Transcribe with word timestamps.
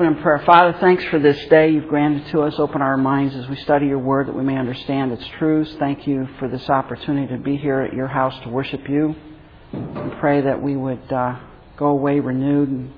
open 0.00 0.16
in 0.16 0.22
prayer. 0.22 0.42
Father, 0.46 0.74
thanks 0.80 1.04
for 1.10 1.18
this 1.18 1.38
day 1.50 1.72
you've 1.72 1.88
granted 1.88 2.26
to 2.30 2.40
us. 2.40 2.54
Open 2.58 2.80
our 2.80 2.96
minds 2.96 3.34
as 3.34 3.46
we 3.48 3.56
study 3.56 3.84
your 3.84 3.98
word 3.98 4.28
that 4.28 4.34
we 4.34 4.42
may 4.42 4.56
understand 4.56 5.12
its 5.12 5.26
truths. 5.38 5.76
Thank 5.78 6.06
you 6.06 6.26
for 6.38 6.48
this 6.48 6.70
opportunity 6.70 7.26
to 7.34 7.38
be 7.38 7.58
here 7.58 7.80
at 7.80 7.92
your 7.92 8.06
house 8.06 8.34
to 8.44 8.48
worship 8.48 8.88
you. 8.88 9.14
And 9.74 10.12
pray 10.18 10.40
that 10.40 10.62
we 10.62 10.74
would 10.74 11.12
uh, 11.12 11.38
go 11.76 11.88
away 11.88 12.18
renewed 12.18 12.70
and 12.70 12.94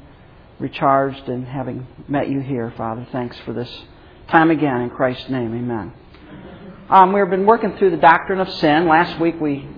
recharged 0.60 1.28
and 1.28 1.44
having 1.44 1.88
met 2.06 2.28
you 2.28 2.38
here, 2.38 2.72
Father. 2.76 3.04
Thanks 3.10 3.36
for 3.40 3.52
this 3.52 3.82
time 4.28 4.52
again. 4.52 4.82
In 4.82 4.90
Christ's 4.90 5.28
name, 5.28 5.52
amen. 5.56 5.92
Um, 6.88 7.12
we've 7.12 7.28
been 7.28 7.46
working 7.46 7.76
through 7.78 7.90
the 7.90 7.96
doctrine 7.96 8.38
of 8.38 8.48
sin. 8.48 8.86
Last 8.86 9.20
week 9.20 9.40
we 9.40 9.68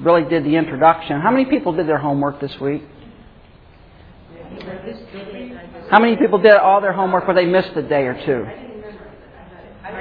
really 0.00 0.28
did 0.28 0.44
the 0.44 0.56
introduction. 0.56 1.22
How 1.22 1.30
many 1.30 1.46
people 1.46 1.72
did 1.72 1.88
their 1.88 1.96
homework 1.96 2.38
this 2.38 2.60
week? 2.60 2.82
How 5.90 5.98
many 6.00 6.16
people 6.16 6.38
did 6.38 6.54
all 6.54 6.80
their 6.80 6.92
homework 6.92 7.26
but 7.26 7.34
they 7.34 7.46
missed 7.46 7.76
a 7.76 7.82
day 7.82 8.04
or 8.04 8.14
two? 8.24 8.46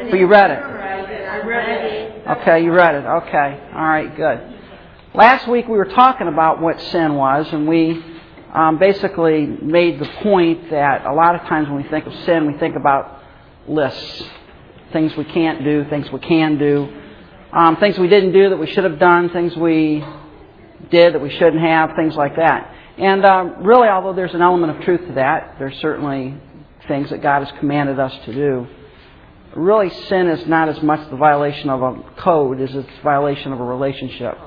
But 0.09 0.19
you 0.19 0.27
read 0.27 0.51
it. 0.51 0.59
Okay, 2.41 2.63
you 2.63 2.71
read 2.71 2.95
it. 2.95 3.05
Okay. 3.05 3.69
All 3.73 3.87
right, 3.87 4.15
good. 4.15 4.39
Last 5.13 5.47
week 5.47 5.67
we 5.67 5.77
were 5.77 5.85
talking 5.85 6.27
about 6.27 6.61
what 6.61 6.79
sin 6.81 7.15
was, 7.15 7.51
and 7.51 7.67
we 7.67 8.03
um, 8.53 8.79
basically 8.79 9.45
made 9.45 9.99
the 9.99 10.09
point 10.21 10.69
that 10.71 11.05
a 11.05 11.13
lot 11.13 11.35
of 11.35 11.41
times 11.41 11.67
when 11.67 11.83
we 11.83 11.89
think 11.89 12.05
of 12.05 12.13
sin, 12.25 12.51
we 12.51 12.57
think 12.57 12.75
about 12.75 13.21
lists 13.67 14.23
things 14.93 15.17
we 15.17 15.25
can't 15.25 15.63
do, 15.63 15.83
things 15.89 16.09
we 16.11 16.19
can 16.19 16.57
do, 16.57 16.87
um, 17.51 17.75
things 17.77 17.97
we 17.97 18.07
didn't 18.07 18.31
do 18.31 18.49
that 18.49 18.57
we 18.57 18.67
should 18.67 18.83
have 18.85 18.99
done, 18.99 19.29
things 19.31 19.55
we 19.57 20.05
did 20.89 21.15
that 21.15 21.21
we 21.21 21.31
shouldn't 21.31 21.61
have, 21.61 21.89
things 21.95 22.15
like 22.15 22.35
that. 22.35 22.72
And 22.97 23.25
uh, 23.25 23.43
really, 23.61 23.87
although 23.87 24.13
there's 24.13 24.33
an 24.33 24.41
element 24.41 24.77
of 24.77 24.83
truth 24.83 25.07
to 25.07 25.13
that, 25.13 25.55
there's 25.57 25.77
certainly 25.79 26.35
things 26.87 27.09
that 27.09 27.21
God 27.21 27.43
has 27.45 27.59
commanded 27.59 27.99
us 27.99 28.13
to 28.25 28.33
do. 28.33 28.67
Really, 29.55 29.89
sin 30.07 30.27
is 30.27 30.47
not 30.47 30.69
as 30.69 30.81
much 30.81 31.09
the 31.09 31.15
violation 31.15 31.69
of 31.69 31.81
a 31.81 32.03
code 32.17 32.59
as 32.59 32.73
it's 32.73 32.89
violation 33.03 33.51
of 33.51 33.59
a 33.59 33.63
relationship, 33.63 34.37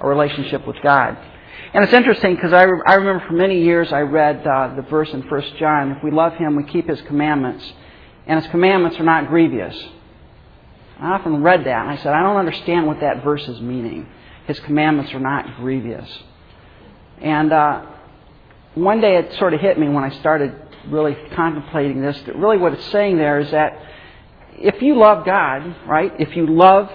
a 0.00 0.08
relationship 0.08 0.66
with 0.66 0.76
God. 0.82 1.16
And 1.72 1.84
it's 1.84 1.92
interesting 1.92 2.34
because 2.34 2.52
I, 2.52 2.66
I 2.86 2.94
remember 2.94 3.24
for 3.28 3.34
many 3.34 3.62
years 3.62 3.92
I 3.92 4.00
read 4.00 4.46
uh, 4.46 4.74
the 4.74 4.82
verse 4.82 5.08
in 5.12 5.22
1 5.22 5.42
John, 5.58 5.92
if 5.92 6.02
we 6.02 6.10
love 6.10 6.34
him, 6.34 6.56
we 6.56 6.64
keep 6.64 6.88
his 6.88 7.00
commandments, 7.02 7.64
and 8.26 8.42
his 8.42 8.50
commandments 8.50 8.98
are 8.98 9.04
not 9.04 9.28
grievous. 9.28 9.76
I 10.98 11.12
often 11.12 11.42
read 11.42 11.60
that 11.64 11.82
and 11.82 11.90
I 11.90 11.96
said, 11.96 12.12
I 12.12 12.22
don't 12.22 12.36
understand 12.36 12.86
what 12.86 13.00
that 13.00 13.24
verse 13.24 13.46
is 13.48 13.60
meaning. 13.60 14.06
His 14.46 14.60
commandments 14.60 15.14
are 15.14 15.20
not 15.20 15.56
grievous. 15.56 16.08
And 17.20 17.52
uh, 17.52 17.86
one 18.74 19.00
day 19.00 19.16
it 19.16 19.34
sort 19.38 19.54
of 19.54 19.60
hit 19.60 19.78
me 19.78 19.88
when 19.88 20.04
I 20.04 20.10
started 20.20 20.54
really 20.88 21.16
contemplating 21.34 22.00
this 22.00 22.20
that 22.26 22.36
really 22.36 22.56
what 22.56 22.72
it's 22.72 22.90
saying 22.90 23.18
there 23.18 23.38
is 23.40 23.50
that 23.50 23.78
if 24.52 24.82
you 24.82 24.98
love 24.98 25.24
God, 25.24 25.76
right, 25.86 26.12
if 26.18 26.36
you 26.36 26.46
love 26.46 26.90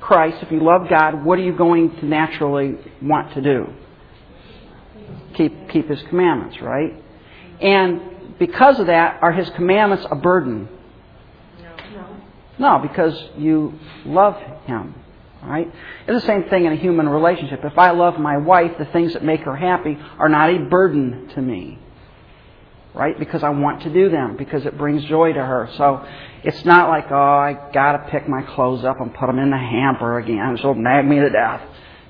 Christ, 0.00 0.38
if 0.42 0.50
you 0.50 0.60
love 0.60 0.88
God, 0.88 1.24
what 1.24 1.38
are 1.38 1.42
you 1.42 1.56
going 1.56 1.94
to 1.96 2.06
naturally 2.06 2.76
want 3.00 3.34
to 3.34 3.40
do? 3.40 3.72
Keep, 5.34 5.70
keep 5.70 5.88
His 5.88 6.02
commandments, 6.08 6.60
right? 6.60 6.92
And 7.60 8.38
because 8.38 8.78
of 8.80 8.86
that, 8.86 9.22
are 9.22 9.32
His 9.32 9.48
commandments 9.50 10.06
a 10.10 10.16
burden? 10.16 10.68
No. 11.60 12.16
No, 12.58 12.78
because 12.80 13.14
you 13.36 13.78
love 14.04 14.36
Him. 14.66 14.94
Right? 15.42 15.72
It's 16.06 16.22
the 16.22 16.26
same 16.26 16.44
thing 16.44 16.66
in 16.66 16.72
a 16.72 16.76
human 16.76 17.08
relationship. 17.08 17.64
If 17.64 17.76
I 17.76 17.90
love 17.90 18.18
my 18.18 18.36
wife, 18.36 18.78
the 18.78 18.84
things 18.86 19.12
that 19.14 19.24
make 19.24 19.40
her 19.40 19.56
happy 19.56 19.98
are 20.18 20.28
not 20.28 20.50
a 20.50 20.58
burden 20.66 21.30
to 21.34 21.42
me. 21.42 21.78
Right? 22.94 23.18
Because 23.18 23.42
I 23.42 23.48
want 23.48 23.82
to 23.82 23.92
do 23.92 24.08
them, 24.08 24.36
because 24.36 24.66
it 24.66 24.78
brings 24.78 25.04
joy 25.04 25.32
to 25.32 25.40
her. 25.40 25.68
So 25.76 26.06
it's 26.44 26.64
not 26.64 26.88
like, 26.88 27.10
oh, 27.10 27.16
I 27.16 27.70
gotta 27.72 28.08
pick 28.10 28.28
my 28.28 28.42
clothes 28.42 28.84
up 28.84 29.00
and 29.00 29.12
put 29.12 29.26
them 29.26 29.38
in 29.38 29.50
the 29.50 29.58
hamper 29.58 30.18
again, 30.18 30.56
so 30.58 30.70
it'll 30.70 30.82
nag 30.82 31.06
me 31.06 31.18
to 31.18 31.30
death. 31.30 31.62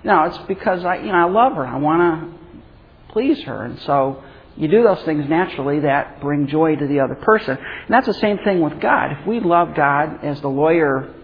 No, 0.05 0.25
it's 0.25 0.39
because 0.49 0.85
I, 0.85 0.97
you 0.97 1.07
know, 1.13 1.27
I 1.27 1.31
love 1.31 1.55
her. 1.55 1.67
I 1.67 1.79
want 1.79 2.01
to 2.03 3.13
please 3.13 3.41
her. 3.45 3.65
And 3.65 3.79
so 3.81 4.23
you 4.57 4.69
do 4.69 4.83
those 4.83 5.03
things 5.05 5.29
naturally 5.29 5.81
that 5.81 6.21
bring 6.21 6.49
joy 6.49 6.77
to 6.77 6.87
the 6.87 7.01
other 7.01 7.15
person. 7.15 7.57
And 7.57 7.89
that's 7.89 8.07
the 8.07 8.15
same 8.15 8.39
thing 8.45 8.61
with 8.61 8.81
God. 8.81 9.13
If 9.13 9.27
we 9.27 9.41
love 9.41 9.75
God, 9.75 10.25
as 10.25 10.41
the 10.41 10.49
lawyer 10.49 11.15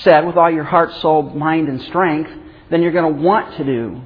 said, 0.00 0.26
with 0.26 0.36
all 0.36 0.50
your 0.50 0.64
heart, 0.64 0.92
soul, 1.00 1.22
mind, 1.22 1.68
and 1.68 1.82
strength, 1.82 2.30
then 2.70 2.82
you're 2.82 2.92
going 2.92 3.14
to 3.14 3.22
want 3.22 3.56
to 3.56 3.64
do 3.64 4.00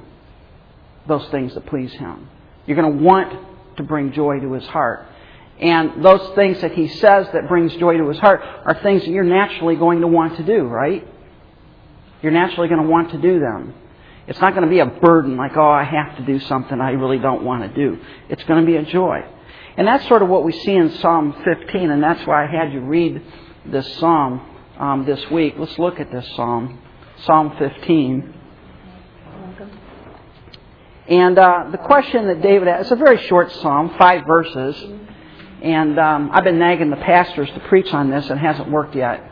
those 1.07 1.27
things 1.29 1.53
that 1.53 1.65
please 1.65 1.91
Him. 1.93 2.29
You're 2.65 2.75
going 2.75 2.97
to 2.97 3.03
want 3.03 3.77
to 3.77 3.83
bring 3.83 4.11
joy 4.11 4.39
to 4.39 4.53
His 4.53 4.65
heart. 4.67 5.05
And 5.59 6.03
those 6.03 6.35
things 6.35 6.61
that 6.61 6.73
He 6.73 6.87
says 6.87 7.27
that 7.33 7.47
brings 7.47 7.75
joy 7.77 7.97
to 7.97 8.09
His 8.09 8.19
heart 8.19 8.41
are 8.41 8.79
things 8.83 9.03
that 9.03 9.09
you're 9.09 9.23
naturally 9.23 9.75
going 9.75 10.01
to 10.01 10.07
want 10.07 10.37
to 10.37 10.43
do, 10.43 10.63
right? 10.63 11.07
You're 12.21 12.31
naturally 12.31 12.67
going 12.67 12.81
to 12.81 12.87
want 12.87 13.11
to 13.11 13.17
do 13.17 13.39
them. 13.39 13.73
It's 14.27 14.41
not 14.41 14.53
going 14.53 14.65
to 14.65 14.69
be 14.69 14.79
a 14.79 14.85
burden 14.85 15.37
like, 15.37 15.55
oh, 15.55 15.69
I 15.69 15.83
have 15.83 16.17
to 16.17 16.25
do 16.25 16.39
something 16.41 16.81
I 16.81 16.91
really 16.91 17.19
don't 17.19 17.43
want 17.43 17.63
to 17.63 17.73
do. 17.73 17.99
It's 18.27 18.43
going 18.43 18.59
to 18.59 18.65
be 18.69 18.75
a 18.75 18.83
joy. 18.83 19.23
And 19.77 19.87
that's 19.87 20.05
sort 20.07 20.21
of 20.21 20.27
what 20.27 20.43
we 20.43 20.51
see 20.51 20.73
in 20.73 20.91
Psalm 20.97 21.33
15, 21.45 21.91
and 21.91 22.03
that's 22.03 22.25
why 22.27 22.43
I 22.43 22.47
had 22.47 22.73
you 22.73 22.81
read 22.81 23.21
this 23.65 23.87
psalm 23.99 24.41
um, 24.79 25.05
this 25.05 25.29
week. 25.31 25.55
Let's 25.57 25.77
look 25.79 25.99
at 25.99 26.11
this 26.11 26.27
psalm, 26.35 26.79
Psalm 27.23 27.55
15. 27.57 28.33
And 31.09 31.39
uh, 31.39 31.69
the 31.71 31.77
question 31.77 32.27
that 32.27 32.41
David 32.41 32.67
asked, 32.67 32.83
it's 32.83 32.91
a 32.91 32.95
very 32.95 33.25
short 33.27 33.51
psalm, 33.53 33.95
five 33.97 34.25
verses. 34.27 34.75
And 35.61 35.97
um, 35.97 36.29
I've 36.33 36.43
been 36.43 36.59
nagging 36.59 36.89
the 36.89 36.97
pastors 36.97 37.49
to 37.49 37.59
preach 37.61 37.93
on 37.93 38.09
this, 38.09 38.29
and 38.29 38.39
it 38.39 38.43
hasn't 38.43 38.69
worked 38.69 38.95
yet. 38.95 39.23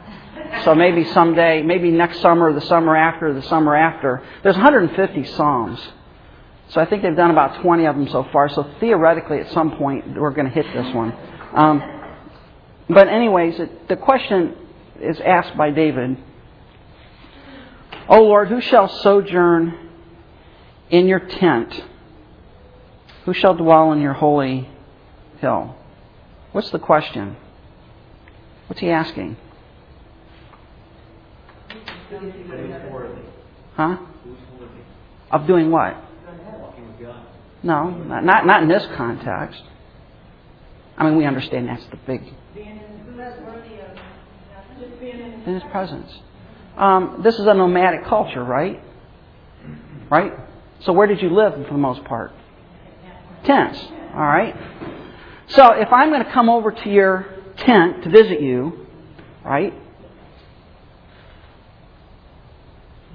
So 0.64 0.74
maybe 0.74 1.04
someday, 1.06 1.62
maybe 1.62 1.92
next 1.92 2.22
summer, 2.22 2.54
the 2.54 2.62
summer 2.62 2.96
after, 2.96 3.34
the 3.34 3.42
summer 3.44 3.76
after. 3.76 4.24
There's 4.42 4.56
150 4.56 5.24
psalms. 5.36 5.80
So 6.70 6.82
I 6.82 6.86
think 6.86 7.04
they've 7.04 7.16
done 7.16 7.32
about 7.32 7.62
20 7.62 7.86
of 7.86 7.96
them 7.96 8.08
so 8.08 8.26
far. 8.32 8.50
So 8.50 8.68
theoretically, 8.80 9.40
at 9.40 9.52
some 9.52 9.78
point, 9.78 10.20
we're 10.20 10.32
going 10.32 10.48
to 10.48 10.54
hit 10.54 10.66
this 10.74 10.96
one. 10.96 11.14
Um, 11.54 11.84
but 12.90 13.08
anyways, 13.08 13.60
the 13.90 13.98
question 13.98 14.56
is 15.02 15.20
asked 15.20 15.58
by 15.58 15.72
David, 15.72 16.18
O 18.08 18.24
Lord, 18.24 18.50
who 18.50 18.62
shall 18.62 18.88
sojourn 18.88 19.78
in 20.90 21.08
your 21.08 21.20
tent? 21.20 21.84
Who 23.26 23.34
shall 23.34 23.56
dwell 23.56 23.92
in 23.92 24.02
your 24.02 24.14
holy 24.14 24.70
hill? 25.40 25.76
What's 26.52 26.70
the 26.70 26.80
question? 26.80 27.36
What's 28.68 28.80
he 28.80 28.90
asking? 28.90 29.38
Huh? 33.76 33.98
Of 35.32 35.48
doing 35.48 35.72
what? 35.72 35.98
No, 37.64 37.90
not, 37.90 38.46
not 38.46 38.62
in 38.62 38.70
this 38.70 38.86
context. 38.96 39.64
I 40.98 41.04
mean, 41.04 41.18
we 41.18 41.26
understand 41.26 41.68
that's 41.68 41.86
the 41.88 41.98
big. 41.98 42.22
In 45.46 45.54
his 45.54 45.64
presence. 45.72 46.12
Um, 46.78 47.22
this 47.24 47.36
is 47.36 47.46
a 47.46 47.54
nomadic 47.54 48.06
culture, 48.06 48.44
right? 48.44 48.84
Right? 50.10 50.34
So 50.82 50.94
where 50.94 51.08
did 51.08 51.22
you 51.22 51.30
live 51.30 51.54
for 51.54 51.74
the 51.74 51.78
most 51.78 52.04
part? 52.04 52.34
Tents. 53.46 53.80
All 54.14 54.22
right. 54.22 54.56
So 55.48 55.72
if 55.74 55.92
I'm 55.92 56.10
going 56.10 56.24
to 56.24 56.32
come 56.32 56.50
over 56.50 56.72
to 56.72 56.90
your 56.90 57.28
tent 57.58 58.04
to 58.04 58.10
visit 58.10 58.42
you, 58.42 58.88
right? 59.44 59.74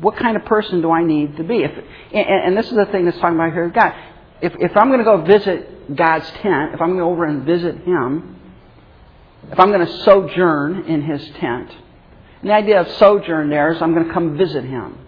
what 0.01 0.17
kind 0.17 0.37
of 0.37 0.45
person 0.45 0.81
do 0.81 0.91
I 0.91 1.05
need 1.05 1.37
to 1.37 1.45
be? 1.45 1.63
If, 1.63 1.73
and, 2.13 2.27
and 2.29 2.57
this 2.57 2.67
is 2.67 2.75
the 2.75 2.87
thing 2.87 3.05
that's 3.05 3.19
talking 3.19 3.37
about 3.37 3.53
here 3.53 3.69
God. 3.69 3.95
If, 4.41 4.55
if 4.59 4.75
I'm 4.77 4.89
going 4.89 5.01
to 5.01 5.05
go 5.05 5.23
visit 5.23 5.95
God's 5.95 6.29
tent, 6.43 6.73
if 6.73 6.81
I'm 6.81 6.89
going 6.89 6.99
to 6.99 7.05
go 7.05 7.11
over 7.11 7.27
and 7.27 7.45
visit 7.45 7.77
Him, 7.85 8.41
if 9.51 9.61
I'm 9.61 9.71
going 9.71 9.87
to 9.87 9.99
sojourn 10.05 10.85
in 10.87 11.03
His 11.03 11.23
tent, 11.39 11.71
and 12.41 12.51
the 12.51 12.55
idea 12.55 12.81
of 12.81 12.89
sojourn 12.93 13.51
there 13.51 13.73
is 13.73 13.83
I'm 13.83 13.95
going 13.95 14.07
to 14.07 14.13
come 14.13 14.37
visit 14.37 14.65
Him. 14.65 14.99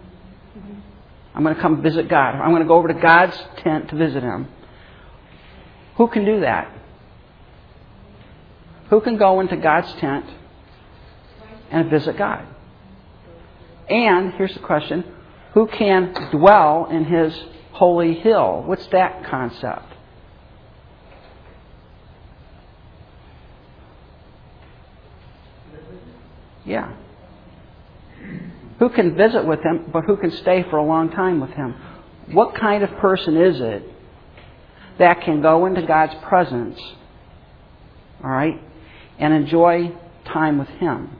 I'm 1.35 1.43
going 1.43 1.55
to 1.55 1.61
come 1.61 1.81
visit 1.81 2.07
God. 2.07 2.35
I'm 2.35 2.51
going 2.51 2.61
to 2.61 2.67
go 2.67 2.75
over 2.75 2.89
to 2.89 2.93
God's 2.93 3.37
tent 3.57 3.89
to 3.89 3.95
visit 3.95 4.21
Him. 4.21 4.47
Who 5.97 6.07
can 6.07 6.25
do 6.25 6.41
that? 6.41 6.71
Who 8.89 9.01
can 9.01 9.17
go 9.17 9.39
into 9.39 9.57
God's 9.57 9.91
tent 9.93 10.25
and 11.71 11.89
visit 11.89 12.17
God? 12.17 12.45
And 13.89 14.33
here's 14.33 14.53
the 14.53 14.59
question 14.59 15.03
who 15.53 15.67
can 15.67 16.13
dwell 16.31 16.87
in 16.91 17.05
his 17.05 17.39
holy 17.73 18.15
hill? 18.15 18.63
What's 18.65 18.85
that 18.87 19.25
concept? 19.25 19.85
Yeah. 26.65 26.93
Who 28.83 28.89
can 28.89 29.15
visit 29.15 29.45
with 29.45 29.61
him, 29.61 29.89
but 29.93 30.03
who 30.03 30.17
can 30.17 30.29
stay 30.29 30.65
for 30.69 30.75
a 30.75 30.83
long 30.83 31.09
time 31.09 31.39
with 31.39 31.51
him? 31.51 31.73
What 32.33 32.53
kind 32.53 32.83
of 32.83 32.89
person 32.97 33.37
is 33.37 33.61
it 33.61 33.81
that 34.99 35.21
can 35.21 35.41
go 35.41 35.65
into 35.67 35.83
God's 35.83 36.13
presence 36.27 36.77
All 38.21 38.29
right? 38.29 38.59
And 39.19 39.33
enjoy 39.33 39.93
time 40.25 40.57
with 40.57 40.67
Him. 40.67 41.11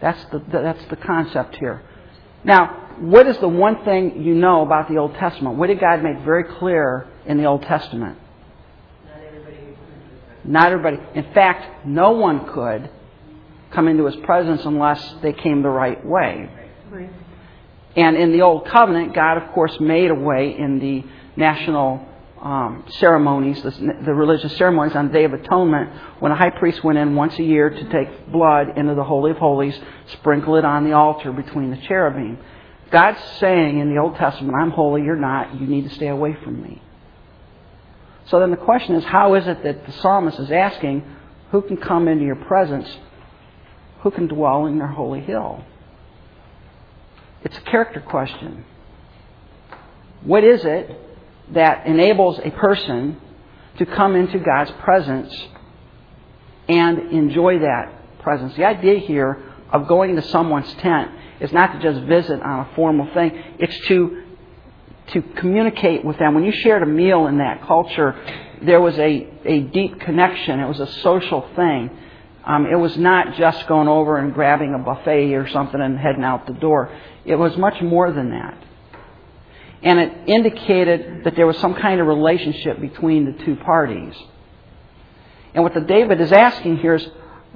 That's 0.00 0.24
the, 0.30 0.44
that's 0.48 0.84
the 0.90 0.96
concept 0.96 1.56
here. 1.56 1.82
Now, 2.44 2.94
what 3.00 3.26
is 3.26 3.36
the 3.38 3.48
one 3.48 3.84
thing 3.84 4.22
you 4.22 4.34
know 4.36 4.62
about 4.62 4.88
the 4.88 4.98
Old 4.98 5.14
Testament? 5.14 5.56
What 5.56 5.66
did 5.66 5.80
God 5.80 6.04
make 6.04 6.20
very 6.20 6.44
clear 6.44 7.08
in 7.26 7.36
the 7.36 7.46
Old 7.46 7.62
Testament? 7.62 8.16
Not 9.06 9.24
everybody 9.24 9.56
Not 10.44 10.70
everybody. 10.70 10.98
In 11.18 11.34
fact, 11.34 11.84
no 11.84 12.12
one 12.12 12.46
could 12.52 12.90
come 13.76 13.86
into 13.86 14.06
His 14.06 14.16
presence 14.24 14.62
unless 14.64 15.14
they 15.22 15.32
came 15.32 15.62
the 15.62 15.68
right 15.68 16.04
way. 16.04 16.50
Right. 16.90 17.10
And 17.94 18.16
in 18.16 18.32
the 18.32 18.42
Old 18.42 18.66
Covenant, 18.66 19.14
God, 19.14 19.36
of 19.36 19.52
course, 19.52 19.78
made 19.80 20.10
a 20.10 20.14
way 20.14 20.56
in 20.58 20.80
the 20.80 21.04
national 21.36 22.06
um, 22.40 22.84
ceremonies, 22.88 23.62
the, 23.62 23.70
the 24.04 24.14
religious 24.14 24.56
ceremonies 24.56 24.94
on 24.94 25.08
the 25.08 25.12
Day 25.12 25.24
of 25.24 25.32
Atonement, 25.32 25.90
when 26.20 26.32
a 26.32 26.36
high 26.36 26.50
priest 26.58 26.84
went 26.84 26.98
in 26.98 27.14
once 27.14 27.38
a 27.38 27.42
year 27.42 27.70
to 27.70 27.88
take 27.90 28.30
blood 28.32 28.76
into 28.76 28.94
the 28.94 29.04
Holy 29.04 29.30
of 29.30 29.38
Holies, 29.38 29.78
sprinkle 30.12 30.56
it 30.56 30.64
on 30.64 30.84
the 30.84 30.92
altar 30.92 31.32
between 31.32 31.70
the 31.70 31.78
cherubim. 31.88 32.38
God's 32.90 33.18
saying 33.40 33.78
in 33.78 33.94
the 33.94 34.00
Old 34.00 34.16
Testament, 34.16 34.54
I'm 34.60 34.70
holy, 34.70 35.02
you're 35.02 35.16
not, 35.16 35.60
you 35.60 35.66
need 35.66 35.88
to 35.88 35.94
stay 35.94 36.08
away 36.08 36.36
from 36.44 36.62
me. 36.62 36.82
So 38.26 38.40
then 38.40 38.50
the 38.50 38.56
question 38.56 38.94
is, 38.96 39.04
how 39.04 39.34
is 39.34 39.46
it 39.46 39.62
that 39.62 39.86
the 39.86 39.92
psalmist 39.92 40.38
is 40.38 40.50
asking, 40.50 41.04
who 41.50 41.62
can 41.62 41.76
come 41.76 42.08
into 42.08 42.24
your 42.24 42.36
presence? 42.36 42.88
Who 44.06 44.12
can 44.12 44.28
dwell 44.28 44.66
in 44.66 44.76
your 44.76 44.86
holy 44.86 45.20
hill? 45.20 45.64
It's 47.42 47.58
a 47.58 47.60
character 47.62 47.98
question. 48.00 48.64
What 50.22 50.44
is 50.44 50.64
it 50.64 50.96
that 51.54 51.88
enables 51.88 52.38
a 52.38 52.52
person 52.52 53.20
to 53.78 53.84
come 53.84 54.14
into 54.14 54.38
God's 54.38 54.70
presence 54.84 55.34
and 56.68 57.10
enjoy 57.10 57.58
that 57.58 58.20
presence? 58.20 58.54
The 58.54 58.64
idea 58.64 59.00
here 59.00 59.42
of 59.72 59.88
going 59.88 60.14
to 60.14 60.22
someone's 60.22 60.72
tent 60.74 61.10
is 61.40 61.52
not 61.52 61.72
to 61.72 61.80
just 61.80 62.06
visit 62.06 62.40
on 62.40 62.60
a 62.60 62.74
formal 62.76 63.12
thing, 63.12 63.32
it's 63.58 63.76
to 63.88 64.22
to 65.08 65.22
communicate 65.34 66.04
with 66.04 66.16
them. 66.20 66.36
When 66.36 66.44
you 66.44 66.52
shared 66.52 66.84
a 66.84 66.86
meal 66.86 67.26
in 67.26 67.38
that 67.38 67.66
culture, 67.66 68.14
there 68.62 68.80
was 68.80 68.96
a, 69.00 69.28
a 69.44 69.62
deep 69.62 69.98
connection. 69.98 70.60
It 70.60 70.68
was 70.68 70.78
a 70.78 70.92
social 71.00 71.48
thing. 71.56 71.90
Um, 72.46 72.66
it 72.66 72.76
was 72.76 72.96
not 72.96 73.34
just 73.34 73.66
going 73.66 73.88
over 73.88 74.18
and 74.18 74.32
grabbing 74.32 74.72
a 74.72 74.78
buffet 74.78 75.34
or 75.34 75.48
something 75.48 75.80
and 75.80 75.98
heading 75.98 76.22
out 76.22 76.46
the 76.46 76.52
door. 76.52 76.96
It 77.24 77.34
was 77.34 77.56
much 77.56 77.82
more 77.82 78.12
than 78.12 78.30
that. 78.30 78.62
And 79.82 79.98
it 79.98 80.12
indicated 80.28 81.24
that 81.24 81.34
there 81.34 81.46
was 81.46 81.58
some 81.58 81.74
kind 81.74 82.00
of 82.00 82.06
relationship 82.06 82.80
between 82.80 83.24
the 83.24 83.44
two 83.44 83.56
parties. 83.56 84.14
And 85.54 85.64
what 85.64 85.74
the 85.74 85.80
David 85.80 86.20
is 86.20 86.30
asking 86.30 86.78
here 86.78 86.94
is 86.94 87.06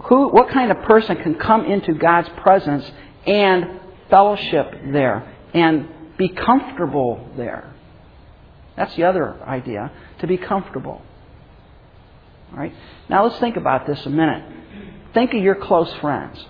who, 0.04 0.28
what 0.28 0.50
kind 0.50 0.70
of 0.70 0.82
person 0.82 1.16
can 1.16 1.36
come 1.36 1.66
into 1.66 1.94
God's 1.94 2.28
presence 2.42 2.90
and 3.26 3.80
fellowship 4.08 4.72
there 4.92 5.36
and 5.54 5.88
be 6.16 6.28
comfortable 6.28 7.30
there? 7.36 7.72
That's 8.76 8.94
the 8.96 9.04
other 9.04 9.40
idea, 9.44 9.92
to 10.20 10.26
be 10.26 10.36
comfortable. 10.36 11.02
All 12.52 12.58
right? 12.58 12.74
Now 13.08 13.24
let's 13.24 13.38
think 13.38 13.56
about 13.56 13.86
this 13.86 14.04
a 14.06 14.10
minute. 14.10 14.59
Think 15.14 15.34
of 15.34 15.42
your 15.42 15.56
close 15.56 15.92
friends. 16.00 16.44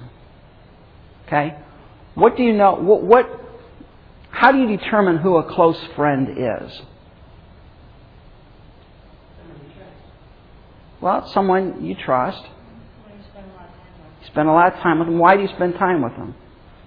Okay? 1.27 1.57
What 2.15 2.37
do 2.37 2.43
you 2.43 2.53
know? 2.53 2.75
What, 2.75 3.03
what 3.03 3.41
how 4.31 4.53
do 4.53 4.59
you 4.59 4.77
determine 4.77 5.19
who 5.19 5.37
a 5.37 5.45
close 5.45 5.79
friend 5.97 6.29
is? 6.31 6.83
Well, 11.01 11.25
it's 11.25 11.33
someone 11.33 11.85
you 11.85 11.95
trust. 11.95 12.43
You 12.43 14.27
spend 14.27 14.49
a 14.49 14.53
lot 14.53 14.75
of 14.75 14.81
time 14.81 14.99
with 14.99 15.09
them. 15.09 15.19
Why 15.19 15.37
do 15.37 15.43
you 15.43 15.49
spend 15.49 15.75
time 15.75 16.03
with 16.03 16.15
them? 16.17 16.35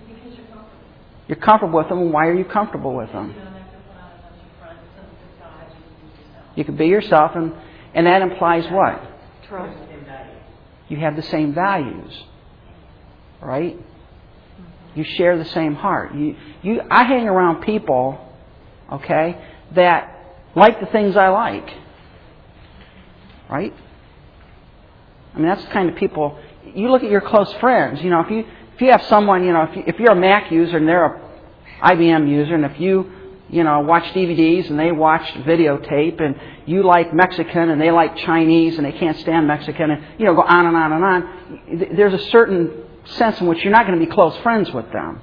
Because 0.08 0.38
you're 0.38 0.46
comfortable. 0.46 0.84
You're 1.28 1.38
comfortable 1.38 1.80
with 1.80 1.90
them, 1.90 1.98
and 2.00 2.14
why 2.14 2.28
are 2.28 2.36
you 2.36 2.46
comfortable 2.46 2.96
with 2.96 3.12
them? 3.12 3.30
You 3.30 3.34
don't 3.34 3.54
have 3.54 3.72
to 3.72 3.78
put 3.78 3.98
on 3.98 4.12
a 4.12 4.22
bunch 4.22 4.40
of 4.46 4.60
front, 4.60 4.80
something 4.96 5.18
facade, 5.38 5.78
you 6.56 6.64
can 6.64 6.76
be 6.76 6.86
yourself. 6.86 7.32
You 7.34 7.34
can 7.34 7.46
be 7.46 7.46
yourself, 7.46 7.54
and, 7.54 7.54
and 7.96 8.06
that 8.08 8.22
implies 8.22 8.72
what? 8.72 9.02
Trust. 9.48 9.83
You 10.90 10.98
have 10.98 11.16
the 11.16 11.24
same 11.24 11.54
values, 11.54 12.24
right? 13.42 13.78
You 14.96 15.04
share 15.04 15.38
the 15.38 15.46
same 15.46 15.76
heart. 15.76 16.14
You, 16.14 16.36
you, 16.62 16.82
I 16.90 17.04
hang 17.04 17.28
around 17.28 17.64
people, 17.64 18.20
okay, 18.92 19.42
that 19.74 20.38
like 20.56 20.80
the 20.80 20.86
things 20.88 21.16
I 21.18 21.30
like, 21.30 21.70
right? 23.50 23.74
I 25.34 25.38
mean, 25.38 25.48
that's 25.48 25.64
the 25.64 25.72
kind 25.72 25.90
of 25.90 25.96
people. 25.96 26.38
You 26.76 26.92
look 26.92 27.04
at 27.04 27.10
your 27.10 27.22
close 27.22 27.52
friends. 27.54 28.02
You 28.02 28.12
know, 28.12 28.22
if 28.22 28.30
you 28.30 28.46
if 28.76 28.82
you 28.82 28.92
have 28.92 29.04
someone, 29.04 29.44
you 29.44 29.54
know, 29.54 29.64
if, 29.64 29.76
you, 29.76 29.84
if 29.86 30.00
you're 30.00 30.12
a 30.12 30.16
Mac 30.16 30.52
user 30.52 30.78
and 30.78 30.88
they're 30.88 31.06
a 31.06 31.22
IBM 31.84 32.30
user, 32.30 32.56
and 32.56 32.66
if 32.66 32.80
you 32.80 33.12
you 33.54 33.64
know 33.64 33.82
watch 33.82 34.04
DVDs 34.14 34.70
and 34.70 34.80
they 34.80 34.92
watch 34.92 35.22
videotape, 35.46 36.22
and 36.22 36.36
you 36.66 36.84
like 36.84 37.14
Mexican 37.14 37.70
and 37.70 37.80
they 37.80 37.92
like 37.92 38.18
Chinese 38.18 38.78
and 38.78 38.86
they 38.86 38.92
can't 38.92 39.18
stand 39.20 39.48
Mexican, 39.48 39.92
and 39.92 40.04
you 40.20 40.26
know, 40.26 40.34
go 40.34 40.42
on 40.42 40.66
and 40.66 40.76
on 40.76 40.92
and 40.94 41.04
on. 41.04 41.96
There's 41.96 42.14
a 42.14 42.30
certain 42.32 42.84
sense 43.06 43.40
in 43.40 43.48
which 43.48 43.64
you're 43.64 43.72
not 43.72 43.86
going 43.86 44.00
to 44.00 44.06
be 44.06 44.12
close 44.12 44.36
friends 44.38 44.72
with 44.72 44.92
them. 44.92 45.22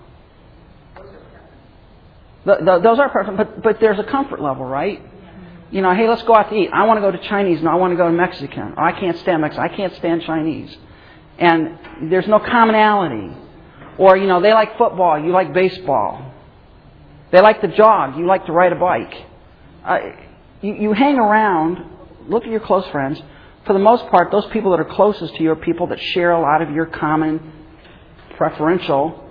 The, 2.44 2.56
the, 2.64 2.78
those 2.78 2.98
are 2.98 3.08
perfect, 3.10 3.36
but 3.36 3.62
but 3.62 3.80
there's 3.80 3.98
a 3.98 4.04
comfort 4.04 4.40
level, 4.40 4.64
right? 4.64 5.02
You 5.70 5.82
know, 5.82 5.94
hey, 5.94 6.08
let's 6.08 6.22
go 6.22 6.34
out 6.34 6.50
to 6.50 6.56
eat. 6.56 6.70
I 6.72 6.86
want 6.86 6.98
to 6.98 7.02
go 7.02 7.10
to 7.10 7.28
Chinese, 7.28 7.58
and 7.60 7.68
I 7.68 7.74
want 7.74 7.92
to 7.92 7.96
go 7.96 8.06
to 8.06 8.12
Mexican. 8.12 8.74
Oh, 8.76 8.82
I 8.82 8.92
can't 8.92 9.16
stand 9.18 9.42
Mexican. 9.42 9.70
I 9.70 9.76
can't 9.76 9.94
stand 9.96 10.22
Chinese. 10.22 10.76
And 11.38 11.78
there's 12.10 12.26
no 12.26 12.38
commonality. 12.38 13.36
Or 13.98 14.16
you 14.16 14.26
know, 14.26 14.40
they 14.40 14.52
like 14.52 14.78
football, 14.78 15.18
you 15.18 15.32
like 15.32 15.52
baseball. 15.52 16.29
They 17.32 17.40
like 17.40 17.60
to 17.60 17.76
jog, 17.76 18.18
you 18.18 18.26
like 18.26 18.46
to 18.46 18.52
ride 18.52 18.72
a 18.72 18.76
bike. 18.76 19.14
Uh, 19.84 19.98
you, 20.60 20.74
you 20.74 20.92
hang 20.92 21.16
around. 21.16 21.84
Look 22.28 22.44
at 22.44 22.50
your 22.50 22.60
close 22.60 22.86
friends. 22.88 23.20
For 23.66 23.72
the 23.72 23.78
most 23.78 24.06
part, 24.08 24.30
those 24.30 24.46
people 24.52 24.70
that 24.72 24.80
are 24.80 24.84
closest 24.84 25.36
to 25.36 25.42
you 25.42 25.50
are 25.52 25.56
people 25.56 25.86
that 25.88 26.00
share 26.00 26.32
a 26.32 26.40
lot 26.40 26.62
of 26.62 26.70
your 26.70 26.86
common 26.86 27.52
preferential 28.36 29.28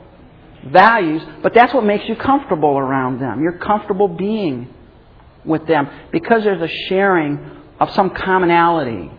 values, 0.71 1.21
but 1.41 1.53
that's 1.53 1.73
what 1.73 1.83
makes 1.83 2.07
you 2.07 2.15
comfortable 2.15 2.77
around 2.77 3.19
them. 3.19 3.41
You're 3.41 3.57
comfortable 3.57 4.07
being 4.07 4.73
with 5.45 5.65
them 5.67 5.89
because 6.11 6.43
there's 6.43 6.61
a 6.61 6.73
sharing 6.87 7.39
of 7.79 7.91
some 7.93 8.11
commonality. 8.11 9.11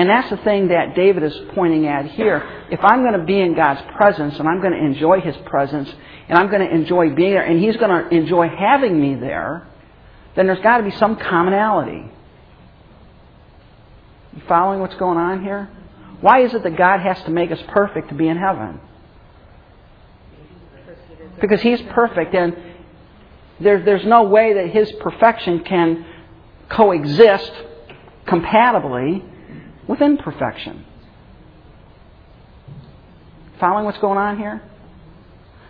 And 0.00 0.08
that's 0.08 0.30
the 0.30 0.38
thing 0.38 0.68
that 0.68 0.94
David 0.94 1.22
is 1.24 1.38
pointing 1.54 1.86
at 1.86 2.06
here. 2.12 2.66
If 2.70 2.80
I'm 2.82 3.02
going 3.02 3.20
to 3.20 3.26
be 3.26 3.38
in 3.38 3.54
God's 3.54 3.82
presence 3.98 4.38
and 4.38 4.48
I'm 4.48 4.62
going 4.62 4.72
to 4.72 4.78
enjoy 4.82 5.20
His 5.20 5.36
presence 5.44 5.92
and 6.26 6.38
I'm 6.38 6.48
going 6.48 6.66
to 6.66 6.74
enjoy 6.74 7.14
being 7.14 7.34
there 7.34 7.44
and 7.44 7.60
He's 7.60 7.76
going 7.76 7.90
to 7.90 8.08
enjoy 8.08 8.48
having 8.48 8.98
me 8.98 9.16
there, 9.16 9.68
then 10.36 10.46
there's 10.46 10.62
got 10.62 10.78
to 10.78 10.84
be 10.84 10.90
some 10.92 11.16
commonality. 11.16 12.10
You 14.34 14.42
following 14.48 14.80
what's 14.80 14.94
going 14.94 15.18
on 15.18 15.44
here? 15.44 15.68
Why 16.22 16.44
is 16.44 16.54
it 16.54 16.62
that 16.62 16.78
God 16.78 17.00
has 17.00 17.22
to 17.24 17.30
make 17.30 17.50
us 17.50 17.60
perfect 17.68 18.08
to 18.08 18.14
be 18.14 18.26
in 18.26 18.38
heaven? 18.38 18.80
Because 21.42 21.60
He's 21.60 21.82
perfect, 21.90 22.34
and 22.34 22.56
there, 23.60 23.84
there's 23.84 24.06
no 24.06 24.22
way 24.22 24.54
that 24.54 24.70
His 24.70 24.90
perfection 24.92 25.62
can 25.62 26.06
coexist 26.70 27.52
compatibly 28.24 29.24
with 29.90 30.00
imperfection. 30.00 30.84
Following 33.58 33.84
what's 33.84 33.98
going 33.98 34.18
on 34.18 34.38
here? 34.38 34.62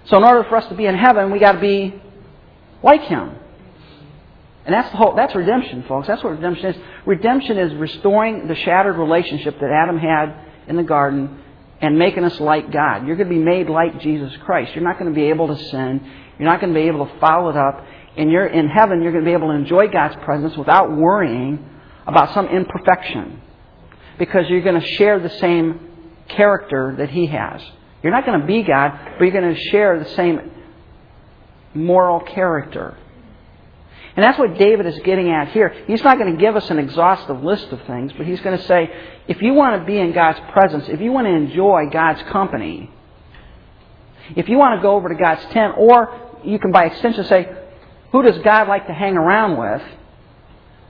So, 0.04 0.18
in 0.18 0.24
order 0.24 0.44
for 0.44 0.56
us 0.56 0.68
to 0.68 0.74
be 0.74 0.84
in 0.84 0.94
heaven, 0.94 1.32
we 1.32 1.38
got 1.38 1.52
to 1.52 1.60
be 1.60 1.94
like 2.82 3.00
Him. 3.00 3.34
And 4.66 4.74
that's 4.74 4.90
the 4.90 4.98
whole, 4.98 5.16
that's 5.16 5.34
redemption, 5.34 5.84
folks. 5.88 6.06
That's 6.06 6.22
what 6.22 6.34
redemption 6.34 6.66
is. 6.66 6.76
Redemption 7.06 7.56
is 7.56 7.74
restoring 7.76 8.46
the 8.46 8.54
shattered 8.56 8.96
relationship 8.96 9.58
that 9.58 9.70
Adam 9.70 9.98
had 9.98 10.36
in 10.68 10.76
the 10.76 10.82
garden 10.82 11.42
and 11.80 11.98
making 11.98 12.24
us 12.24 12.38
like 12.40 12.70
God. 12.70 13.06
You're 13.06 13.16
going 13.16 13.30
to 13.30 13.34
be 13.34 13.42
made 13.42 13.70
like 13.70 14.02
Jesus 14.02 14.36
Christ. 14.44 14.74
You're 14.74 14.84
not 14.84 14.98
going 14.98 15.10
to 15.10 15.18
be 15.18 15.28
able 15.30 15.48
to 15.48 15.56
sin. 15.70 16.06
You're 16.38 16.46
not 16.46 16.60
going 16.60 16.74
to 16.74 16.78
be 16.78 16.88
able 16.88 17.06
to 17.06 17.18
follow 17.20 17.48
it 17.48 17.56
up. 17.56 17.86
And 18.18 18.30
you're 18.30 18.46
in 18.46 18.68
heaven, 18.68 19.00
you're 19.00 19.12
going 19.12 19.24
to 19.24 19.28
be 19.28 19.32
able 19.32 19.48
to 19.48 19.54
enjoy 19.54 19.88
God's 19.88 20.16
presence 20.24 20.58
without 20.58 20.94
worrying 20.94 21.64
about 22.06 22.34
some 22.34 22.48
imperfection. 22.48 23.40
Because 24.20 24.48
you're 24.48 24.62
going 24.62 24.80
to 24.80 24.86
share 24.86 25.18
the 25.18 25.30
same 25.40 25.80
character 26.28 26.94
that 26.98 27.10
He 27.10 27.26
has. 27.26 27.60
You're 28.02 28.12
not 28.12 28.24
going 28.24 28.40
to 28.40 28.46
be 28.46 28.62
God, 28.62 28.92
but 29.18 29.24
you're 29.24 29.32
going 29.32 29.52
to 29.52 29.60
share 29.70 29.98
the 29.98 30.10
same 30.10 30.52
moral 31.74 32.20
character. 32.20 32.96
And 34.16 34.24
that's 34.24 34.38
what 34.38 34.58
David 34.58 34.86
is 34.86 34.98
getting 35.04 35.30
at 35.30 35.48
here. 35.48 35.74
He's 35.86 36.02
not 36.02 36.18
going 36.18 36.34
to 36.34 36.40
give 36.40 36.56
us 36.56 36.68
an 36.70 36.78
exhaustive 36.78 37.42
list 37.42 37.68
of 37.72 37.80
things, 37.86 38.12
but 38.16 38.26
he's 38.26 38.40
going 38.40 38.58
to 38.58 38.64
say, 38.66 38.90
if 39.28 39.40
you 39.40 39.54
want 39.54 39.80
to 39.80 39.86
be 39.86 39.98
in 39.98 40.12
God's 40.12 40.40
presence, 40.52 40.84
if 40.88 41.00
you 41.00 41.12
want 41.12 41.26
to 41.26 41.32
enjoy 41.32 41.84
God's 41.92 42.22
company, 42.30 42.90
if 44.36 44.48
you 44.48 44.58
want 44.58 44.78
to 44.78 44.82
go 44.82 44.96
over 44.96 45.08
to 45.08 45.14
God's 45.14 45.44
tent, 45.52 45.74
or 45.76 46.38
you 46.44 46.58
can 46.58 46.72
by 46.72 46.86
extension 46.86 47.24
say, 47.24 47.48
who 48.12 48.22
does 48.22 48.38
God 48.42 48.68
like 48.68 48.86
to 48.88 48.92
hang 48.92 49.16
around 49.16 49.58
with? 49.58 49.82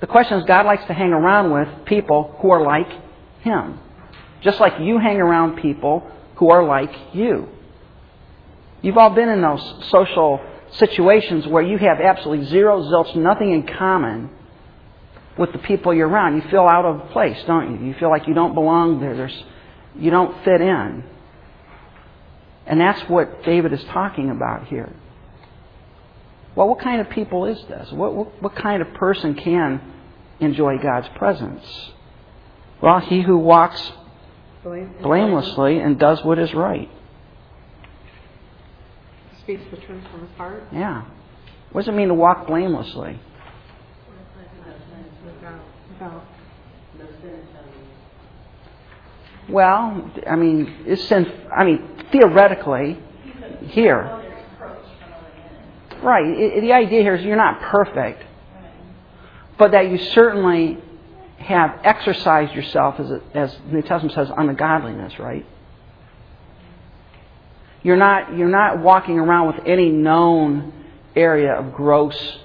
The 0.01 0.07
question 0.07 0.39
is, 0.39 0.47
God 0.47 0.65
likes 0.65 0.85
to 0.87 0.95
hang 0.95 1.13
around 1.13 1.53
with 1.53 1.85
people 1.85 2.35
who 2.41 2.51
are 2.51 2.65
like 2.65 2.89
Him. 3.43 3.79
Just 4.43 4.61
like 4.61 4.81
you 4.81 4.99
hang 4.99 5.19
around 5.19 5.61
people 5.61 6.11
who 6.37 6.51
are 6.51 6.65
like 6.65 6.93
you. 7.13 7.49
You've 8.83 8.97
all 8.97 9.11
been 9.11 9.29
in 9.29 9.43
those 9.43 9.63
social 9.91 10.41
situations 10.73 11.47
where 11.47 11.63
you 11.63 11.77
have 11.79 12.01
absolutely 12.01 12.47
zero, 12.47 12.83
zilch, 12.83 13.15
nothing 13.17 13.53
in 13.53 13.67
common 13.67 14.31
with 15.37 15.53
the 15.53 15.59
people 15.59 15.93
you're 15.93 16.09
around. 16.09 16.37
You 16.37 16.49
feel 16.51 16.67
out 16.67 16.85
of 16.85 17.11
place, 17.11 17.39
don't 17.47 17.81
you? 17.81 17.89
You 17.89 17.95
feel 17.95 18.11
like 18.11 18.27
you 18.27 18.35
don't 18.35 18.55
belong 18.55 19.01
there. 19.01 19.17
There's, 19.17 19.45
you 19.97 20.11
don't 20.11 20.43
fit 20.45 20.61
in. 20.61 21.05
And 22.67 22.81
that's 22.81 23.01
what 23.09 23.43
David 23.43 23.73
is 23.73 23.83
talking 23.85 24.31
about 24.31 24.69
here. 24.69 24.93
Well, 26.55 26.69
what 26.69 26.81
kind 26.81 27.01
of 27.01 27.11
people 27.11 27.45
is 27.47 27.59
this? 27.69 27.91
What, 27.93 28.15
what, 28.15 28.43
what 28.43 28.57
kind 28.57 28.83
of 28.83 28.93
person 28.95 29.35
can 29.35 29.81
enjoy 30.41 30.79
God's 30.79 31.09
presence? 31.17 31.65
Well, 32.83 33.01
he 33.01 33.23
who 33.23 33.37
walks 33.37 33.93
blamelessly 34.63 35.79
and 35.79 35.99
does 35.99 36.25
what 36.25 36.39
is 36.39 36.53
right. 36.55 36.89
Speaks 39.43 39.63
the 39.71 39.77
truth 39.79 40.03
from 40.11 40.21
his 40.27 40.37
heart. 40.37 40.65
Yeah. 40.73 41.05
What 41.73 41.83
does 41.83 41.89
it 41.89 41.97
mean 41.97 42.09
to 42.09 42.15
walk 42.15 42.47
blamelessly? 42.47 43.21
Well, 49.49 50.13
I 50.29 50.37
mean, 50.37 50.85
is 50.87 51.03
sin? 51.09 51.27
I 51.55 51.65
mean, 51.65 52.05
theoretically, 52.13 52.99
here, 53.69 54.03
right? 56.03 56.61
the 56.61 56.73
idea 56.73 57.03
here 57.03 57.17
is 57.17 57.25
you're 57.25 57.37
not 57.37 57.61
perfect, 57.61 58.23
but 59.59 59.73
that 59.73 59.91
you 59.91 59.99
certainly 59.99 60.79
have 61.41 61.81
exercised 61.85 62.55
yourself, 62.55 63.01
as, 63.01 63.11
it, 63.11 63.23
as 63.35 63.57
the 63.67 63.75
New 63.75 63.83
Testament 63.83 64.15
says, 64.15 64.31
on 64.31 64.47
the 64.47 64.55
godliness, 64.55 65.19
right? 65.19 65.47
You're 67.83 67.97
not, 67.97 68.37
you're 68.37 68.49
not 68.49 68.81
walking 68.81 69.19
around 69.19 69.55
with 69.55 69.67
any 69.67 69.91
known 69.91 70.73
area 71.17 71.53
of 71.55 71.73
gross 71.73 72.39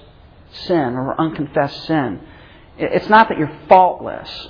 sin 0.50 0.94
or 0.94 1.20
unconfessed 1.20 1.86
sin. 1.86 2.20
It's 2.78 3.08
not 3.08 3.28
that 3.28 3.38
you're 3.38 3.58
faultless 3.68 4.48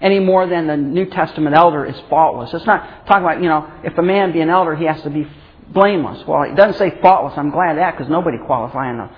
any 0.00 0.20
more 0.20 0.46
than 0.46 0.66
the 0.66 0.76
New 0.76 1.06
Testament 1.06 1.56
elder 1.56 1.86
is 1.86 1.96
faultless. 2.10 2.52
It's 2.52 2.66
not 2.66 3.06
talking 3.06 3.24
about, 3.24 3.42
you 3.42 3.48
know, 3.48 3.70
if 3.84 3.96
a 3.96 4.02
man 4.02 4.32
be 4.32 4.40
an 4.40 4.50
elder, 4.50 4.76
he 4.76 4.84
has 4.84 5.00
to 5.02 5.10
be 5.10 5.26
blameless. 5.68 6.26
Well, 6.26 6.42
it 6.42 6.54
doesn't 6.54 6.78
say 6.78 7.00
faultless. 7.00 7.38
I'm 7.38 7.50
glad 7.50 7.72
of 7.72 7.76
that 7.76 7.96
because 7.96 8.10
nobody 8.10 8.36
qualifies 8.44 8.96
the 8.96 9.10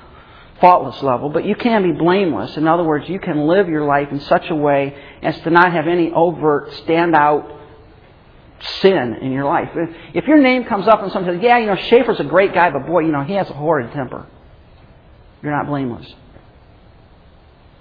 faultless 0.60 1.02
level. 1.02 1.28
But 1.28 1.44
you 1.44 1.54
can 1.54 1.82
be 1.82 1.92
blameless. 1.92 2.56
In 2.56 2.66
other 2.66 2.84
words, 2.84 3.08
you 3.08 3.18
can 3.18 3.46
live 3.46 3.68
your 3.68 3.84
life 3.84 4.08
in 4.10 4.20
such 4.20 4.48
a 4.50 4.54
way 4.54 4.96
as 5.22 5.38
to 5.40 5.50
not 5.50 5.72
have 5.72 5.86
any 5.86 6.12
overt, 6.12 6.70
standout 6.86 7.54
sin 8.80 9.18
in 9.20 9.32
your 9.32 9.44
life. 9.44 9.70
If 10.14 10.26
your 10.26 10.38
name 10.38 10.64
comes 10.64 10.88
up 10.88 11.02
and 11.02 11.12
someone 11.12 11.34
says, 11.34 11.42
yeah, 11.42 11.58
you 11.58 11.66
know, 11.66 11.76
Schaefer's 11.76 12.20
a 12.20 12.25
great 12.25 12.54
guy, 12.54 12.70
but 12.70 12.86
boy, 12.86 13.00
you 13.00 13.12
know, 13.12 13.22
he 13.22 13.34
has 13.34 13.48
a 13.50 13.52
horrid 13.52 13.92
temper. 13.92 14.26
You're 15.42 15.52
not 15.52 15.66
blameless. 15.66 16.12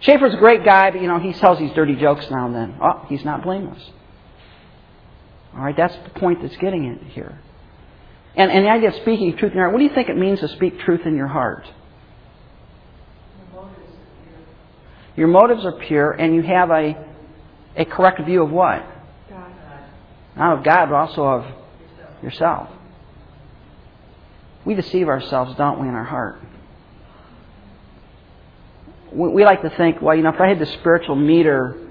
Schaefer's 0.02 0.34
a 0.34 0.38
great 0.38 0.64
guy, 0.64 0.92
but 0.92 1.02
you 1.02 1.08
know, 1.08 1.20
he 1.20 1.34
tells 1.34 1.58
these 1.60 1.72
dirty 1.74 1.96
jokes 1.96 2.30
now 2.30 2.46
and 2.46 2.56
then. 2.56 2.78
Oh, 2.82 3.06
he's 3.08 3.24
not 3.24 3.44
blameless. 3.44 3.82
All 5.56 5.62
right, 5.62 5.76
that's 5.76 5.96
the 6.04 6.20
point 6.20 6.42
that's 6.42 6.58
getting 6.58 6.84
in 6.84 7.00
here. 7.12 7.40
And, 8.36 8.52
and 8.52 8.66
the 8.66 8.70
idea 8.70 8.90
of 8.90 8.96
speaking 8.96 9.36
truth 9.38 9.54
in 9.54 9.58
your 9.58 9.66
heart, 9.66 9.74
what 9.74 9.80
do 9.80 9.86
you 9.86 9.96
think 9.96 10.10
it 10.10 10.18
means 10.18 10.42
to 10.42 10.50
speak 10.50 10.80
truth 10.82 11.06
in 11.06 11.16
your 11.16 11.28
heart? 11.28 11.66
Your 15.16 15.28
motives 15.28 15.66
are 15.66 15.72
pure, 15.72 16.12
and 16.12 16.36
you 16.36 16.42
have 16.42 16.70
a, 16.72 16.96
a 17.76 17.86
correct 17.86 18.22
view 18.26 18.44
of 18.44 18.52
what? 18.52 18.86
God. 19.30 19.52
Not 20.36 20.58
of 20.58 20.64
God, 20.64 20.90
but 20.90 20.96
also 20.96 21.24
of 21.24 21.46
yourself. 22.22 22.70
We 24.66 24.74
deceive 24.74 25.08
ourselves, 25.08 25.56
don't 25.58 25.82
we, 25.82 25.88
in 25.88 25.94
our 25.94 26.04
heart? 26.04 26.40
We 29.12 29.46
like 29.46 29.62
to 29.62 29.70
think, 29.70 30.02
well, 30.02 30.16
you 30.16 30.24
know, 30.24 30.32
if 30.32 30.42
I 30.42 30.50
had 30.50 30.60
the 30.60 30.66
spiritual 30.66 31.16
meter, 31.16 31.88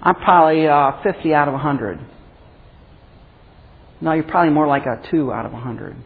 I'm 0.00 0.14
probably 0.14 0.66
uh, 0.66 1.02
50 1.02 1.34
out 1.34 1.48
of 1.48 1.54
100. 1.54 2.00
No, 4.00 4.12
you're 4.12 4.24
probably 4.24 4.52
more 4.52 4.66
like 4.66 4.86
a 4.86 5.02
2 5.10 5.32
out 5.32 5.44
of 5.44 5.52
100. 5.52 5.96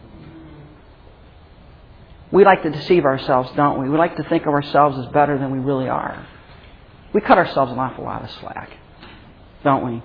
We 2.33 2.45
like 2.45 2.62
to 2.62 2.71
deceive 2.71 3.04
ourselves, 3.04 3.50
don't 3.54 3.80
we? 3.80 3.88
We 3.88 3.97
like 3.97 4.16
to 4.16 4.25
think 4.25 4.47
of 4.47 4.54
ourselves 4.54 4.99
as 4.99 5.07
better 5.12 5.38
than 5.38 5.50
we 5.50 5.59
really 5.59 5.88
are. 5.88 6.26
We 7.12 7.21
cut 7.21 7.38
ourselves 7.38 7.73
an 7.73 7.79
awful 7.79 8.05
lot 8.05 8.23
of 8.23 8.31
slack, 8.31 8.71
don't 9.64 9.85
we? 9.87 10.02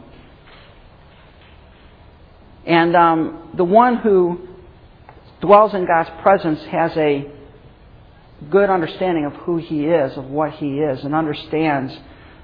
And 2.65 2.95
um, 2.95 3.51
the 3.55 3.63
one 3.63 3.97
who 3.97 4.47
dwells 5.39 5.74
in 5.74 5.85
God's 5.85 6.09
presence 6.21 6.63
has 6.65 6.95
a 6.97 7.31
good 8.50 8.69
understanding 8.69 9.25
of 9.25 9.33
who 9.33 9.57
he 9.57 9.85
is, 9.85 10.17
of 10.17 10.25
what 10.25 10.53
he 10.53 10.79
is, 10.79 11.03
and 11.03 11.13
understands 11.13 11.95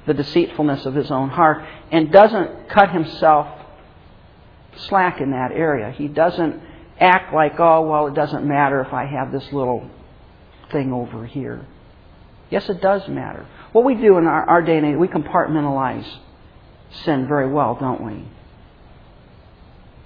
the 0.06 0.14
deceitfulness 0.14 0.86
of 0.86 0.94
his 0.94 1.10
own 1.12 1.30
heart, 1.30 1.66
and 1.92 2.12
doesn't 2.12 2.70
cut 2.70 2.92
himself 2.92 3.48
slack 4.76 5.20
in 5.22 5.32
that 5.32 5.52
area. 5.52 5.92
He 5.92 6.08
doesn't 6.08 6.62
act 7.00 7.34
like, 7.34 7.60
oh, 7.60 7.82
well, 7.82 8.08
it 8.08 8.14
doesn't 8.14 8.48
matter 8.48 8.82
if 8.82 8.94
I 8.94 9.06
have 9.06 9.32
this 9.32 9.52
little 9.52 9.90
thing 10.72 10.94
over 10.94 11.26
here. 11.26 11.66
Yes, 12.50 12.70
it 12.70 12.82
does 12.82 13.08
matter. 13.08 13.48
What 13.72 13.86
we 13.86 13.96
do 13.96 14.18
in 14.18 14.26
our, 14.26 14.48
our 14.50 14.62
day 14.62 14.78
and 14.78 14.86
age, 14.86 14.98
we 14.98 15.08
compartmentalize 15.08 16.08
sin 17.04 17.28
very 17.28 17.50
well, 17.50 17.78
don't 17.80 18.04
we? 18.04 18.28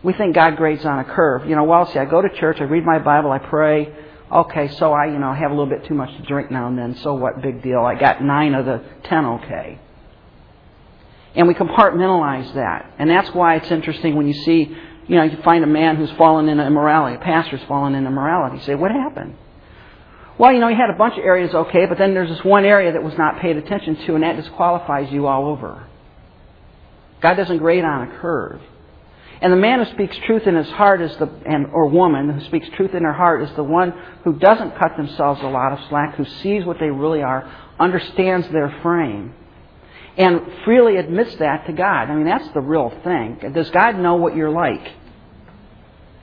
We 0.03 0.13
think 0.13 0.35
God 0.35 0.55
grades 0.55 0.85
on 0.85 0.99
a 0.99 1.03
curve. 1.03 1.49
You 1.49 1.55
know, 1.55 1.63
well, 1.63 1.91
see, 1.91 1.97
I 1.97 2.05
go 2.05 2.21
to 2.21 2.29
church, 2.29 2.57
I 2.59 2.65
read 2.65 2.85
my 2.85 2.99
Bible, 2.99 3.31
I 3.31 3.39
pray. 3.39 3.91
Okay, 4.31 4.67
so 4.75 4.93
I, 4.93 5.05
you 5.05 5.19
know, 5.19 5.33
have 5.33 5.51
a 5.51 5.53
little 5.53 5.69
bit 5.69 5.85
too 5.85 5.93
much 5.95 6.15
to 6.17 6.23
drink 6.23 6.51
now 6.51 6.67
and 6.67 6.77
then. 6.77 6.95
So 6.97 7.15
what? 7.15 7.41
Big 7.41 7.61
deal. 7.63 7.79
I 7.79 7.95
got 7.95 8.23
nine 8.23 8.53
of 8.53 8.65
the 8.65 8.83
ten 9.03 9.25
okay. 9.25 9.79
And 11.35 11.47
we 11.47 11.53
compartmentalize 11.53 12.53
that. 12.55 12.93
And 12.97 13.09
that's 13.09 13.29
why 13.31 13.55
it's 13.55 13.69
interesting 13.69 14.15
when 14.15 14.27
you 14.27 14.33
see, 14.33 14.75
you 15.07 15.15
know, 15.15 15.23
you 15.23 15.37
find 15.43 15.63
a 15.63 15.67
man 15.67 15.95
who's 15.95 16.11
fallen 16.13 16.49
into 16.49 16.65
immorality, 16.65 17.17
a 17.17 17.19
pastor's 17.19 17.63
fallen 17.67 17.93
into 17.93 18.09
immorality. 18.09 18.57
You 18.57 18.63
say, 18.63 18.75
what 18.75 18.91
happened? 18.91 19.35
Well, 20.37 20.51
you 20.51 20.59
know, 20.59 20.67
he 20.67 20.75
had 20.75 20.89
a 20.89 20.97
bunch 20.97 21.17
of 21.17 21.23
areas 21.23 21.53
okay, 21.53 21.85
but 21.85 21.97
then 21.97 22.13
there's 22.13 22.29
this 22.29 22.43
one 22.43 22.65
area 22.65 22.91
that 22.91 23.03
was 23.03 23.17
not 23.17 23.39
paid 23.39 23.55
attention 23.55 23.95
to, 24.05 24.15
and 24.15 24.23
that 24.23 24.35
disqualifies 24.35 25.11
you 25.11 25.27
all 25.27 25.45
over. 25.45 25.87
God 27.21 27.35
doesn't 27.35 27.59
grade 27.59 27.85
on 27.85 28.09
a 28.09 28.19
curve. 28.19 28.61
And 29.41 29.51
the 29.51 29.57
man 29.57 29.83
who 29.83 29.91
speaks 29.91 30.17
truth 30.25 30.47
in 30.47 30.55
his 30.55 30.69
heart 30.71 31.01
is 31.01 31.15
the, 31.17 31.29
and, 31.45 31.67
or 31.67 31.87
woman 31.87 32.29
who 32.29 32.45
speaks 32.45 32.67
truth 32.75 32.93
in 32.93 33.03
her 33.03 33.13
heart 33.13 33.43
is 33.43 33.55
the 33.55 33.63
one 33.63 33.91
who 34.23 34.33
doesn't 34.37 34.77
cut 34.77 34.97
themselves 34.97 35.41
a 35.41 35.47
lot 35.47 35.73
of 35.73 35.79
slack, 35.89 36.15
who 36.15 36.25
sees 36.25 36.65
what 36.65 36.79
they 36.79 36.89
really 36.89 37.21
are, 37.21 37.49
understands 37.79 38.47
their 38.49 38.77
frame, 38.81 39.33
and 40.17 40.41
freely 40.63 40.97
admits 40.97 41.35
that 41.35 41.65
to 41.67 41.73
God. 41.73 42.09
I 42.09 42.15
mean, 42.15 42.25
that's 42.25 42.47
the 42.53 42.61
real 42.61 42.93
thing. 43.03 43.39
Does 43.53 43.69
God 43.71 43.97
know 43.97 44.15
what 44.15 44.35
you're 44.35 44.51
like? 44.51 44.93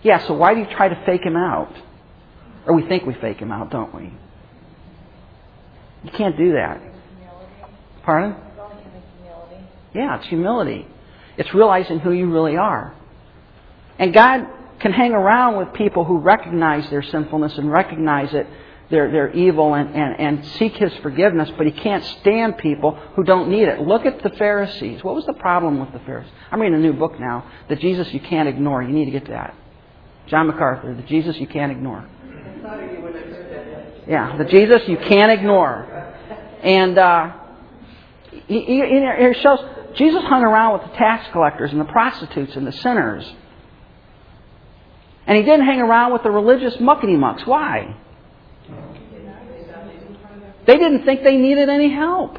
Yeah, 0.03 0.27
so 0.27 0.35
why 0.35 0.55
do 0.55 0.61
you 0.61 0.67
try 0.67 0.89
to 0.89 1.05
fake 1.05 1.25
him 1.25 1.37
out? 1.37 1.73
Or 2.67 2.75
we 2.75 2.87
think 2.87 3.05
we 3.05 3.15
fake 3.15 3.39
him 3.39 3.51
out, 3.51 3.71
don't 3.71 3.95
we? 3.95 4.13
You 6.05 6.11
can't 6.13 6.37
do 6.37 6.53
that. 6.53 6.81
Pardon? 8.05 8.37
Yeah, 9.95 10.19
it's 10.19 10.27
humility. 10.27 10.87
It's 11.37 11.53
realizing 11.55 12.01
who 12.01 12.13
you 12.13 12.31
really 12.31 12.57
are. 12.57 12.95
And 13.99 14.13
God 14.13 14.47
can 14.81 14.93
hang 14.93 15.13
around 15.13 15.59
with 15.59 15.73
people 15.75 16.05
who 16.05 16.19
recognize 16.19 16.89
their 16.91 17.03
sinfulness 17.03 17.57
and 17.57 17.71
recognize 17.71 18.35
it, 18.35 18.47
their, 18.91 19.11
their 19.11 19.33
evil, 19.33 19.75
and, 19.75 19.95
and, 19.95 20.19
and 20.19 20.47
seek 20.59 20.77
His 20.77 20.93
forgiveness, 21.03 21.51
but 21.57 21.67
He 21.67 21.73
can't 21.73 22.05
stand 22.21 22.59
people 22.59 22.99
who 23.15 23.23
don't 23.23 23.49
need 23.49 23.69
it. 23.69 23.81
Look 23.81 24.05
at 24.07 24.23
the 24.23 24.31
Pharisees. 24.31 25.05
What 25.05 25.15
was 25.15 25.25
the 25.27 25.35
problem 25.35 25.79
with 25.79 25.93
the 25.93 26.01
Pharisees? 26.01 26.33
I'm 26.51 26.61
reading 26.61 26.79
a 26.79 26.83
new 26.83 26.93
book 26.93 27.19
now, 27.21 27.51
The 27.69 27.77
Jesus 27.77 28.13
You 28.13 28.21
Can't 28.21 28.49
Ignore. 28.49 28.83
You 28.83 28.93
need 28.93 29.05
to 29.07 29.13
get 29.13 29.29
that. 29.29 29.55
John 30.27 30.49
MacArthur, 30.49 30.95
The 30.95 31.03
Jesus 31.03 31.37
You 31.37 31.47
Can't 31.47 31.71
Ignore. 31.71 32.09
Yeah, 34.07 34.37
the 34.37 34.45
Jesus 34.45 34.83
you 34.89 34.97
can't 34.97 35.33
ignore. 35.33 35.87
And 36.63 36.99
uh, 36.99 37.33
he 38.47 39.35
shows 39.43 39.59
Jesus 39.97 40.23
hung 40.25 40.43
around 40.43 40.81
with 40.81 40.91
the 40.91 40.97
tax 40.97 41.31
collectors 41.33 41.71
and 41.73 41.81
the 41.81 41.87
prostitutes 41.87 42.57
and 42.57 42.67
the 42.67 42.73
sinners. 42.73 43.31
And 45.27 45.37
he 45.37 45.45
didn't 45.45 45.67
hang 45.67 45.81
around 45.81 46.13
with 46.13 46.23
the 46.23 46.31
religious 46.31 46.75
muckety 46.77 47.19
mucks. 47.19 47.47
Why? 47.47 47.97
They 50.67 50.79
didn't 50.79 51.05
think 51.05 51.23
they 51.23 51.37
needed 51.37 51.69
any 51.69 51.91
help. 51.93 52.39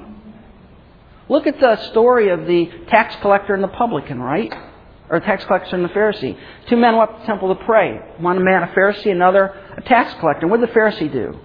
Look 1.30 1.48
at 1.48 1.60
the 1.60 1.78
story 1.90 2.30
of 2.30 2.46
the 2.46 2.70
tax 2.90 3.16
collector 3.22 3.54
and 3.54 3.64
the 3.64 3.70
publican, 3.70 4.22
right? 4.22 4.54
Or 5.14 5.20
tax 5.20 5.46
collector 5.46 5.76
and 5.76 5.86
the 5.86 5.90
Pharisee. 5.90 6.36
Two 6.68 6.76
men 6.76 6.98
went 6.98 7.12
to 7.12 7.20
the 7.20 7.26
temple 7.28 7.56
to 7.56 7.64
pray. 7.66 8.00
One 8.18 8.44
man, 8.44 8.64
a 8.64 8.68
Pharisee, 8.68 9.12
another 9.12 9.54
a 9.78 9.82
tax 9.82 10.20
collector. 10.20 10.48
What 10.48 10.60
did 10.60 10.70
the 10.70 10.74
Pharisee 10.74 11.12
do? 11.12 11.40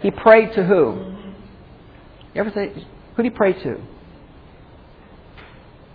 He 0.00 0.10
prayed 0.10 0.52
to 0.54 0.64
who? 0.64 1.14
You 2.34 2.40
ever 2.40 2.50
think, 2.50 2.74
who 2.74 3.22
did 3.22 3.30
he 3.30 3.36
pray 3.36 3.52
to? 3.52 3.80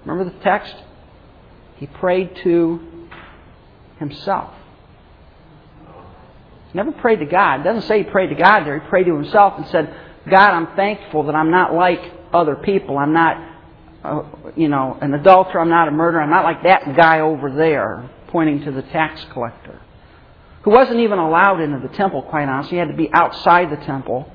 Remember 0.06 0.32
the 0.32 0.40
text? 0.40 0.74
He 1.76 1.88
prayed 1.88 2.34
to 2.44 3.10
himself. 4.00 4.54
He 6.72 6.76
never 6.76 6.94
prayed 6.94 7.20
to 7.20 7.26
God. 7.26 7.60
It 7.60 7.64
doesn't 7.66 7.90
say 7.90 8.04
he 8.06 8.10
prayed 8.10 8.30
to 8.30 8.36
God 8.36 8.62
there. 8.62 8.80
He 8.80 8.88
prayed 8.88 9.08
to 9.08 9.16
himself 9.16 9.56
and 9.58 9.68
said, 9.68 9.94
God, 10.30 10.52
I'm 10.52 10.78
thankful 10.78 11.24
that 11.24 11.36
I'm 11.36 11.52
not 11.52 11.74
like 11.74 12.00
other 12.34 12.56
people. 12.56 12.98
I'm 12.98 13.12
not, 13.12 13.36
uh, 14.04 14.24
you 14.56 14.68
know, 14.70 14.98
an 15.02 15.14
adulterer. 15.14 15.62
I'm 15.62 15.70
not 15.70 15.88
a 15.88 15.92
murderer. 15.92 16.22
I'm 16.22 16.30
not 16.30 16.44
like 16.44 16.64
that 16.64 16.96
guy 16.96 17.20
over 17.22 17.52
there, 17.52 18.10
pointing 18.28 18.64
to 18.66 18.72
the 18.72 18.82
tax 18.84 19.24
collector, 19.34 19.82
who 20.64 20.72
wasn't 20.72 21.00
even 21.00 21.20
allowed 21.20 21.60
into 21.62 21.86
the 21.86 21.94
temple, 21.96 22.22
quite 22.24 22.48
honestly. 22.48 22.74
He 22.74 22.78
had 22.78 22.90
to 22.90 22.96
be 22.96 23.10
outside 23.14 23.70
the 23.70 23.84
temple. 23.86 24.32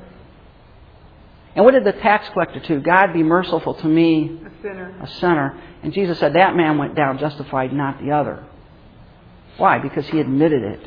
And 1.55 1.65
what 1.65 1.73
did 1.73 1.85
the 1.85 1.93
tax 1.93 2.29
collector 2.31 2.61
do? 2.61 2.81
God 2.81 3.13
be 3.13 3.23
merciful 3.23 3.75
to 3.75 3.87
me, 3.87 4.41
A 4.47 4.63
sinner. 4.63 4.97
a 5.03 5.07
sinner. 5.07 5.63
And 5.83 5.93
Jesus 5.93 6.19
said, 6.19 6.35
That 6.35 6.57
man 6.57 6.79
went 6.79 6.95
down 6.95 7.19
justified, 7.19 7.73
not 7.73 8.01
the 8.03 8.13
other. 8.13 8.45
Why? 9.59 9.79
Because 9.79 10.07
he 10.09 10.19
admitted 10.19 10.63
it. 10.63 10.81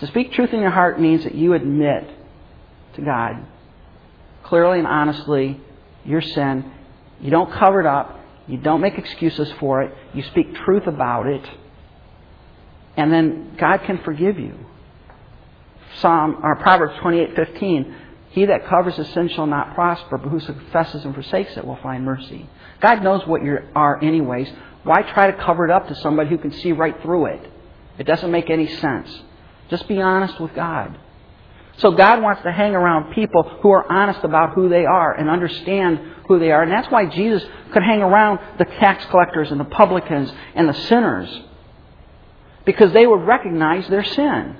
To 0.00 0.06
speak 0.06 0.32
truth 0.32 0.52
in 0.52 0.60
your 0.60 0.70
heart 0.70 1.00
means 1.00 1.24
that 1.24 1.34
you 1.34 1.54
admit 1.54 2.08
to 2.94 3.02
God 3.02 3.46
clearly 4.44 4.78
and 4.78 4.88
honestly 4.88 5.60
your 6.04 6.22
sin. 6.22 6.72
You 7.20 7.30
don't 7.30 7.52
cover 7.52 7.80
it 7.80 7.86
up. 7.86 8.18
You 8.46 8.56
don't 8.58 8.80
make 8.80 8.96
excuses 8.96 9.50
for 9.60 9.82
it. 9.82 9.94
You 10.14 10.22
speak 10.22 10.54
truth 10.64 10.86
about 10.86 11.26
it. 11.26 11.44
And 12.96 13.12
then 13.12 13.56
God 13.58 13.82
can 13.84 13.98
forgive 14.02 14.38
you. 14.38 14.54
Psalm 16.00 16.40
or 16.42 16.56
Proverbs 16.56 16.94
28:15 17.00 17.94
He 18.30 18.46
that 18.46 18.66
covers 18.66 18.96
his 18.96 19.08
sin 19.10 19.28
shall 19.28 19.46
not 19.46 19.74
prosper, 19.74 20.18
but 20.18 20.28
who 20.28 20.40
confesses 20.40 21.04
and 21.04 21.14
forsakes 21.14 21.56
it 21.56 21.66
will 21.66 21.78
find 21.82 22.04
mercy. 22.04 22.48
God 22.80 23.02
knows 23.02 23.26
what 23.26 23.42
you 23.42 23.58
are 23.74 24.02
anyways. 24.02 24.50
Why 24.84 25.02
try 25.02 25.30
to 25.30 25.44
cover 25.44 25.64
it 25.64 25.70
up 25.70 25.88
to 25.88 25.94
somebody 25.96 26.30
who 26.30 26.38
can 26.38 26.52
see 26.52 26.72
right 26.72 27.00
through 27.02 27.26
it? 27.26 27.50
It 27.98 28.04
doesn't 28.04 28.30
make 28.30 28.48
any 28.48 28.66
sense. 28.66 29.22
Just 29.68 29.88
be 29.88 30.00
honest 30.00 30.40
with 30.40 30.54
God. 30.54 30.96
So 31.78 31.92
God 31.92 32.22
wants 32.22 32.42
to 32.42 32.52
hang 32.52 32.74
around 32.74 33.14
people 33.14 33.44
who 33.62 33.70
are 33.70 33.90
honest 33.90 34.24
about 34.24 34.54
who 34.54 34.68
they 34.68 34.84
are 34.84 35.14
and 35.14 35.30
understand 35.30 36.00
who 36.26 36.38
they 36.38 36.50
are. 36.50 36.62
And 36.62 36.72
that's 36.72 36.90
why 36.90 37.06
Jesus 37.06 37.42
could 37.72 37.82
hang 37.82 38.02
around 38.02 38.40
the 38.58 38.64
tax 38.64 39.04
collectors 39.06 39.50
and 39.50 39.60
the 39.60 39.64
publicans 39.64 40.32
and 40.54 40.68
the 40.68 40.74
sinners. 40.74 41.28
Because 42.64 42.92
they 42.92 43.06
would 43.06 43.22
recognize 43.22 43.88
their 43.88 44.04
sin. 44.04 44.56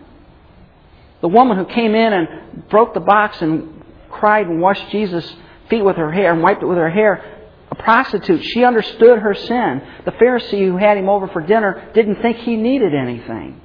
The 1.21 1.29
woman 1.29 1.59
who 1.59 1.67
came 1.67 1.97
in 1.97 2.13
and 2.13 2.69
broke 2.69 2.95
the 2.95 3.01
box 3.01 3.43
and 3.43 3.83
cried 4.11 4.47
and 4.47 4.61
washed 4.61 4.89
Jesus' 4.91 5.31
feet 5.69 5.83
with 5.83 5.97
her 5.97 6.13
hair 6.13 6.33
and 6.33 6.41
wiped 6.41 6.63
it 6.63 6.67
with 6.67 6.79
her 6.79 6.91
hair, 6.91 7.49
a 7.71 7.75
prostitute, 7.75 8.45
she 8.45 8.65
understood 8.65 9.19
her 9.19 9.35
sin. 9.35 9.83
The 10.05 10.13
Pharisee 10.13 10.67
who 10.67 10.77
had 10.77 10.97
him 10.97 11.09
over 11.09 11.27
for 11.29 11.43
dinner 11.43 11.91
didn't 11.95 12.23
think 12.23 12.39
he 12.39 12.57
needed 12.57 12.95
anything. 12.95 13.61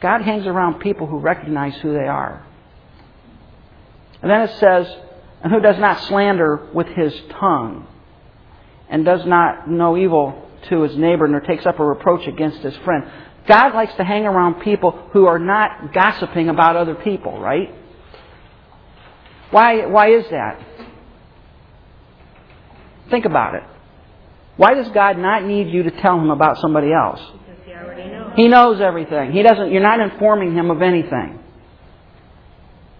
God 0.00 0.22
hangs 0.22 0.46
around 0.46 0.80
people 0.80 1.06
who 1.06 1.18
recognize 1.18 1.74
who 1.76 1.92
they 1.92 2.06
are. 2.06 2.46
And 4.22 4.30
then 4.30 4.42
it 4.42 4.58
says, 4.58 4.86
and 5.42 5.52
who 5.52 5.60
does 5.60 5.78
not 5.78 6.02
slander 6.04 6.68
with 6.72 6.88
his 6.88 7.14
tongue, 7.38 7.86
and 8.88 9.04
does 9.04 9.24
not 9.26 9.68
know 9.68 9.96
evil 9.96 10.48
to 10.68 10.82
his 10.82 10.96
neighbor, 10.96 11.28
nor 11.28 11.40
takes 11.40 11.66
up 11.66 11.78
a 11.78 11.84
reproach 11.84 12.26
against 12.26 12.58
his 12.60 12.76
friend. 12.78 13.04
God 13.46 13.74
likes 13.74 13.94
to 13.94 14.04
hang 14.04 14.26
around 14.26 14.62
people 14.62 14.90
who 15.12 15.26
are 15.26 15.38
not 15.38 15.92
gossiping 15.92 16.48
about 16.48 16.76
other 16.76 16.94
people, 16.94 17.40
right? 17.40 17.74
Why, 19.50 19.86
why 19.86 20.10
is 20.10 20.24
that? 20.30 20.60
Think 23.10 23.24
about 23.24 23.54
it. 23.54 23.62
Why 24.56 24.74
does 24.74 24.88
God 24.90 25.18
not 25.18 25.44
need 25.44 25.68
you 25.68 25.84
to 25.84 25.90
tell 26.02 26.18
him 26.18 26.30
about 26.30 26.58
somebody 26.58 26.92
else? 26.92 27.20
He 28.38 28.46
knows. 28.46 28.80
Everything. 28.80 29.32
He 29.32 29.42
doesn't. 29.42 29.72
You're 29.72 29.82
not 29.82 30.00
informing 30.00 30.54
him 30.54 30.70
of 30.70 30.80
anything. 30.80 31.40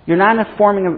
You're 0.04 0.16
not 0.16 0.36
informing 0.38 0.84
him. 0.84 0.94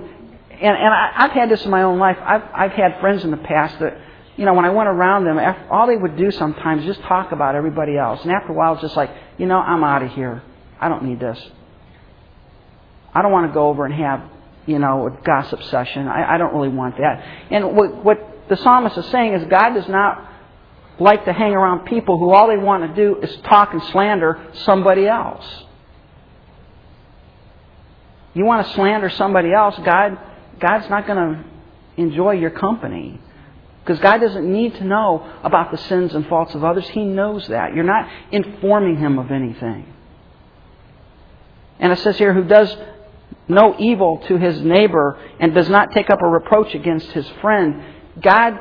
And, 0.51 0.77
and 0.77 0.95
I, 0.95 1.13
I've 1.17 1.33
had 1.33 1.51
this 1.51 1.65
in 1.65 1.71
my 1.71 1.83
own 1.83 1.99
life. 1.99 2.17
I've, 2.21 2.43
I've 2.55 2.73
had 2.73 3.01
friends 3.01 3.23
in 3.25 3.31
the 3.31 3.37
past 3.37 3.79
that, 3.81 3.99
you 4.37 4.47
know, 4.47 4.55
when 4.55 4.65
I 4.65 4.71
went 4.71 4.89
around 4.89 5.25
them, 5.25 5.39
all 5.71 5.87
they 5.87 5.97
would 5.97 6.17
do 6.17 6.31
sometimes 6.31 6.83
is 6.83 6.97
just 6.97 7.03
talk 7.07 7.33
about 7.33 7.55
everybody 7.55 7.99
else. 7.99 8.23
And 8.23 8.33
after 8.33 8.53
a 8.53 8.55
while, 8.55 8.75
it's 8.75 8.83
just 8.83 8.97
like, 8.97 9.11
you 9.37 9.47
know, 9.47 9.59
I'm 9.59 9.85
out 9.85 10.03
of 10.03 10.13
here. 10.13 10.43
I 10.81 10.89
don't 10.89 11.05
need 11.05 11.21
this. 11.21 11.39
I 13.13 13.21
don't 13.21 13.33
want 13.33 13.49
to 13.51 13.53
go 13.53 13.69
over 13.69 13.85
and 13.85 13.95
have, 13.95 14.23
you 14.67 14.79
know, 14.79 15.09
a 15.09 15.23
gossip 15.25 15.63
session. 15.65 16.07
I, 16.09 16.35
I 16.35 16.39
don't 16.39 16.55
really 16.55 16.69
want 16.69 16.97
that. 16.97 17.25
And 17.51 17.77
what, 17.77 18.05
what 18.05 18.49
the 18.49 18.57
psalmist 18.57 18.97
is 18.97 19.07
saying 19.07 19.35
is 19.35 19.45
God 19.51 19.75
does 19.75 19.89
not 19.89 20.30
like 21.01 21.25
to 21.25 21.33
hang 21.33 21.53
around 21.53 21.87
people 21.87 22.19
who 22.19 22.31
all 22.31 22.49
they 22.49 22.57
want 22.57 22.89
to 22.89 22.95
do 22.95 23.21
is 23.21 23.35
talk 23.49 23.73
and 23.73 23.83
slander 23.85 24.39
somebody 24.65 25.07
else. 25.07 25.45
You 28.35 28.45
want 28.45 28.67
to 28.67 28.73
slander 28.75 29.11
somebody 29.11 29.53
else, 29.53 29.75
God 29.85 30.19
God's 30.61 30.89
not 30.91 31.07
going 31.07 31.17
to 31.17 31.45
enjoy 31.97 32.33
your 32.33 32.51
company. 32.51 33.19
Because 33.83 33.99
God 34.01 34.19
doesn't 34.19 34.51
need 34.51 34.75
to 34.75 34.85
know 34.85 35.27
about 35.43 35.71
the 35.71 35.79
sins 35.79 36.15
and 36.15 36.27
faults 36.27 36.55
of 36.55 36.63
others. 36.63 36.87
He 36.91 37.03
knows 37.03 37.49
that. 37.49 37.75
You're 37.75 37.83
not 37.83 38.09
informing 38.31 38.99
Him 38.99 39.19
of 39.19 39.31
anything. 39.31 39.91
And 41.79 41.91
it 41.91 41.99
says 42.01 42.19
here, 42.19 42.35
who 42.35 42.45
does 42.45 42.77
no 43.49 43.75
evil 43.79 44.19
to 44.29 44.37
his 44.37 44.61
neighbor 44.61 45.19
and 45.41 45.55
does 45.55 45.69
not 45.69 45.91
take 45.93 46.09
up 46.11 46.21
a 46.23 46.29
reproach 46.29 46.75
against 46.75 47.09
his 47.09 47.29
friend. 47.41 47.83
God 48.23 48.59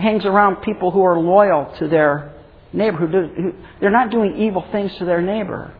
hangs 0.00 0.24
around 0.24 0.56
people 0.56 0.90
who 0.90 1.02
are 1.04 1.18
loyal 1.18 1.74
to 1.78 1.88
their 1.88 2.32
neighbor. 2.72 2.98
Who, 2.98 3.08
do, 3.08 3.28
who 3.34 3.54
they're 3.80 3.90
not 3.90 4.10
doing 4.10 4.36
evil 4.36 4.64
things 4.72 4.94
to 4.96 5.04
their 5.04 5.22
neighbor. 5.22 5.74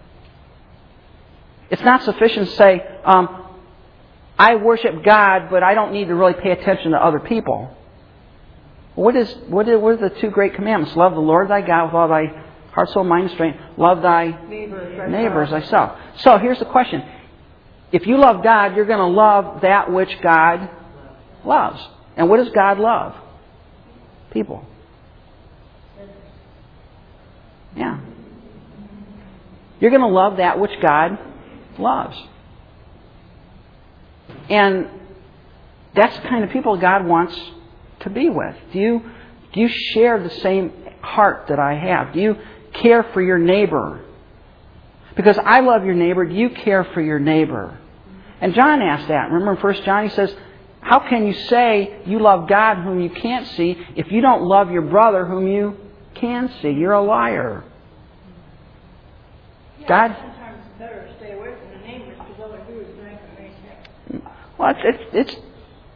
It's 1.70 1.83
not 1.83 2.02
sufficient 2.02 2.48
to 2.48 2.56
say, 2.56 2.80
um, 3.04 3.46
I 4.38 4.56
worship 4.56 5.04
God, 5.04 5.50
but 5.50 5.62
I 5.62 5.74
don't 5.74 5.92
need 5.92 6.09
to 6.09 6.14
really 6.14 6.35
pay 6.35 6.50
attention 6.50 6.92
to 6.92 6.96
other 6.96 7.20
people. 7.20 7.76
What 8.94 9.14
is 9.14 9.33
what 9.48 9.68
are, 9.68 9.78
what 9.78 10.00
are 10.00 10.09
the 10.09 10.20
two 10.20 10.30
great 10.30 10.54
commandments? 10.54 10.96
Love 10.96 11.14
the 11.14 11.20
Lord 11.20 11.48
thy 11.48 11.61
God 11.61 11.87
with 11.87 11.94
all 11.94 12.09
thy 12.09 12.26
heart, 12.72 12.90
soul, 12.90 13.04
mind, 13.04 13.24
and 13.24 13.33
strength. 13.33 13.59
Love 13.76 14.02
thy 14.02 14.30
Neighbors. 14.48 15.11
neighbors 15.11 15.50
thyself. 15.50 15.98
So 16.16 16.38
here's 16.38 16.59
the 16.59 16.64
question. 16.64 17.02
If 17.92 18.06
you 18.06 18.18
love 18.18 18.42
God, 18.42 18.76
you're 18.76 18.87
going 18.87 18.98
to 18.98 19.06
love 19.06 19.62
that 19.62 19.92
which 19.92 20.11
God 20.22 20.68
loves. 21.44 21.80
And 22.16 22.28
what 22.28 22.37
does 22.38 22.50
God 22.50 22.78
love? 22.78 23.14
People. 24.33 24.64
Yeah. 27.77 28.01
You're 29.81 29.90
going 29.90 30.03
to 30.03 30.09
love 30.09 30.37
that 30.38 30.59
which 30.59 30.73
God 30.83 31.19
loves. 31.79 32.16
And 34.49 34.88
that's 35.95 36.16
the 36.16 36.29
kind 36.29 36.45
of 36.45 36.51
people 36.51 36.77
God 36.77 37.07
wants 37.07 37.38
to 38.01 38.11
be 38.11 38.29
with. 38.29 38.57
Do 38.73 38.79
you, 38.79 39.03
do 39.53 39.61
you 39.61 39.69
share 39.69 40.23
the 40.23 40.31
same 40.40 40.73
heart 41.01 41.47
that 41.49 41.59
I 41.59 41.75
have? 41.75 42.12
Do 42.12 42.21
you 42.21 42.37
care 42.75 43.05
for 43.12 43.23
your 43.23 43.38
neighbor? 43.38 44.05
Because 45.16 45.38
I 45.38 45.61
love 45.61 45.85
your 45.85 45.95
neighbor, 45.95 46.25
do 46.25 46.35
you 46.35 46.51
care 46.51 46.85
for 46.85 47.01
your 47.01 47.19
neighbor? 47.19 47.79
And 48.40 48.55
John 48.55 48.81
asked 48.81 49.09
that. 49.09 49.31
Remember 49.31 49.53
in 49.53 49.59
1 49.59 49.85
John, 49.85 50.09
he 50.09 50.14
says, 50.14 50.35
How 50.81 50.99
can 51.09 51.27
you 51.27 51.35
say 51.35 52.01
you 52.07 52.19
love 52.19 52.49
God 52.49 52.77
whom 52.77 53.01
you 53.01 53.11
can't 53.11 53.47
see 53.49 53.77
if 53.97 54.11
you 54.11 54.21
don't 54.21 54.43
love 54.43 54.71
your 54.71 54.83
brother 54.83 55.27
whom 55.27 55.47
you 55.47 55.77
can 56.14 56.51
see? 56.61 56.71
You're 56.71 56.93
a 56.93 57.03
liar. 57.03 57.64
God. 59.87 60.16
Sometimes 60.19 60.59
it's 60.66 60.79
better 60.79 61.07
to 61.07 61.16
stay 61.19 61.33
away 61.33 61.55
from 61.59 61.81
the 61.81 61.87
neighbors 61.87 62.19
because 62.19 62.40
all 62.40 62.53
they 62.53 62.73
do 62.73 62.81
is 62.81 62.99
drink 62.99 63.21
and. 64.09 64.23
Well, 64.59 64.75
it's, 64.77 64.81
it's, 65.12 65.31
it's 65.31 65.43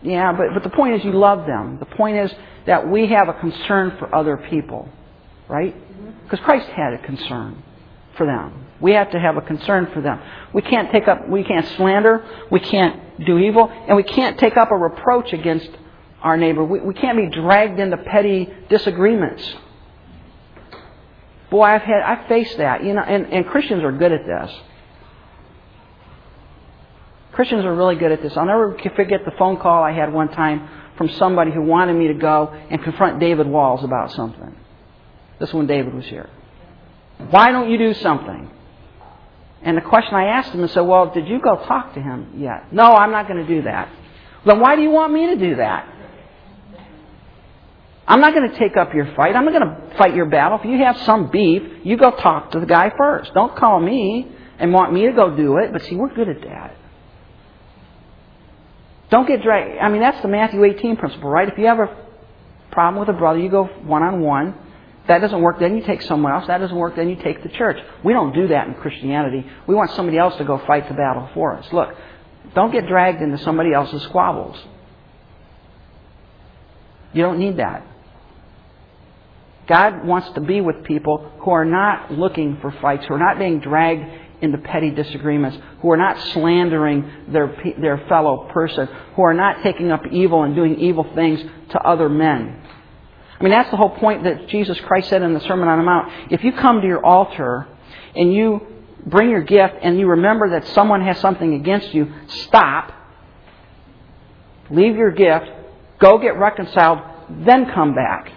yeah, 0.03 0.33
but, 0.33 0.49
but 0.53 0.63
the 0.63 0.71
point 0.77 0.97
is 0.97 1.05
you 1.05 1.13
love 1.13 1.47
them. 1.47 1.79
The 1.79 1.87
point 1.87 2.17
is 2.19 2.33
that 2.67 2.89
we 2.89 3.07
have 3.09 3.29
a 3.29 3.35
concern 3.35 3.97
for 3.99 4.15
other 4.15 4.37
people, 4.37 4.89
right? 5.49 5.75
Mm-hmm. 5.75 6.11
Because 6.25 6.41
Christ 6.41 6.69
had 6.69 6.93
a 6.93 6.99
concern 6.99 7.63
for 8.17 8.27
them. 8.27 8.67
We 8.81 8.93
have 8.93 9.11
to 9.13 9.21
have 9.21 9.37
a 9.37 9.41
concern 9.41 9.91
for 9.93 10.01
them. 10.01 10.21
We 10.53 10.63
can't 10.63 10.91
take 10.91 11.09
up, 11.09 11.29
we 11.29 11.45
can't 11.45 11.67
slander, 11.77 12.25
we 12.51 12.61
can't 12.61 13.25
do 13.25 13.39
evil, 13.39 13.71
and 13.71 13.97
we 13.97 14.03
can't 14.03 14.39
take 14.39 14.57
up 14.57 14.71
a 14.71 14.77
reproach 14.77 15.33
against 15.33 15.71
our 16.23 16.37
neighbor. 16.37 16.65
We, 16.65 16.81
we 16.81 16.95
can't 16.95 17.17
be 17.17 17.29
dragged 17.29 17.79
into 17.79 17.97
petty 17.97 18.49
disagreements. 18.69 19.55
Boy, 21.51 21.63
I've 21.63 21.83
had, 21.83 22.03
I've 22.03 22.29
faced 22.29 22.59
that, 22.59 22.83
you 22.83 22.95
know, 22.95 23.03
and, 23.03 23.27
and 23.33 23.47
Christians 23.47 23.85
are 23.85 23.93
good 23.93 24.11
at 24.11 24.27
this. 24.27 24.53
Christians 27.33 27.65
are 27.65 27.75
really 27.75 27.97
good 27.97 28.13
at 28.13 28.23
this. 28.23 28.37
I'll 28.37 28.47
never 28.47 28.77
forget 28.97 29.25
the 29.25 29.33
phone 29.39 29.59
call 29.59 29.83
I 29.83 29.93
had 29.93 30.13
one 30.13 30.29
time 30.29 30.69
from 30.97 31.11
somebody 31.11 31.51
who 31.51 31.63
wanted 31.63 31.95
me 31.95 32.09
to 32.09 32.15
go 32.15 32.49
and 32.71 32.83
confront 32.83 33.21
David 33.21 33.47
Walls 33.47 33.85
about 33.85 34.13
something. 34.13 34.55
This 35.39 35.49
is 35.49 35.55
when 35.55 35.67
David 35.67 35.95
was 35.95 36.05
here. 36.07 36.31
Why 37.31 37.51
don't 37.51 37.71
you 37.71 37.79
do 37.79 37.95
something? 37.95 38.51
And 39.65 39.77
the 39.77 39.83
question 39.83 40.15
I 40.15 40.27
asked 40.27 40.53
him 40.53 40.63
is, 40.63 40.73
so, 40.73 40.85
well, 40.85 41.11
did 41.11 41.27
you 41.27 41.41
go 41.41 41.57
talk 41.57 41.95
to 41.95 42.01
him 42.01 42.35
yet? 42.37 42.73
No, 42.73 42.95
I'm 42.95 43.11
not 43.11 43.27
going 43.27 43.45
to 43.45 43.47
do 43.47 43.63
that. 43.63 43.91
Then 44.45 44.61
why 44.61 44.77
do 44.77 44.83
you 44.83 44.91
want 44.91 45.13
me 45.13 45.27
to 45.29 45.37
do 45.37 45.57
that? 45.57 45.91
I'm 48.07 48.21
not 48.21 48.35
going 48.35 48.51
to 48.51 48.59
take 48.59 48.77
up 48.77 48.93
your 48.93 49.07
fight. 49.15 49.35
I'm 49.35 49.47
not 49.47 49.55
going 49.55 49.67
to 49.67 49.97
fight 49.97 50.15
your 50.15 50.27
battle. 50.27 50.59
If 50.59 50.67
you 50.67 50.77
have 50.85 50.99
some 50.99 51.31
beef, 51.31 51.63
you 51.83 51.97
go 51.97 52.11
talk 52.11 52.51
to 52.51 52.61
the 52.61 52.67
guy 52.67 52.93
first. 52.97 53.33
Don't 53.33 53.57
call 53.57 53.81
me 53.81 54.31
and 54.59 54.73
want 54.73 54.93
me 54.93 55.07
to 55.07 55.13
go 55.13 55.35
do 55.35 55.57
it. 55.57 55.73
But 55.73 55.83
see, 55.85 55.97
we're 55.97 56.13
good 56.13 56.29
at 56.29 56.43
that. 56.43 56.77
Don't 59.09 59.27
get 59.27 59.43
dragged. 59.43 59.79
I 59.79 59.89
mean, 59.89 60.03
that's 60.03 60.21
the 60.21 60.29
Matthew 60.29 60.63
18 60.63 60.97
principle, 60.97 61.31
right? 61.31 61.49
If 61.49 61.57
you 61.57 61.67
have 61.67 61.79
a 61.79 62.05
problem 62.71 63.01
with 63.01 63.09
a 63.09 63.19
brother, 63.19 63.39
you 63.39 63.49
go 63.49 63.65
one 63.65 64.03
on 64.03 64.21
one. 64.21 64.55
That 65.07 65.19
doesn't 65.19 65.41
work, 65.43 65.59
then 65.59 65.77
you 65.77 65.83
take 65.85 66.01
someone 66.03 66.33
else. 66.33 66.47
That 66.47 66.59
doesn't 66.59 66.77
work, 66.77 66.97
then 66.97 67.11
you 67.11 67.17
take 67.17 67.43
the 67.43 67.51
church. 67.51 67.77
We 68.03 68.13
don't 68.13 68.35
do 68.35 68.49
that 68.49 68.69
in 68.69 68.75
Christianity. 68.75 69.47
We 69.67 69.75
want 69.75 69.91
somebody 69.93 70.17
else 70.17 70.37
to 70.39 70.45
go 70.45 70.59
fight 70.67 70.89
the 70.89 70.95
battle 70.95 71.29
for 71.35 71.57
us. 71.57 71.67
Look, 71.73 71.95
don't 72.55 72.73
get 72.73 72.87
dragged 72.87 73.21
into 73.21 73.39
somebody 73.39 73.73
else's 73.73 74.03
squabbles. 74.05 74.57
You 77.13 77.23
don't 77.23 77.39
need 77.39 77.59
that. 77.59 77.87
God 79.67 80.07
wants 80.07 80.31
to 80.35 80.41
be 80.41 80.61
with 80.61 80.85
people 80.85 81.33
who 81.41 81.51
are 81.51 81.65
not 81.65 82.13
looking 82.13 82.59
for 82.61 82.71
fights, 82.83 83.07
who 83.07 83.15
are 83.15 83.19
not 83.19 83.39
being 83.39 83.61
dragged 83.61 84.05
into 84.43 84.59
petty 84.59 84.91
disagreements, 84.91 85.57
who 85.81 85.91
are 85.91 85.97
not 85.97 86.19
slandering 86.33 87.11
their, 87.29 87.57
their 87.81 87.99
fellow 88.09 88.51
person, 88.53 88.89
who 89.17 89.23
are 89.23 89.33
not 89.33 89.63
taking 89.63 89.91
up 89.91 90.03
evil 90.11 90.43
and 90.43 90.55
doing 90.55 90.79
evil 90.79 91.07
things 91.15 91.41
to 91.71 91.79
other 91.81 92.09
men. 92.09 92.61
Mean, 93.45 93.51
that's 93.51 93.71
the 93.71 93.77
whole 93.77 93.91
point 93.91 94.25
that 94.25 94.49
Jesus 94.49 94.81
Christ 94.81 95.11
said 95.11 95.21
in 95.21 95.35
the 95.35 95.41
Sermon 95.41 95.69
on 95.69 95.77
the 95.77 95.85
Mount. 95.85 96.33
If 96.33 96.43
you 96.45 96.53
come 96.53 96.81
to 96.81 96.87
your 96.87 97.05
altar 97.05 97.69
and 98.17 98.33
you 98.33 98.67
bring 99.05 99.29
your 99.29 99.43
gift 99.43 99.75
and 99.83 99.99
you 99.99 100.07
remember 100.07 100.49
that 100.49 100.67
someone 100.69 101.03
has 101.03 101.19
something 101.19 101.53
against 101.53 101.93
you, 101.93 102.11
stop, 102.27 102.91
leave 104.71 104.97
your 104.97 105.11
gift, 105.11 105.45
go 105.99 106.17
get 106.17 106.39
reconciled, 106.39 107.01
then 107.45 107.71
come 107.71 107.95
back. 107.95 108.33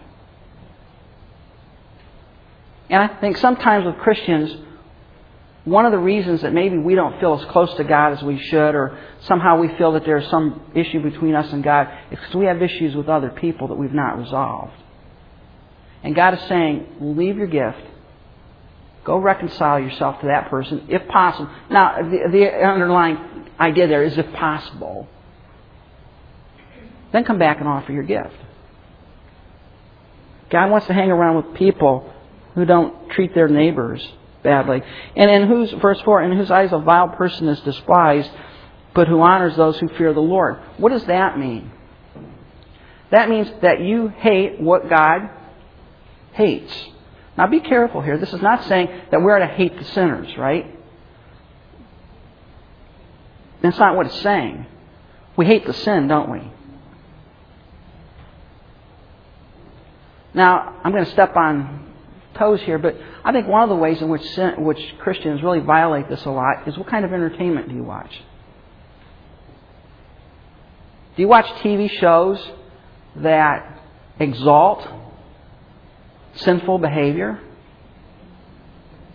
And 2.89 3.02
I 3.02 3.08
think 3.22 3.38
sometimes 3.38 3.86
with 3.86 4.00
Christians, 4.00 4.58
one 5.63 5.86
of 5.86 5.93
the 5.93 6.00
reasons 6.00 6.41
that 6.41 6.52
maybe 6.52 6.78
we 6.78 6.96
don't 6.96 7.17
feel 7.22 7.39
as 7.39 7.50
close 7.50 7.74
to 7.76 7.86
God 7.86 8.12
as 8.12 8.22
we 8.24 8.38
should, 8.38 8.76
or 8.76 9.00
somehow 9.22 9.58
we 9.58 9.70
feel 9.78 9.93
that 9.93 10.04
there's 10.04 10.30
some 10.30 10.70
issue 10.76 11.02
between 11.02 11.34
us 11.34 11.50
and 11.54 11.63
God, 11.63 11.88
is 12.12 12.20
because 12.20 12.36
we 12.36 12.48
have 12.48 12.62
issues 12.62 12.93
with 12.93 13.08
other 13.08 13.30
people 13.30 13.70
that 13.70 13.76
we've 13.76 13.93
not 13.93 14.17
resolved. 14.17 14.74
And 16.04 16.16
God 16.16 16.36
is 16.36 16.42
saying, 16.48 16.88
leave 17.00 17.38
your 17.38 17.48
gift. 17.48 17.82
Go 19.04 19.18
reconcile 19.18 19.80
yourself 19.80 20.20
to 20.22 20.28
that 20.28 20.50
person, 20.50 20.88
if 20.90 21.08
possible. 21.08 21.50
Now, 21.70 22.02
the, 22.02 22.30
the 22.32 22.50
underlying 22.50 23.48
idea 23.60 23.88
there 23.88 24.04
is 24.04 24.18
if 24.18 24.32
possible. 24.34 25.08
Then 27.12 27.24
come 27.24 27.40
back 27.40 27.60
and 27.60 27.68
offer 27.68 27.92
your 27.92 28.04
gift. 28.04 28.36
God 30.50 30.70
wants 30.70 30.88
to 30.88 30.94
hang 30.94 31.10
around 31.10 31.38
with 31.38 31.56
people 31.56 32.14
who 32.56 32.66
don't 32.66 33.10
treat 33.12 33.34
their 33.34 33.48
neighbors 33.48 34.06
badly. 34.44 34.82
And 35.16 35.30
in 35.30 35.48
whose, 35.48 35.72
verse 35.74 36.02
4, 36.02 36.24
in 36.24 36.38
whose 36.38 36.52
eyes 36.52 36.72
a 36.72 36.80
vile 36.80 37.10
person 37.10 37.48
is 37.48 37.60
despised, 37.62 38.30
but 38.94 39.08
who 39.08 39.22
honors 39.22 39.56
those 39.56 39.78
who 39.80 39.88
fear 39.90 40.14
the 40.14 40.20
Lord. 40.20 40.58
What 40.78 40.90
does 40.90 41.06
that 41.06 41.38
mean? 41.38 41.72
That 43.12 43.30
means 43.30 43.50
that 43.62 43.80
you 43.82 44.08
hate 44.08 44.60
what 44.60 44.90
God 44.90 45.30
hates. 46.38 46.73
Now 47.38 47.47
be 47.47 47.60
careful 47.60 48.02
here. 48.02 48.17
This 48.17 48.34
is 48.34 48.41
not 48.41 48.63
saying 48.65 48.88
that 49.12 49.21
we're 49.21 49.39
to 49.39 49.47
hate 49.47 49.78
the 49.78 49.84
sinners, 49.86 50.36
right? 50.38 50.73
That's 53.62 53.78
not 53.78 53.95
what 53.95 54.06
it's 54.06 54.21
saying. 54.21 54.65
We 55.36 55.45
hate 55.45 55.65
the 55.65 55.73
sin, 55.73 56.08
don't 56.08 56.32
we? 56.32 56.52
Now, 60.34 60.80
I'm 60.84 60.91
going 60.91 61.06
to 61.06 61.12
step 61.12 61.36
on 61.36 61.93
toes 62.36 62.62
here, 62.62 62.78
but 62.78 62.95
I 63.23 63.32
think 63.32 63.47
one 63.47 63.63
of 63.63 63.69
the 63.69 63.76
ways 63.76 64.00
in 64.02 64.10
which, 64.10 64.21
sin, 64.32 64.63
which 64.63 64.80
Christians 65.00 65.41
really 65.41 65.60
violate 65.60 66.08
this 66.10 66.23
a 66.26 66.30
lot 66.30 66.67
is 66.67 66.78
what 66.78 66.88
kind 66.88 67.04
of 67.04 67.12
entertainment 67.12 67.69
do 67.69 67.76
you 67.76 67.84
watch? 67.84 68.12
Do 71.15 71.23
you 71.23 71.28
watch 71.28 71.47
TV 71.63 71.89
shows 72.00 72.39
that 73.15 73.82
exalt 74.19 74.88
sinful 76.38 76.80
behavior? 76.80 77.39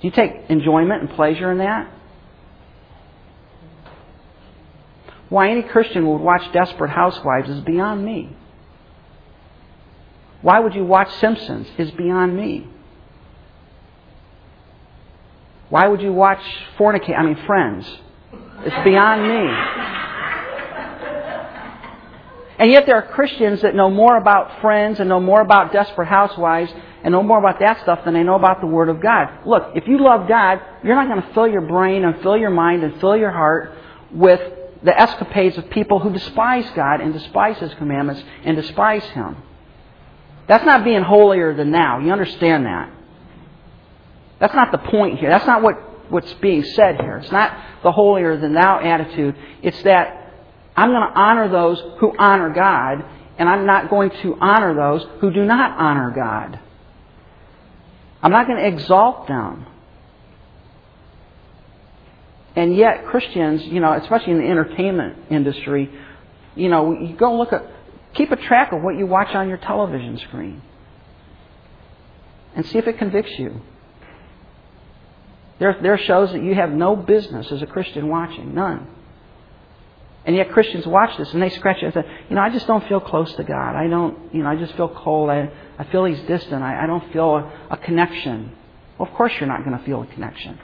Do 0.00 0.08
you 0.08 0.11
take 0.11 0.32
enjoyment 0.48 1.02
and 1.02 1.11
pleasure 1.11 1.50
in 1.52 1.58
that? 1.58 1.90
Why 5.28 5.50
any 5.50 5.62
Christian 5.62 6.06
would 6.08 6.18
watch 6.18 6.42
Desperate 6.52 6.90
Housewives 6.90 7.48
is 7.48 7.61
beyond 7.61 8.04
me. 8.04 8.37
Why 10.42 10.61
would 10.61 10.74
you 10.74 10.85
watch 10.85 11.11
Simpsons 11.20 11.68
is 11.78 11.90
beyond 11.92 12.37
me. 12.37 12.66
Why 15.70 15.88
would 15.88 16.02
you 16.02 16.12
watch 16.12 16.42
Fornicate? 16.76 17.18
I 17.18 17.22
mean, 17.22 17.38
Friends. 17.46 17.87
It's 18.64 18.85
beyond 18.85 19.22
me. 19.22 19.54
And 22.58 22.70
yet 22.70 22.85
there 22.85 22.96
are 22.96 23.06
Christians 23.06 23.62
that 23.62 23.74
know 23.74 23.88
more 23.88 24.18
about 24.18 24.61
Friends 24.61 25.00
and 25.00 25.08
know 25.08 25.20
more 25.20 25.40
about 25.40 25.72
Desperate 25.72 26.08
Housewives 26.08 26.72
and 27.04 27.12
know 27.12 27.22
more 27.22 27.38
about 27.38 27.58
that 27.60 27.80
stuff 27.82 28.04
than 28.04 28.14
they 28.14 28.22
know 28.22 28.36
about 28.36 28.60
the 28.60 28.66
Word 28.66 28.88
of 28.88 29.00
God. 29.00 29.46
Look, 29.46 29.72
if 29.74 29.88
you 29.88 30.02
love 30.02 30.28
God, 30.28 30.60
you're 30.84 30.94
not 30.94 31.08
going 31.08 31.22
to 31.22 31.34
fill 31.34 31.48
your 31.48 31.62
brain 31.62 32.04
and 32.04 32.20
fill 32.22 32.36
your 32.36 32.50
mind 32.50 32.84
and 32.84 33.00
fill 33.00 33.16
your 33.16 33.30
heart 33.30 33.72
with 34.12 34.40
the 34.82 34.98
escapades 34.98 35.56
of 35.58 35.70
people 35.70 35.98
who 35.98 36.12
despise 36.12 36.66
God 36.74 37.00
and 37.00 37.12
despise 37.12 37.58
His 37.58 37.72
commandments 37.74 38.22
and 38.44 38.56
despise 38.56 39.04
Him. 39.04 39.36
That's 40.48 40.64
not 40.64 40.84
being 40.84 41.02
holier 41.02 41.54
than 41.54 41.70
thou. 41.70 42.00
You 42.00 42.12
understand 42.12 42.66
that? 42.66 42.90
That's 44.38 44.54
not 44.54 44.72
the 44.72 44.78
point 44.78 45.18
here. 45.18 45.30
That's 45.30 45.46
not 45.46 45.62
what, 45.62 46.10
what's 46.10 46.32
being 46.34 46.64
said 46.64 47.00
here. 47.00 47.18
It's 47.18 47.30
not 47.30 47.56
the 47.82 47.92
holier 47.92 48.36
than 48.36 48.54
thou 48.54 48.80
attitude. 48.80 49.36
It's 49.62 49.80
that 49.84 50.32
I'm 50.76 50.90
going 50.90 51.08
to 51.08 51.18
honor 51.18 51.48
those 51.48 51.80
who 52.00 52.12
honor 52.18 52.50
God, 52.50 53.04
and 53.38 53.48
I'm 53.48 53.66
not 53.66 53.88
going 53.88 54.10
to 54.22 54.36
honor 54.40 54.74
those 54.74 55.06
who 55.20 55.32
do 55.32 55.44
not 55.44 55.78
honor 55.78 56.12
God. 56.14 56.58
I'm 58.22 58.30
not 58.30 58.46
going 58.46 58.58
to 58.58 58.66
exalt 58.66 59.26
them. 59.26 59.66
And 62.54 62.76
yet, 62.76 63.06
Christians, 63.06 63.64
you 63.64 63.80
know, 63.80 63.92
especially 63.94 64.32
in 64.32 64.38
the 64.38 64.46
entertainment 64.46 65.18
industry, 65.30 65.90
you 66.54 66.68
know, 66.68 66.92
you 66.92 67.16
go 67.16 67.37
look 67.37 67.52
at, 67.52 67.62
keep 68.14 68.30
a 68.30 68.37
track 68.37 68.72
of 68.72 68.82
what 68.82 68.96
you 68.96 69.06
watch 69.06 69.35
on 69.35 69.48
your 69.48 69.56
television 69.56 70.18
screen 70.18 70.61
and 72.54 72.66
see 72.66 72.78
if 72.78 72.87
it 72.87 72.98
convicts 72.98 73.32
you. 73.38 73.61
There, 75.58 75.78
there 75.80 75.94
are 75.94 75.98
shows 75.98 76.32
that 76.32 76.42
you 76.42 76.54
have 76.54 76.70
no 76.70 76.94
business 76.94 77.50
as 77.50 77.62
a 77.62 77.66
Christian 77.66 78.08
watching. 78.08 78.54
None. 78.54 78.87
And 80.24 80.37
yet 80.37 80.52
Christians 80.52 80.87
watch 80.87 81.16
this 81.18 81.32
and 81.32 81.42
they 81.42 81.50
scratch 81.50 81.80
their 81.80 81.90
head. 81.90 82.04
You 82.28 82.37
know, 82.37 82.42
I 82.42 82.50
just 82.50 82.66
don't 82.66 82.87
feel 82.88 83.00
close 83.00 83.32
to 83.35 83.44
God. 83.44 83.74
I 83.74 83.88
don't, 83.88 84.32
you 84.32 84.42
know, 84.42 84.50
I 84.50 84.56
just 84.56 84.74
feel 84.76 84.88
cold. 84.88 85.30
I, 85.30 85.50
I 85.78 85.85
feel 85.90 86.04
He's 86.04 86.20
distant. 86.20 86.62
I, 86.62 86.85
I 86.85 86.87
don't 86.87 87.12
feel 87.12 87.37
a, 87.37 87.52
a 87.70 87.76
connection. 87.76 88.52
Well, 88.98 89.08
of 89.08 89.14
course 89.14 89.32
you're 89.40 89.48
not 89.48 89.64
going 89.64 89.76
to 89.76 89.85
feel 89.85 90.02
a 90.02 90.06
connection. 90.06 90.58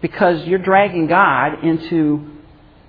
Because 0.00 0.46
you're 0.46 0.58
dragging 0.58 1.06
God 1.08 1.62
into, 1.62 2.38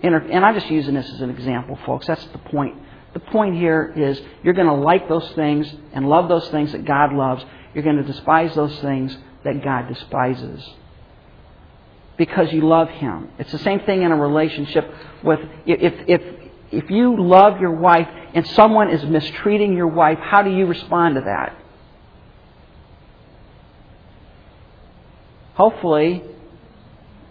and 0.02 0.46
I'm 0.46 0.54
just 0.54 0.70
using 0.70 0.94
this 0.94 1.10
as 1.10 1.22
an 1.22 1.30
example, 1.30 1.78
folks. 1.86 2.08
That's 2.08 2.26
the 2.28 2.38
point. 2.38 2.76
The 3.14 3.20
point 3.20 3.56
here 3.56 3.94
is 3.96 4.22
you're 4.44 4.54
going 4.54 4.68
to 4.68 4.74
like 4.74 5.08
those 5.10 5.30
things 5.32 5.74
and 5.94 6.08
love 6.08 6.30
those 6.30 6.48
things 6.50 6.72
that 6.72 6.86
God 6.86 7.14
loves. 7.14 7.44
You're 7.74 7.84
going 7.84 7.98
to 7.98 8.04
despise 8.04 8.56
those 8.56 8.78
things 8.80 9.18
that 9.44 9.64
God 9.64 9.88
despises 9.88 10.66
because 12.18 12.52
you 12.52 12.62
love 12.62 12.90
Him. 12.90 13.30
It's 13.40 13.52
the 13.52 13.60
same 13.60 13.80
thing 13.82 14.04
in 14.04 14.12
a 14.12 14.16
relationship 14.16 14.90
with 15.24 15.40
if 15.66 15.94
if 16.08 16.22
if 16.72 16.90
you 16.90 17.16
love 17.22 17.60
your 17.60 17.72
wife 17.72 18.08
and 18.34 18.46
someone 18.48 18.90
is 18.90 19.04
mistreating 19.06 19.74
your 19.74 19.88
wife, 19.88 20.20
how 20.20 20.42
do 20.42 20.50
you 20.50 20.66
respond 20.66 21.16
to 21.16 21.22
that? 21.22 21.56
Hopefully, 25.56 26.22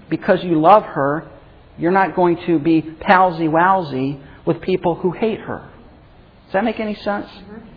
because 0.09 0.43
you 0.43 0.61
love 0.61 0.85
her, 0.85 1.31
you're 1.79 1.93
not 1.93 2.17
going 2.17 2.39
to 2.47 2.59
be 2.59 2.81
palsy 2.81 3.49
walsy 3.49 4.23
with 4.47 4.61
people 4.63 4.95
who 4.95 5.13
hate 5.13 5.41
her. 5.41 5.71
Does 6.47 6.53
that 6.55 6.65
make 6.65 6.81
any 6.81 6.95
sense? 6.95 7.27
Mm-hmm. 7.27 7.69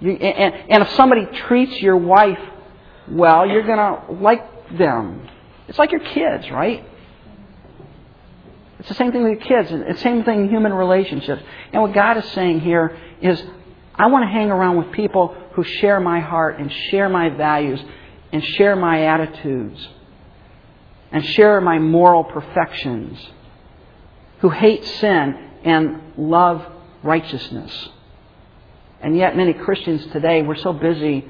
You, 0.00 0.12
and, 0.12 0.54
and 0.70 0.82
if 0.82 0.90
somebody 0.96 1.26
treats 1.46 1.80
your 1.80 1.96
wife 1.96 2.38
well, 3.10 3.46
you're 3.46 3.66
going 3.66 3.78
to 3.78 4.12
like 4.22 4.78
them. 4.78 5.28
It's 5.68 5.78
like 5.78 5.92
your 5.92 6.00
kids, 6.00 6.50
right? 6.50 6.84
It's 8.78 8.88
the 8.88 8.94
same 8.94 9.12
thing 9.12 9.24
with 9.24 9.40
your 9.40 9.62
kids. 9.62 9.70
It's 9.72 9.98
the 9.98 10.02
same 10.02 10.24
thing 10.24 10.44
in 10.44 10.48
human 10.48 10.72
relationships. 10.72 11.42
And 11.72 11.82
what 11.82 11.92
God 11.92 12.16
is 12.16 12.24
saying 12.32 12.60
here 12.60 12.96
is, 13.20 13.42
I 13.94 14.06
want 14.06 14.24
to 14.24 14.30
hang 14.30 14.50
around 14.50 14.78
with 14.78 14.92
people 14.92 15.36
who 15.52 15.64
share 15.64 16.00
my 16.00 16.20
heart 16.20 16.58
and 16.58 16.72
share 16.90 17.08
my 17.08 17.28
values 17.28 17.80
and 18.32 18.42
share 18.42 18.76
my 18.76 19.04
attitudes 19.06 19.88
and 21.12 21.24
share 21.26 21.60
my 21.60 21.78
moral 21.78 22.24
perfections. 22.24 23.18
who 24.40 24.48
hate 24.48 24.84
sin 24.84 25.36
and 25.64 26.00
love 26.16 26.64
righteousness. 27.02 27.88
And 29.02 29.16
yet, 29.16 29.36
many 29.36 29.52
Christians 29.54 30.06
today, 30.12 30.42
we're 30.42 30.56
so 30.56 30.72
busy 30.72 31.26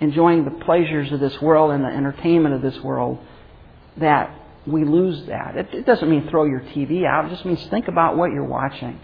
enjoying 0.00 0.44
the 0.44 0.64
pleasures 0.64 1.10
of 1.12 1.20
this 1.20 1.40
world 1.40 1.72
and 1.72 1.84
the 1.84 1.88
entertainment 1.88 2.54
of 2.54 2.62
this 2.62 2.78
world 2.82 3.18
that 3.96 4.34
we 4.66 4.84
lose 4.84 5.26
that. 5.26 5.56
It, 5.56 5.74
it 5.74 5.86
doesn't 5.86 6.08
mean 6.08 6.28
throw 6.28 6.44
your 6.44 6.60
TV 6.60 7.04
out. 7.04 7.26
It 7.26 7.30
just 7.30 7.44
means 7.44 7.64
think 7.68 7.88
about 7.88 8.16
what 8.16 8.32
you're 8.32 8.44
watching. 8.44 9.00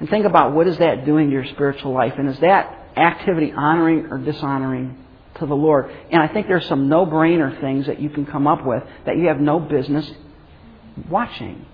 And 0.00 0.08
think 0.08 0.24
about 0.24 0.52
what 0.52 0.66
is 0.66 0.78
that 0.78 1.04
doing 1.04 1.28
to 1.28 1.32
your 1.32 1.46
spiritual 1.46 1.92
life. 1.92 2.14
And 2.18 2.28
is 2.28 2.38
that 2.40 2.88
activity 2.96 3.52
honoring 3.52 4.06
or 4.06 4.18
dishonoring 4.18 4.98
to 5.36 5.46
the 5.46 5.54
Lord? 5.54 5.90
And 6.10 6.22
I 6.22 6.28
think 6.28 6.46
there's 6.46 6.66
some 6.66 6.88
no-brainer 6.88 7.60
things 7.60 7.86
that 7.86 8.00
you 8.00 8.10
can 8.10 8.26
come 8.26 8.46
up 8.46 8.64
with 8.64 8.82
that 9.06 9.16
you 9.16 9.28
have 9.28 9.40
no 9.40 9.60
business 9.60 10.10
watching. 11.08 11.66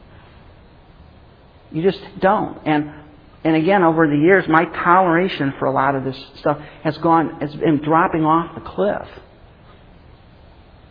You 1.71 1.83
just 1.83 2.01
don't. 2.21 2.67
And 2.67 2.93
and 3.49 3.57
again, 3.57 3.83
over 3.83 4.07
the 4.07 4.15
years, 4.15 4.47
my 4.47 4.67
toleration 4.67 5.55
for 5.59 5.65
a 5.65 5.73
lot 5.73 5.95
of 5.95 6.05
this 6.05 6.23
stuff 6.39 6.59
has 6.85 6.99
gone 6.99 7.41
has 7.41 7.55
been 7.55 7.79
dropping 7.79 8.23
off 8.23 8.55
the 8.55 8.61
cliff 8.61 9.09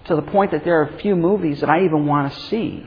to 0.07 0.15
the 0.15 0.23
point 0.23 0.49
that 0.49 0.63
there 0.63 0.81
are 0.81 0.85
a 0.85 0.97
few 0.97 1.15
movies 1.15 1.59
that 1.59 1.69
I 1.69 1.85
even 1.85 2.07
want 2.07 2.33
to 2.33 2.39
see. 2.47 2.83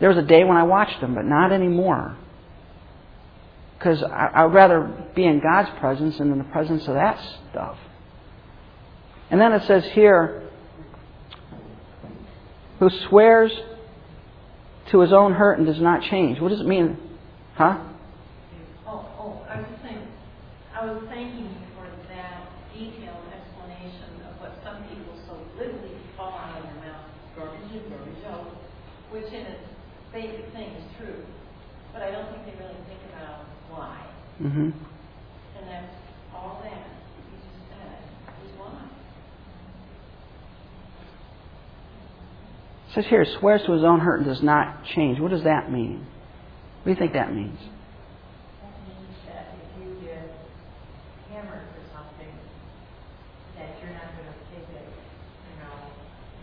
There 0.00 0.08
was 0.08 0.16
a 0.16 0.22
day 0.22 0.42
when 0.42 0.56
I 0.56 0.62
watched 0.62 1.02
them, 1.02 1.14
but 1.14 1.26
not 1.26 1.52
anymore. 1.52 2.16
Because 3.78 4.02
I, 4.02 4.46
would 4.46 4.54
rather 4.54 4.90
be 5.14 5.24
in 5.24 5.40
God's 5.40 5.68
presence 5.80 6.16
than 6.16 6.32
in 6.32 6.38
the 6.38 6.44
presence 6.44 6.88
of 6.88 6.94
that 6.94 7.22
stuff. 7.50 7.76
And 9.30 9.38
then 9.38 9.52
it 9.52 9.64
says 9.64 9.84
here, 9.92 10.48
who 12.78 12.88
swears 13.08 13.52
to 14.92 15.00
his 15.00 15.12
own 15.12 15.34
hurt 15.34 15.58
and 15.58 15.66
does 15.66 15.78
not 15.78 16.04
change. 16.04 16.40
What 16.40 16.48
does 16.48 16.60
it 16.60 16.66
mean? 16.66 16.96
Huh? 17.58 17.74
Oh, 18.86 19.02
oh, 19.18 19.42
I 19.50 19.58
was 19.58 19.74
saying, 19.82 20.06
I 20.70 20.86
was 20.86 21.02
thanking 21.10 21.42
you 21.42 21.66
for 21.74 21.90
that 22.06 22.46
detailed 22.70 23.26
explanation 23.34 24.22
of 24.30 24.38
what 24.38 24.54
some 24.62 24.86
people 24.86 25.18
so 25.26 25.34
literally 25.58 25.98
fall 26.16 26.38
out 26.38 26.54
of 26.54 26.62
their 26.62 26.86
mouth, 26.86 27.10
garbage 27.34 27.66
in, 27.74 27.82
garbage 27.90 28.22
out, 28.30 28.46
which 29.10 29.26
in 29.34 29.42
its 29.42 29.66
basic 30.14 30.46
thing 30.54 30.70
is 30.70 30.86
true. 31.02 31.26
But 31.92 32.02
I 32.02 32.12
don't 32.12 32.30
think 32.30 32.46
they 32.46 32.62
really 32.62 32.78
think 32.86 33.02
about 33.10 33.42
why. 33.74 34.06
Mm-hmm. 34.40 34.70
And 35.58 35.66
that's 35.66 35.94
all 36.32 36.60
that 36.62 36.78
you 36.78 37.42
just 37.42 37.58
said 37.74 37.98
is 38.46 38.54
why. 38.54 38.86
It 42.86 42.94
says 42.94 43.06
here, 43.10 43.26
swears 43.40 43.62
to 43.66 43.72
his 43.72 43.82
own 43.82 43.98
hurt 43.98 44.20
and 44.20 44.28
does 44.28 44.44
not 44.44 44.84
change. 44.94 45.18
What 45.18 45.32
does 45.32 45.42
that 45.42 45.72
mean? 45.72 46.06
What 46.88 46.96
do 46.96 47.04
you 47.04 47.04
think 47.04 47.20
that 47.20 47.36
means? 47.36 47.60
That 48.64 48.72
means 48.88 49.12
that 49.28 49.52
if 49.60 49.68
you 49.76 50.00
get 50.08 50.24
hammered 51.28 51.68
for 51.76 51.84
something, 51.92 52.32
that 53.60 53.76
you're 53.76 53.92
not 53.92 54.08
going 54.16 54.32
to 54.32 54.40
take 54.48 54.64
it, 54.72 54.88
you 54.88 55.54
know, 55.60 55.84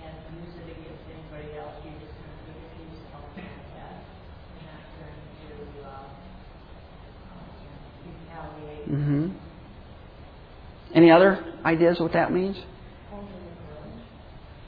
and 0.05 0.13
use 0.37 0.53
it 0.61 0.69
against 0.69 1.01
anybody 1.09 1.49
else. 1.57 1.81
You're 1.81 1.97
just 1.97 2.13
going 2.13 2.29
to 2.29 2.45
take 2.45 2.61
it 2.61 2.77
to 2.77 2.81
yourself 2.93 3.25
like 3.33 3.57
that. 3.73 4.05
You're 4.53 4.69
not 4.69 4.85
going 5.01 5.17
to 5.17 5.65
retaliate. 8.05 8.85
Mm-hmm. 8.85 9.33
Any 10.93 11.09
other 11.09 11.41
ideas 11.65 11.97
what 11.99 12.13
that 12.13 12.31
means? 12.31 12.61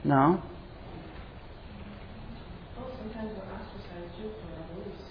No? 0.03 0.41
Well, 2.73 2.89
sometimes 2.97 3.29
we're 3.37 3.45
ostracized 3.45 4.17
too 4.17 4.33
for 4.41 4.57
our 4.57 4.65
beliefs. 4.73 5.05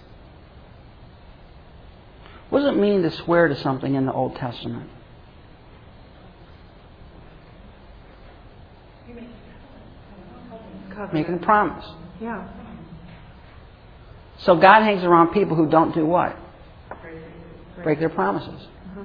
What 2.49 2.59
does 2.59 2.69
it 2.69 2.77
mean 2.77 3.01
to 3.03 3.11
swear 3.11 3.47
to 3.47 3.55
something 3.57 3.95
in 3.95 4.05
the 4.05 4.13
Old 4.13 4.35
Testament? 4.35 4.89
You 9.07 9.15
make 9.15 9.23
a 9.25 10.89
Covenant. 10.89 11.13
Making 11.13 11.35
a 11.35 11.45
promise. 11.45 11.85
Yeah. 12.21 12.47
So 14.39 14.55
God 14.55 14.83
hangs 14.83 15.03
around 15.03 15.33
people 15.33 15.55
who 15.57 15.67
don't 15.69 15.93
do 15.93 16.05
what? 16.05 16.37
Break 17.83 17.99
their 17.99 18.09
promises. 18.09 18.49
Uh-huh. 18.49 19.03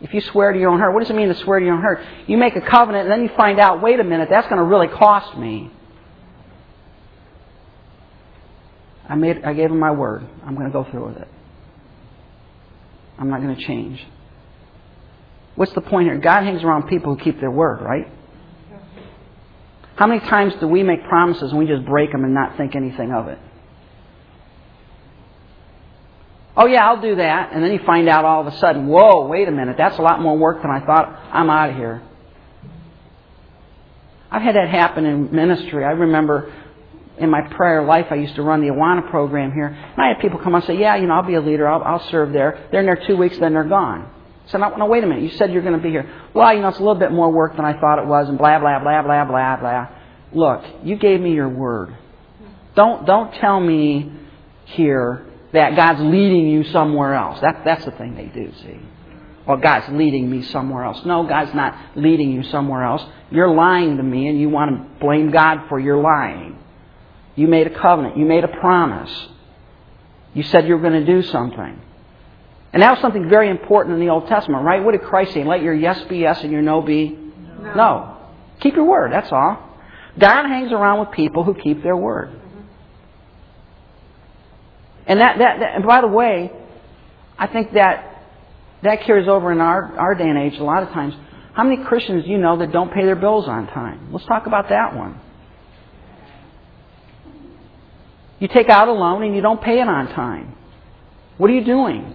If 0.00 0.12
you 0.14 0.20
swear 0.20 0.52
to 0.52 0.58
your 0.58 0.70
own 0.70 0.80
hurt, 0.80 0.92
what 0.92 1.00
does 1.00 1.10
it 1.10 1.16
mean 1.16 1.28
to 1.28 1.34
swear 1.36 1.58
to 1.58 1.64
your 1.64 1.74
own 1.74 1.82
hurt? 1.82 2.04
You 2.26 2.36
make 2.36 2.56
a 2.56 2.60
covenant 2.60 3.04
and 3.04 3.12
then 3.12 3.22
you 3.22 3.30
find 3.36 3.60
out, 3.60 3.80
wait 3.82 4.00
a 4.00 4.04
minute, 4.04 4.28
that's 4.30 4.48
going 4.48 4.58
to 4.58 4.64
really 4.64 4.88
cost 4.88 5.36
me. 5.38 5.70
I 9.08 9.14
made 9.14 9.44
I 9.44 9.52
gave 9.54 9.70
him 9.70 9.78
my 9.78 9.92
word. 9.92 10.26
I'm 10.44 10.54
going 10.54 10.66
to 10.66 10.72
go 10.72 10.84
through 10.90 11.08
with 11.08 11.16
it. 11.18 11.28
I'm 13.18 13.30
not 13.30 13.40
going 13.40 13.56
to 13.56 13.62
change. 13.66 14.04
What's 15.54 15.72
the 15.72 15.80
point 15.80 16.08
here? 16.08 16.18
God 16.18 16.42
hangs 16.42 16.62
around 16.62 16.88
people 16.88 17.14
who 17.14 17.22
keep 17.22 17.40
their 17.40 17.50
word, 17.50 17.80
right? 17.80 18.08
How 19.96 20.06
many 20.06 20.20
times 20.20 20.52
do 20.60 20.68
we 20.68 20.82
make 20.82 21.02
promises 21.08 21.50
and 21.50 21.58
we 21.58 21.66
just 21.66 21.86
break 21.86 22.12
them 22.12 22.24
and 22.24 22.34
not 22.34 22.58
think 22.58 22.76
anything 22.76 23.12
of 23.12 23.28
it? 23.28 23.38
Oh, 26.58 26.66
yeah, 26.66 26.86
I'll 26.86 27.00
do 27.00 27.16
that. 27.16 27.52
And 27.52 27.62
then 27.62 27.72
you 27.72 27.80
find 27.84 28.08
out 28.08 28.24
all 28.24 28.46
of 28.46 28.52
a 28.52 28.56
sudden, 28.58 28.86
whoa, 28.86 29.26
wait 29.26 29.48
a 29.48 29.50
minute, 29.50 29.76
that's 29.78 29.98
a 29.98 30.02
lot 30.02 30.20
more 30.20 30.36
work 30.36 30.62
than 30.62 30.70
I 30.70 30.84
thought. 30.84 31.08
I'm 31.32 31.48
out 31.48 31.70
of 31.70 31.76
here. 31.76 32.02
I've 34.30 34.42
had 34.42 34.56
that 34.56 34.68
happen 34.68 35.06
in 35.06 35.34
ministry. 35.34 35.84
I 35.84 35.92
remember 35.92 36.52
in 37.18 37.30
my 37.30 37.42
prior 37.42 37.84
life, 37.84 38.06
I 38.10 38.16
used 38.16 38.34
to 38.36 38.42
run 38.42 38.60
the 38.60 38.68
Awana 38.68 39.08
program 39.10 39.52
here. 39.52 39.68
And 39.68 39.98
I 39.98 40.08
had 40.08 40.20
people 40.20 40.38
come 40.38 40.54
and 40.54 40.64
say, 40.64 40.78
Yeah, 40.78 40.96
you 40.96 41.06
know, 41.06 41.14
I'll 41.14 41.22
be 41.22 41.34
a 41.34 41.40
leader. 41.40 41.68
I'll, 41.68 41.82
I'll 41.82 42.10
serve 42.10 42.32
there. 42.32 42.68
They're 42.70 42.80
in 42.80 42.86
there 42.86 43.02
two 43.06 43.16
weeks, 43.16 43.38
then 43.38 43.54
they're 43.54 43.64
gone. 43.64 44.10
I 44.46 44.50
said, 44.50 44.58
no, 44.58 44.76
no, 44.76 44.86
wait 44.86 45.02
a 45.02 45.06
minute. 45.06 45.24
You 45.24 45.36
said 45.36 45.52
you're 45.52 45.62
going 45.62 45.76
to 45.76 45.82
be 45.82 45.90
here. 45.90 46.08
Well, 46.32 46.54
you 46.54 46.60
know, 46.60 46.68
it's 46.68 46.78
a 46.78 46.80
little 46.80 46.94
bit 46.94 47.10
more 47.10 47.30
work 47.32 47.56
than 47.56 47.64
I 47.64 47.78
thought 47.80 47.98
it 47.98 48.06
was, 48.06 48.28
and 48.28 48.38
blah, 48.38 48.60
blah, 48.60 48.78
blah, 48.78 49.02
blah, 49.02 49.24
blah, 49.24 49.56
blah. 49.56 49.88
Look, 50.32 50.64
you 50.84 50.96
gave 50.96 51.20
me 51.20 51.32
your 51.32 51.48
word. 51.48 51.96
Don't, 52.76 53.06
don't 53.06 53.32
tell 53.34 53.58
me 53.58 54.12
here 54.66 55.26
that 55.52 55.74
God's 55.74 56.00
leading 56.00 56.48
you 56.48 56.62
somewhere 56.64 57.14
else. 57.14 57.40
That, 57.40 57.62
that's 57.64 57.84
the 57.84 57.90
thing 57.92 58.14
they 58.14 58.26
do, 58.26 58.52
see. 58.62 58.78
Well, 59.46 59.56
God's 59.56 59.88
leading 59.92 60.30
me 60.30 60.42
somewhere 60.42 60.84
else. 60.84 61.04
No, 61.04 61.26
God's 61.26 61.54
not 61.54 61.96
leading 61.96 62.32
you 62.32 62.42
somewhere 62.44 62.84
else. 62.84 63.04
You're 63.30 63.50
lying 63.50 63.96
to 63.96 64.02
me, 64.02 64.28
and 64.28 64.40
you 64.40 64.48
want 64.48 64.70
to 64.70 65.00
blame 65.00 65.30
God 65.30 65.68
for 65.68 65.78
your 65.80 66.00
lying. 66.00 66.55
You 67.36 67.46
made 67.46 67.66
a 67.66 67.78
covenant. 67.78 68.16
You 68.16 68.24
made 68.24 68.44
a 68.44 68.48
promise. 68.48 69.28
You 70.34 70.42
said 70.42 70.66
you 70.66 70.74
were 70.74 70.80
going 70.80 71.04
to 71.04 71.06
do 71.06 71.22
something. 71.22 71.80
And 72.72 72.82
that 72.82 72.90
was 72.90 73.00
something 73.00 73.28
very 73.28 73.48
important 73.48 73.94
in 73.94 74.00
the 74.00 74.12
Old 74.12 74.26
Testament, 74.26 74.64
right? 74.64 74.82
What 74.82 74.92
did 74.92 75.02
Christ 75.02 75.32
say? 75.32 75.44
Let 75.44 75.62
your 75.62 75.74
yes 75.74 76.02
be 76.08 76.18
yes 76.18 76.42
and 76.42 76.52
your 76.52 76.62
no 76.62 76.82
be 76.82 77.16
no. 77.60 77.74
no. 77.74 78.16
Keep 78.60 78.74
your 78.74 78.84
word, 78.84 79.12
that's 79.12 79.30
all. 79.32 79.62
God 80.18 80.46
hangs 80.46 80.72
around 80.72 81.00
with 81.00 81.10
people 81.12 81.44
who 81.44 81.54
keep 81.54 81.82
their 81.82 81.96
word. 81.96 82.30
Mm-hmm. 82.30 82.60
And 85.06 85.20
that, 85.20 85.38
that, 85.38 85.60
that 85.60 85.74
and 85.76 85.86
by 85.86 86.00
the 86.00 86.06
way, 86.08 86.50
I 87.38 87.46
think 87.46 87.72
that 87.74 88.16
that 88.82 89.02
carries 89.02 89.28
over 89.28 89.52
in 89.52 89.60
our, 89.60 89.98
our 89.98 90.14
day 90.14 90.28
and 90.28 90.38
age 90.38 90.58
a 90.58 90.64
lot 90.64 90.82
of 90.82 90.90
times. 90.90 91.14
How 91.54 91.64
many 91.64 91.82
Christians 91.84 92.24
do 92.24 92.30
you 92.30 92.38
know 92.38 92.58
that 92.58 92.72
don't 92.72 92.92
pay 92.92 93.04
their 93.04 93.16
bills 93.16 93.48
on 93.48 93.66
time? 93.68 94.12
Let's 94.12 94.26
talk 94.26 94.46
about 94.46 94.68
that 94.68 94.94
one. 94.94 95.18
You 98.38 98.48
take 98.48 98.68
out 98.68 98.88
a 98.88 98.92
loan 98.92 99.22
and 99.22 99.34
you 99.34 99.40
don't 99.40 99.60
pay 99.60 99.80
it 99.80 99.88
on 99.88 100.08
time. 100.08 100.54
What 101.38 101.50
are 101.50 101.54
you 101.54 101.64
doing? 101.64 102.14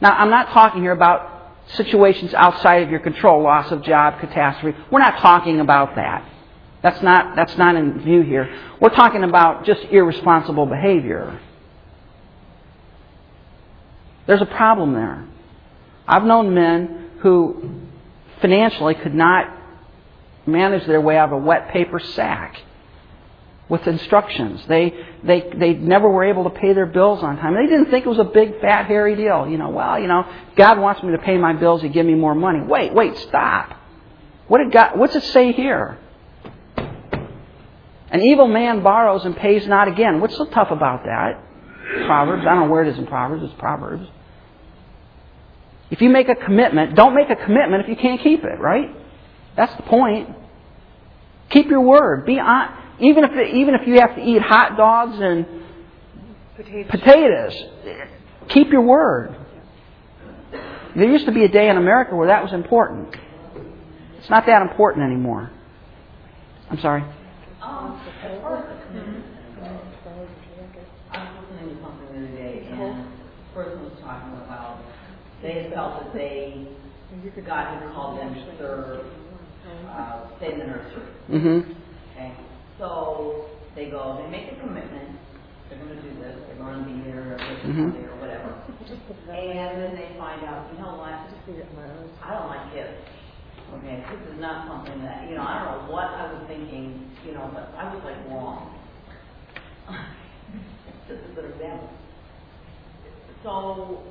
Now, 0.00 0.10
I'm 0.12 0.30
not 0.30 0.50
talking 0.50 0.82
here 0.82 0.92
about 0.92 1.52
situations 1.74 2.32
outside 2.34 2.82
of 2.82 2.90
your 2.90 3.00
control, 3.00 3.42
loss 3.42 3.70
of 3.70 3.82
job, 3.82 4.18
catastrophe. 4.20 4.78
We're 4.90 5.00
not 5.00 5.20
talking 5.20 5.60
about 5.60 5.96
that. 5.96 6.26
That's 6.82 7.02
not, 7.02 7.36
that's 7.36 7.56
not 7.58 7.76
in 7.76 8.00
view 8.00 8.22
here. 8.22 8.48
We're 8.80 8.94
talking 8.94 9.22
about 9.22 9.66
just 9.66 9.82
irresponsible 9.90 10.64
behavior. 10.64 11.38
There's 14.26 14.40
a 14.40 14.46
problem 14.46 14.94
there. 14.94 15.26
I've 16.08 16.24
known 16.24 16.54
men 16.54 17.10
who 17.20 17.82
financially 18.40 18.94
could 18.94 19.14
not 19.14 19.54
manage 20.46 20.86
their 20.86 21.00
way 21.00 21.18
out 21.18 21.28
of 21.28 21.32
a 21.32 21.44
wet 21.44 21.68
paper 21.70 22.00
sack 22.00 22.56
with 23.70 23.86
instructions. 23.86 24.60
They, 24.68 24.92
they, 25.24 25.48
they 25.56 25.74
never 25.74 26.10
were 26.10 26.24
able 26.24 26.44
to 26.44 26.50
pay 26.50 26.72
their 26.72 26.86
bills 26.86 27.22
on 27.22 27.36
time. 27.36 27.54
They 27.54 27.66
didn't 27.70 27.90
think 27.90 28.04
it 28.04 28.08
was 28.08 28.18
a 28.18 28.24
big, 28.24 28.60
fat, 28.60 28.86
hairy 28.86 29.14
deal. 29.14 29.48
You 29.48 29.56
know, 29.56 29.70
well, 29.70 29.98
you 29.98 30.08
know, 30.08 30.24
God 30.56 30.78
wants 30.80 31.02
me 31.02 31.12
to 31.12 31.18
pay 31.18 31.38
my 31.38 31.52
bills, 31.52 31.80
He 31.80 31.88
give 31.88 32.04
me 32.04 32.14
more 32.14 32.34
money. 32.34 32.60
Wait, 32.60 32.92
wait, 32.92 33.16
stop. 33.18 33.76
What 34.48 34.58
did 34.58 34.72
God, 34.72 34.98
what's 34.98 35.14
it 35.14 35.22
say 35.22 35.52
here? 35.52 35.98
An 38.10 38.20
evil 38.20 38.48
man 38.48 38.82
borrows 38.82 39.24
and 39.24 39.36
pays 39.36 39.64
not 39.68 39.86
again. 39.86 40.20
What's 40.20 40.36
so 40.36 40.46
tough 40.46 40.72
about 40.72 41.04
that? 41.04 41.40
Proverbs. 42.06 42.42
I 42.42 42.54
don't 42.54 42.66
know 42.66 42.72
where 42.72 42.82
it 42.82 42.88
is 42.88 42.98
in 42.98 43.06
Proverbs. 43.06 43.44
It's 43.44 43.54
Proverbs. 43.58 44.08
If 45.90 46.00
you 46.00 46.10
make 46.10 46.28
a 46.28 46.34
commitment, 46.34 46.96
don't 46.96 47.14
make 47.14 47.30
a 47.30 47.36
commitment 47.36 47.84
if 47.84 47.88
you 47.88 47.96
can't 47.96 48.20
keep 48.20 48.42
it, 48.42 48.58
right? 48.58 48.90
That's 49.56 49.74
the 49.76 49.82
point. 49.84 50.28
Keep 51.50 51.68
your 51.68 51.82
word. 51.82 52.26
Be 52.26 52.40
on, 52.40 52.79
Even 53.00 53.24
if 53.24 53.54
even 53.54 53.74
if 53.74 53.86
you 53.86 54.00
have 54.00 54.14
to 54.16 54.22
eat 54.22 54.42
hot 54.42 54.76
dogs 54.76 55.18
and 55.20 55.46
Potatoes. 56.56 56.90
potatoes, 56.90 57.54
keep 58.48 58.70
your 58.70 58.82
word. 58.82 59.34
There 60.94 61.10
used 61.10 61.26
to 61.26 61.32
be 61.32 61.44
a 61.44 61.48
day 61.48 61.68
in 61.68 61.76
America 61.76 62.14
where 62.14 62.28
that 62.28 62.42
was 62.42 62.52
important. 62.52 63.14
It's 64.18 64.28
not 64.28 64.44
that 64.46 64.60
important 64.62 65.06
anymore. 65.06 65.50
I'm 66.68 66.78
sorry. 66.80 67.02
Um, 67.62 68.00
as 68.22 68.40
far 68.42 68.58
as 68.58 68.64
the 68.68 68.86
commitment 68.86 69.24
goes, 69.56 70.28
I 71.10 71.24
was 71.24 71.44
listening 71.50 71.76
to 71.76 71.82
something 71.82 72.06
the 72.12 72.18
other 72.18 72.36
day, 72.36 72.68
and 72.70 72.80
the 72.80 73.54
person 73.54 73.82
was 73.82 73.92
talking 74.02 74.32
about 74.34 74.80
they 75.42 75.70
felt 75.72 76.04
that 76.04 76.12
they, 76.12 76.66
God 77.46 77.80
had 77.80 77.92
called 77.94 78.18
them 78.18 78.34
to 78.34 78.58
serve, 78.58 79.06
uh, 79.88 80.38
say 80.38 80.52
in 80.52 80.58
the 80.58 80.66
nursery, 80.66 81.02
Mm-hmm. 81.30 81.72
Okay? 82.80 82.84
So 82.84 83.46
they 83.74 83.86
go, 83.90 84.20
they 84.24 84.30
make 84.30 84.52
a 84.52 84.60
commitment, 84.60 85.18
they're 85.68 85.78
gonna 85.78 86.02
do 86.02 86.10
this, 86.20 86.36
they're 86.46 86.56
gonna 86.56 86.84
be 86.84 87.02
here 87.04 87.36
every 87.38 87.72
Mhm. 87.72 87.92
Sunday 87.92 88.06
or 88.08 88.16
whatever. 88.16 88.54
And 89.30 89.82
then 89.82 89.96
they 89.96 90.16
find 90.18 90.44
out, 90.44 90.66
you 90.72 90.78
know 90.82 90.96
what, 90.96 91.12
I 92.22 92.34
don't 92.34 92.48
like 92.48 92.72
kids. 92.72 92.98
Okay, 93.74 94.02
this 94.10 94.34
is 94.34 94.40
not 94.40 94.66
something 94.66 95.02
that, 95.04 95.28
you 95.28 95.36
know, 95.36 95.42
I 95.46 95.64
don't 95.64 95.86
know 95.86 95.92
what 95.94 96.06
I 96.06 96.32
was 96.32 96.42
thinking, 96.48 97.16
you 97.24 97.32
know, 97.32 97.50
but 97.54 97.72
I 97.78 97.94
was 97.94 98.02
like 98.04 98.18
wrong. 98.28 98.74
Just 101.08 101.24
a 101.30 101.34
good 101.34 101.50
example. 101.52 101.90
So, 103.42 104.04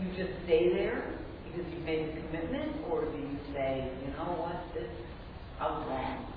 you 0.00 0.12
just 0.12 0.44
stay 0.44 0.72
there 0.74 1.02
because 1.44 1.66
you 1.72 1.80
made 1.80 2.08
a 2.10 2.20
commitment, 2.20 2.84
or 2.90 3.06
do 3.06 3.18
you 3.18 3.38
say, 3.52 3.90
you 4.02 4.12
know 4.12 4.32
what, 4.36 4.72
this, 4.74 4.90
I 5.58 5.66
was 5.70 5.86
wrong? 5.88 6.35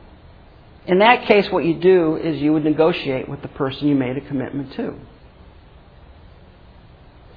In 0.89 0.97
that 0.99 1.27
case, 1.27 1.47
what 1.51 1.65
you 1.65 1.75
do 1.75 2.15
is 2.15 2.41
you 2.41 2.51
would 2.51 2.63
negotiate 2.63 3.29
with 3.29 3.43
the 3.43 3.47
person 3.47 3.87
you 3.87 3.93
made 3.93 4.17
a 4.17 4.21
commitment 4.21 4.73
to. 4.73 4.95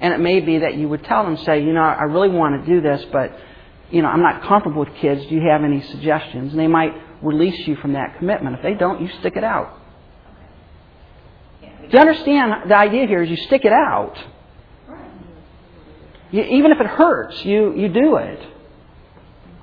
And 0.01 0.11
it 0.11 0.19
may 0.19 0.39
be 0.39 0.57
that 0.57 0.73
you 0.75 0.89
would 0.89 1.03
tell 1.03 1.23
them, 1.23 1.37
say, 1.37 1.63
you 1.63 1.71
know, 1.71 1.83
I 1.83 2.05
really 2.05 2.29
want 2.29 2.65
to 2.65 2.73
do 2.73 2.81
this, 2.81 3.05
but, 3.11 3.31
you 3.91 4.01
know, 4.01 4.07
I'm 4.07 4.23
not 4.23 4.41
comfortable 4.41 4.79
with 4.83 4.95
kids. 4.95 5.27
Do 5.27 5.35
you 5.35 5.47
have 5.47 5.63
any 5.63 5.83
suggestions? 5.83 6.51
And 6.51 6.59
they 6.59 6.65
might 6.65 6.95
release 7.21 7.67
you 7.67 7.75
from 7.75 7.93
that 7.93 8.17
commitment. 8.17 8.55
If 8.55 8.63
they 8.63 8.73
don't, 8.73 8.99
you 8.99 9.09
stick 9.19 9.35
it 9.35 9.43
out. 9.43 9.79
Do 11.61 11.89
you 11.91 11.99
understand 11.99 12.71
the 12.71 12.75
idea 12.75 13.05
here 13.05 13.21
is 13.21 13.29
you 13.29 13.37
stick 13.37 13.65
it 13.65 13.71
out. 13.71 14.17
You, 16.31 16.41
even 16.41 16.71
if 16.71 16.79
it 16.79 16.87
hurts, 16.87 17.45
you, 17.45 17.75
you 17.75 17.87
do 17.87 18.15
it. 18.15 18.39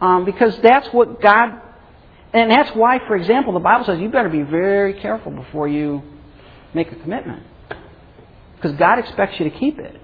Um, 0.00 0.24
because 0.24 0.56
that's 0.60 0.86
what 0.92 1.20
God, 1.20 1.60
and 2.32 2.50
that's 2.50 2.70
why, 2.76 3.00
for 3.06 3.16
example, 3.16 3.52
the 3.52 3.60
Bible 3.60 3.84
says 3.84 3.98
you 3.98 4.08
better 4.08 4.28
be 4.28 4.42
very 4.42 4.94
careful 4.94 5.32
before 5.32 5.66
you 5.66 6.02
make 6.72 6.92
a 6.92 6.96
commitment. 6.96 7.42
Because 8.54 8.76
God 8.76 8.98
expects 8.98 9.38
you 9.40 9.50
to 9.50 9.58
keep 9.58 9.78
it. 9.78 10.00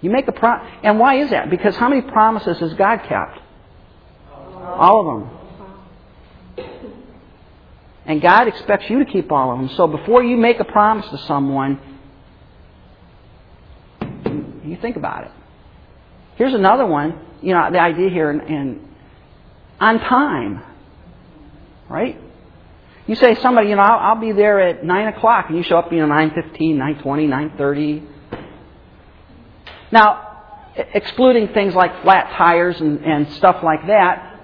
You 0.00 0.10
make 0.10 0.28
a 0.28 0.32
prom, 0.32 0.66
and 0.82 0.98
why 0.98 1.20
is 1.20 1.30
that? 1.30 1.50
Because 1.50 1.74
how 1.76 1.88
many 1.88 2.02
promises 2.02 2.58
has 2.58 2.74
God 2.74 2.98
kept? 3.08 3.38
All 4.32 5.00
of 5.00 5.20
them. 5.20 6.66
And 8.04 8.20
God 8.20 8.48
expects 8.48 8.90
you 8.90 8.98
to 8.98 9.10
keep 9.10 9.30
all 9.30 9.52
of 9.52 9.58
them. 9.58 9.68
So 9.76 9.86
before 9.86 10.24
you 10.24 10.36
make 10.36 10.60
a 10.60 10.64
promise 10.64 11.08
to 11.10 11.18
someone, 11.18 11.80
you 14.64 14.76
think 14.80 14.96
about 14.96 15.24
it. 15.24 15.30
Here's 16.36 16.54
another 16.54 16.86
one. 16.86 17.18
You 17.42 17.54
know, 17.54 17.70
the 17.70 17.80
idea 17.80 18.10
here 18.10 18.30
in, 18.30 18.40
in 18.40 18.88
on 19.80 19.98
time, 20.00 20.62
right? 21.92 22.18
You 23.06 23.14
say 23.16 23.34
somebody, 23.36 23.68
you 23.68 23.76
know, 23.76 23.82
I'll, 23.82 24.14
I'll 24.14 24.20
be 24.20 24.32
there 24.32 24.60
at 24.60 24.84
nine 24.84 25.08
o'clock, 25.08 25.46
and 25.48 25.56
you 25.58 25.62
show 25.64 25.76
up, 25.76 25.92
you 25.92 25.98
know, 25.98 26.06
nine 26.06 26.30
fifteen, 26.34 26.78
nine 26.78 27.02
twenty, 27.02 27.26
nine 27.26 27.52
thirty. 27.58 28.02
Now, 29.90 30.28
excluding 30.76 31.48
things 31.52 31.74
like 31.74 32.02
flat 32.02 32.32
tires 32.36 32.80
and, 32.80 33.04
and 33.04 33.30
stuff 33.34 33.62
like 33.62 33.86
that, 33.88 34.40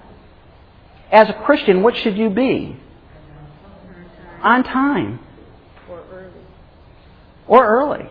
as 1.10 1.28
a 1.30 1.32
Christian, 1.32 1.82
what 1.82 1.96
should 1.96 2.18
you 2.18 2.28
be? 2.30 2.76
On 4.42 4.62
time 4.62 5.18
Or 5.88 6.02
early. 6.12 6.30
or 7.48 7.66
early. 7.66 8.06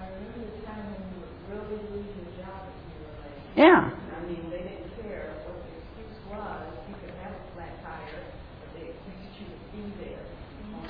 I 0.00 0.06
remember 0.08 0.50
the 0.58 0.66
time 0.66 0.86
when 0.90 0.98
you 1.12 1.20
would 1.20 1.36
really 1.52 1.78
lose 1.92 2.10
your 2.16 2.42
job 2.42 2.66
if 2.66 2.74
you 2.88 2.98
were 3.04 3.14
late. 3.22 3.68
Yeah. 3.68 3.90
I 3.92 4.26
mean, 4.26 4.50
they 4.50 4.64
didn't 4.64 4.90
care 5.02 5.36
what 5.44 5.60
the 5.60 5.70
excuse 5.76 6.18
was, 6.32 6.66
you 6.88 6.94
could 7.04 7.14
have 7.22 7.30
a 7.30 7.54
flat 7.54 7.78
tire, 7.84 8.26
but 8.58 8.68
they 8.74 8.90
expected 8.90 9.30
you 9.38 9.46
to 9.46 9.56
be 9.70 10.08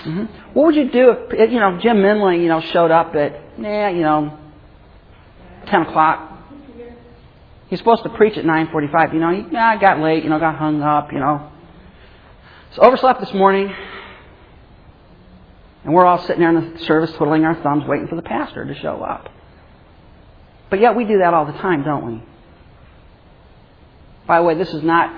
there. 0.05 0.15
hmm 0.15 0.25
What 0.53 0.67
would 0.67 0.75
you 0.77 0.91
do 0.91 1.11
if 1.31 1.51
you 1.51 1.61
know 1.61 1.79
Jim 1.81 1.99
Minley, 1.99 2.43
you 2.43 2.49
know, 2.49 2.61
showed 2.61 2.91
up 2.91 3.15
at 3.15 3.59
nah, 3.59 3.89
you 3.89 4.03
know, 4.03 4.39
ten 5.67 5.83
o'clock? 5.83 6.31
He's 7.69 7.79
supposed 7.79 8.03
to 8.05 8.11
preach 8.11 8.37
at 8.37 8.45
nine 8.45 8.69
forty-five. 8.71 9.15
You 9.15 9.21
know, 9.21 9.31
he 9.31 9.45
yeah, 9.51 9.77
got 9.81 10.01
late. 10.01 10.23
You 10.25 10.31
know, 10.31 10.39
got 10.39 10.57
hung 10.57 10.83
up. 10.83 11.13
You 11.13 11.19
know, 11.19 11.51
so 12.73 12.83
overslept 12.83 13.21
this 13.21 13.33
morning, 13.33 13.75
and 15.85 15.95
we're 15.95 16.05
all 16.05 16.19
sitting 16.19 16.41
there 16.41 16.57
in 16.57 16.75
the 16.75 16.79
service, 16.85 17.13
twiddling 17.13 17.45
our 17.45 17.61
thumbs, 17.63 17.85
waiting 17.87 18.09
for 18.09 18.17
the 18.17 18.23
pastor 18.23 18.65
to 18.65 18.75
show 18.81 19.03
up. 19.03 19.31
But 20.71 20.81
yet 20.81 20.97
we 20.97 21.05
do 21.05 21.19
that 21.19 21.35
all 21.35 21.47
the 21.47 21.53
time, 21.53 21.85
don't 21.85 22.07
we? 22.07 22.23
By 24.27 24.39
the 24.39 24.45
way, 24.45 24.55
this 24.55 24.73
is 24.73 24.83
not 24.83 25.15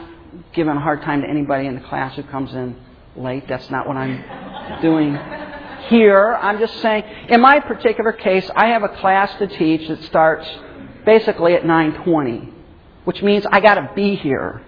giving 0.52 0.76
a 0.76 0.80
hard 0.80 1.02
time 1.02 1.22
to 1.22 1.28
anybody 1.28 1.66
in 1.66 1.74
the 1.74 1.80
class 1.80 2.16
who 2.16 2.22
comes 2.24 2.52
in 2.52 2.76
late. 3.18 3.46
That's 3.48 3.70
not 3.70 3.86
what 3.86 3.96
I'm 3.96 4.80
doing 4.80 5.18
here. 5.88 6.34
I'm 6.34 6.58
just 6.58 6.80
saying, 6.80 7.04
in 7.28 7.40
my 7.40 7.60
particular 7.60 8.12
case, 8.12 8.48
I 8.54 8.68
have 8.68 8.82
a 8.82 8.88
class 8.88 9.36
to 9.38 9.46
teach 9.46 9.88
that 9.88 10.02
starts 10.04 10.48
basically 11.04 11.54
at 11.54 11.62
9:20, 11.62 12.52
which 13.04 13.22
means 13.22 13.46
I 13.50 13.60
got 13.60 13.74
to 13.74 13.90
be 13.94 14.16
here. 14.16 14.62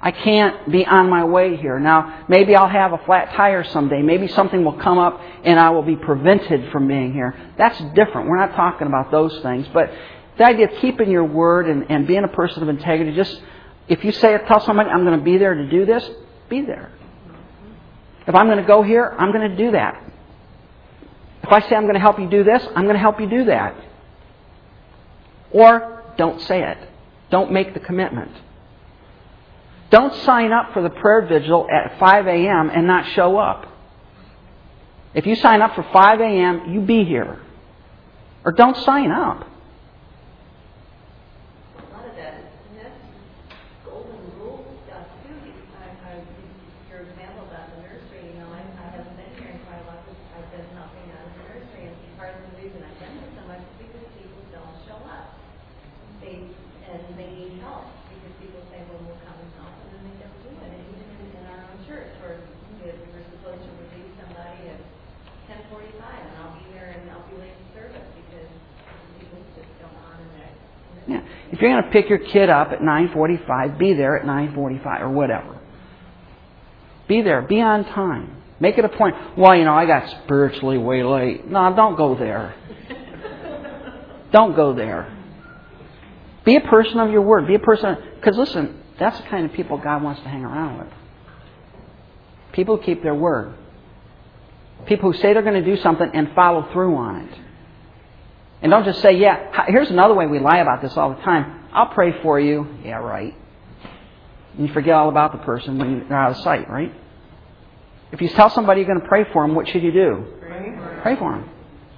I 0.00 0.12
can't 0.12 0.70
be 0.70 0.86
on 0.86 1.10
my 1.10 1.24
way 1.24 1.56
here. 1.56 1.80
Now, 1.80 2.24
maybe 2.28 2.54
I'll 2.54 2.68
have 2.68 2.92
a 2.92 2.98
flat 2.98 3.32
tire 3.34 3.64
someday. 3.64 4.00
Maybe 4.00 4.28
something 4.28 4.64
will 4.64 4.78
come 4.78 4.96
up 4.98 5.20
and 5.42 5.58
I 5.58 5.70
will 5.70 5.82
be 5.82 5.96
prevented 5.96 6.70
from 6.70 6.86
being 6.86 7.12
here. 7.12 7.34
That's 7.56 7.78
different. 7.94 8.28
We're 8.28 8.38
not 8.38 8.54
talking 8.54 8.86
about 8.86 9.10
those 9.10 9.36
things. 9.42 9.66
But 9.74 9.90
the 10.36 10.44
idea 10.44 10.68
of 10.68 10.80
keeping 10.80 11.10
your 11.10 11.24
word 11.24 11.68
and, 11.68 11.90
and 11.90 12.06
being 12.06 12.22
a 12.22 12.28
person 12.28 12.62
of 12.62 12.68
integrity, 12.68 13.16
just 13.16 13.42
if 13.88 14.04
you 14.04 14.12
say, 14.12 14.34
it, 14.34 14.46
tell 14.46 14.60
somebody, 14.60 14.88
I'm 14.88 15.04
going 15.04 15.18
to 15.18 15.24
be 15.24 15.36
there 15.36 15.54
to 15.54 15.68
do 15.68 15.84
this, 15.84 16.08
be 16.48 16.62
there. 16.62 16.92
If 18.28 18.34
I'm 18.34 18.46
going 18.46 18.58
to 18.58 18.66
go 18.66 18.82
here, 18.82 19.14
I'm 19.18 19.32
going 19.32 19.50
to 19.50 19.56
do 19.56 19.72
that. 19.72 20.00
If 21.42 21.50
I 21.50 21.60
say 21.60 21.74
I'm 21.74 21.84
going 21.84 21.94
to 21.94 22.00
help 22.00 22.20
you 22.20 22.28
do 22.28 22.44
this, 22.44 22.62
I'm 22.76 22.84
going 22.84 22.94
to 22.94 23.00
help 23.00 23.20
you 23.20 23.28
do 23.28 23.44
that. 23.46 23.74
Or 25.50 26.02
don't 26.18 26.40
say 26.42 26.62
it. 26.62 26.78
Don't 27.30 27.50
make 27.52 27.72
the 27.74 27.80
commitment. 27.80 28.30
Don't 29.90 30.14
sign 30.24 30.52
up 30.52 30.74
for 30.74 30.82
the 30.82 30.90
prayer 30.90 31.22
vigil 31.26 31.66
at 31.70 31.98
5 31.98 32.26
a.m. 32.26 32.70
and 32.70 32.86
not 32.86 33.06
show 33.14 33.38
up. 33.38 33.66
If 35.14 35.26
you 35.26 35.34
sign 35.34 35.62
up 35.62 35.74
for 35.74 35.82
5 35.90 36.20
a.m., 36.20 36.70
you 36.70 36.82
be 36.82 37.04
here. 37.04 37.40
Or 38.44 38.52
don't 38.52 38.76
sign 38.76 39.10
up. 39.10 39.48
A 41.78 41.96
lot 41.96 42.04
of 42.06 42.14
that, 42.16 42.34
and 42.34 42.76
that's 42.76 43.00
golden 43.84 44.20
rule 44.36 44.64
stuff 44.86 45.06
too. 45.24 45.32
I, 45.80 46.12
I, 46.12 46.20
your 46.92 47.08
example 47.08 47.48
about 47.48 47.72
the 47.72 47.88
nursery, 47.88 48.28
you 48.28 48.36
know, 48.38 48.52
I, 48.52 48.60
I 48.60 48.84
haven't 48.92 49.16
been 49.16 49.32
here 49.40 49.56
in 49.56 49.58
quite 49.64 49.80
a 49.80 49.86
while 49.88 50.00
because 50.04 50.20
I've 50.36 50.50
been 50.52 50.68
helping 50.76 51.08
out 51.16 51.24
in 51.24 51.32
the 51.34 51.44
nursery, 51.56 51.84
and 51.88 51.96
part 52.20 52.36
of 52.36 52.40
the 52.44 52.52
reason 52.60 52.84
I've 52.84 53.00
been 53.00 53.16
here 53.16 53.32
so 53.32 53.42
much 53.48 53.64
is 53.64 53.74
because 53.88 54.06
people 54.20 54.44
don't 54.52 54.76
show 54.84 55.00
up. 55.08 55.34
They, 56.20 56.44
and 56.92 57.02
they 57.16 57.30
need 57.32 57.58
help, 57.64 57.88
because 58.12 58.32
people 58.38 58.60
say, 58.70 58.80
well, 58.92 59.02
we'll 59.02 59.20
come 59.26 59.36
and 59.40 59.52
help, 59.60 59.72
and 59.82 59.88
then 59.98 60.02
they 60.08 60.16
don't 60.24 60.38
do 60.46 60.50
it. 60.62 60.70
And 60.72 60.84
even 60.94 61.04
in, 61.26 61.28
in 61.36 61.44
our 61.52 61.64
own 61.68 61.80
church, 61.88 62.12
where 62.22 62.38
we 62.38 62.86
we 62.86 63.08
were 63.12 63.26
supposed 63.34 63.60
to 63.60 63.70
release 63.82 64.12
somebody 64.16 64.72
at 64.72 64.80
ten 65.50 65.60
forty-five, 65.68 66.22
and 66.24 66.34
I'll 66.40 66.56
be 66.56 66.64
there 66.72 66.94
and 66.96 67.04
I'll 67.10 67.26
be 67.28 67.36
late 67.36 67.52
to 67.52 67.66
service 67.76 68.08
because 68.16 68.48
people 69.20 69.44
just 69.52 69.68
don't 69.82 69.92
honor 70.08 70.24
that. 70.40 70.52
Yeah. 71.08 71.52
If 71.52 71.57
you're 71.68 71.80
going 71.80 71.84
to 71.84 71.90
pick 71.90 72.08
your 72.08 72.18
kid 72.18 72.48
up 72.50 72.72
at 72.72 72.80
9:45, 72.80 73.78
be 73.78 73.94
there 73.94 74.18
at 74.18 74.24
9:45 74.26 75.02
or 75.02 75.10
whatever. 75.10 75.58
Be 77.08 77.22
there. 77.22 77.42
Be 77.42 77.60
on 77.60 77.84
time. 77.84 78.36
Make 78.60 78.76
it 78.76 78.84
a 78.84 78.88
point. 78.88 79.16
Well, 79.36 79.56
you 79.56 79.64
know, 79.64 79.74
I 79.74 79.86
got 79.86 80.08
spiritually 80.24 80.78
way 80.78 81.02
late. 81.02 81.48
No, 81.48 81.74
don't 81.74 81.96
go 81.96 82.14
there. 82.14 82.54
don't 84.32 84.54
go 84.54 84.74
there. 84.74 85.14
Be 86.44 86.56
a 86.56 86.60
person 86.60 86.98
of 86.98 87.10
your 87.10 87.22
word. 87.22 87.46
Be 87.46 87.54
a 87.54 87.60
person. 87.60 87.96
Because 88.16 88.36
listen, 88.36 88.82
that's 88.98 89.16
the 89.18 89.26
kind 89.28 89.46
of 89.46 89.52
people 89.52 89.78
God 89.78 90.02
wants 90.02 90.20
to 90.22 90.28
hang 90.28 90.44
around 90.44 90.78
with. 90.78 90.92
People 92.52 92.76
who 92.76 92.82
keep 92.82 93.02
their 93.02 93.14
word. 93.14 93.54
People 94.86 95.12
who 95.12 95.18
say 95.18 95.32
they're 95.32 95.42
going 95.42 95.62
to 95.62 95.76
do 95.76 95.80
something 95.80 96.10
and 96.12 96.34
follow 96.34 96.68
through 96.72 96.94
on 96.96 97.16
it. 97.16 97.38
And 98.60 98.70
don't 98.70 98.84
just 98.84 99.00
say, 99.00 99.18
yeah, 99.18 99.66
here's 99.68 99.90
another 99.90 100.14
way 100.14 100.26
we 100.26 100.40
lie 100.40 100.58
about 100.58 100.82
this 100.82 100.96
all 100.96 101.14
the 101.14 101.22
time. 101.22 101.57
I'll 101.72 101.88
pray 101.88 102.20
for 102.22 102.40
you. 102.40 102.66
Yeah, 102.84 102.96
right. 102.96 103.34
And 104.56 104.66
you 104.66 104.72
forget 104.72 104.94
all 104.94 105.08
about 105.08 105.32
the 105.32 105.38
person 105.38 105.78
when 105.78 106.08
they're 106.08 106.18
out 106.18 106.32
of 106.32 106.36
sight, 106.38 106.68
right? 106.68 106.92
If 108.10 108.20
you 108.22 108.28
tell 108.30 108.50
somebody 108.50 108.80
you're 108.80 108.88
going 108.88 109.00
to 109.00 109.06
pray 109.08 109.24
for 109.32 109.46
them, 109.46 109.54
what 109.54 109.68
should 109.68 109.82
you 109.82 109.92
do? 109.92 110.24
Pray 111.02 111.16
for 111.16 111.32
them. 111.32 111.48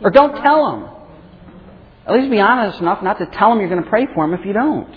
Or 0.02 0.10
don't 0.10 0.42
tell 0.42 0.70
them. 0.70 0.90
At 2.06 2.14
least 2.14 2.30
be 2.30 2.40
honest 2.40 2.80
enough 2.80 3.02
not 3.02 3.18
to 3.18 3.26
tell 3.26 3.50
them 3.50 3.60
you're 3.60 3.68
going 3.68 3.82
to 3.82 3.88
pray 3.88 4.06
for 4.14 4.26
them 4.26 4.38
if 4.38 4.44
you 4.44 4.52
don't. 4.52 4.92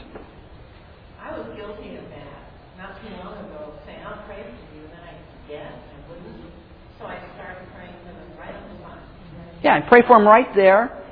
I 1.22 1.38
was 1.38 1.46
guilty 1.56 1.96
of 1.98 2.04
that 2.10 2.78
not 2.78 3.00
too 3.02 3.14
long 3.24 3.38
ago, 3.46 3.74
saying, 3.86 4.00
I'll 4.06 4.24
pray 4.26 4.42
for 4.42 4.76
you, 4.76 4.84
and 4.84 4.92
then 4.92 5.00
I 5.04 5.14
forget, 5.46 5.72
and 5.72 6.10
wouldn't. 6.10 6.52
So 7.00 7.06
I 7.06 7.20
started 7.36 7.68
praying 7.76 7.94
for 8.04 8.14
them 8.14 8.40
right 8.40 8.56
on 8.56 8.70
the 8.70 8.78
spot. 8.80 8.98
Yeah, 9.64 9.76
I 9.76 9.82
pray 9.82 10.02
for 10.02 10.18
them 10.18 10.28
right 10.28 10.54
there. 10.56 11.03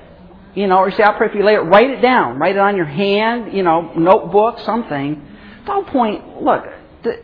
You 0.54 0.68
know, 0.68 0.80
or 0.80 0.92
say, 0.92 1.04
I'll 1.04 1.18
pray 1.18 1.30
for 1.30 1.38
you 1.38 1.46
later. 1.46 1.64
Write 1.64 1.90
it 1.90 2.02
down. 2.02 2.38
Write 2.38 2.56
it 2.56 2.60
on 2.60 2.76
your 2.76 2.86
hand, 2.86 3.54
you 3.54 3.64
know, 3.64 3.94
notebook, 3.96 4.60
something. 4.60 5.26
Don't 5.66 5.88
point, 5.88 6.44
look, 6.44 6.66
the, 7.04 7.24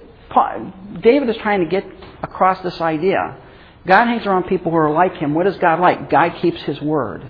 David 1.01 1.29
is 1.29 1.37
trying 1.37 1.59
to 1.61 1.65
get 1.65 1.85
across 2.23 2.61
this 2.61 2.79
idea. 2.79 3.37
God 3.85 4.05
hangs 4.05 4.25
around 4.25 4.43
people 4.43 4.71
who 4.71 4.77
are 4.77 4.91
like 4.91 5.15
him. 5.15 5.33
What 5.33 5.47
is 5.47 5.57
God 5.57 5.79
like? 5.79 6.09
God 6.09 6.35
keeps 6.41 6.61
his 6.63 6.81
word. 6.81 7.29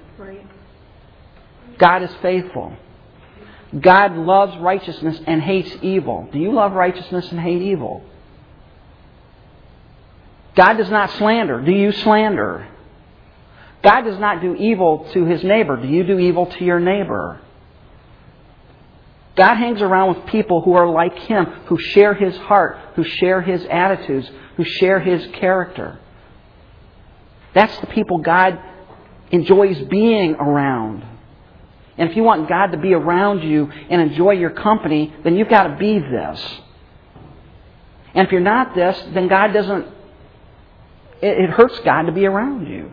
God 1.77 2.03
is 2.03 2.09
faithful. 2.21 2.75
God 3.79 4.13
loves 4.15 4.57
righteousness 4.57 5.19
and 5.27 5.41
hates 5.41 5.75
evil. 5.81 6.27
Do 6.31 6.39
you 6.39 6.51
love 6.53 6.73
righteousness 6.73 7.29
and 7.31 7.39
hate 7.39 7.61
evil? 7.61 8.03
God 10.55 10.73
does 10.73 10.89
not 10.89 11.11
slander. 11.11 11.61
Do 11.61 11.71
you 11.71 11.91
slander? 11.91 12.67
God 13.87 14.01
does 14.01 14.19
not 14.19 14.41
do 14.41 14.53
evil 14.53 15.09
to 15.13 15.23
his 15.23 15.41
neighbor. 15.45 15.77
Do 15.77 15.87
you 15.87 16.03
do 16.03 16.19
evil 16.19 16.47
to 16.47 16.65
your 16.65 16.77
neighbor? 16.77 17.39
God 19.37 19.55
hangs 19.55 19.81
around 19.81 20.13
with 20.13 20.25
people 20.25 20.61
who 20.61 20.73
are 20.73 20.89
like 20.89 21.17
him, 21.19 21.45
who 21.67 21.79
share 21.79 22.13
his 22.13 22.35
heart, 22.35 22.77
who 22.95 23.05
share 23.05 23.41
his 23.41 23.65
attitudes, 23.71 24.29
who 24.57 24.65
share 24.65 24.99
his 24.99 25.25
character. 25.35 25.97
That's 27.53 27.79
the 27.79 27.87
people 27.87 28.17
God 28.17 28.59
enjoys 29.31 29.79
being 29.83 30.33
around. 30.35 31.05
And 31.97 32.09
if 32.09 32.17
you 32.17 32.23
want 32.23 32.49
God 32.49 32.73
to 32.73 32.77
be 32.77 32.93
around 32.93 33.41
you 33.41 33.71
and 33.89 34.01
enjoy 34.01 34.31
your 34.31 34.49
company, 34.49 35.15
then 35.23 35.37
you've 35.37 35.47
got 35.47 35.67
to 35.67 35.77
be 35.77 35.97
this. 35.97 36.45
And 38.13 38.27
if 38.27 38.33
you're 38.33 38.41
not 38.41 38.75
this, 38.75 39.01
then 39.13 39.29
God 39.29 39.53
doesn't, 39.53 39.87
it, 41.21 41.51
hurts 41.51 41.79
God 41.85 42.01
to 42.07 42.11
be 42.11 42.25
around 42.25 42.67
you. 42.67 42.91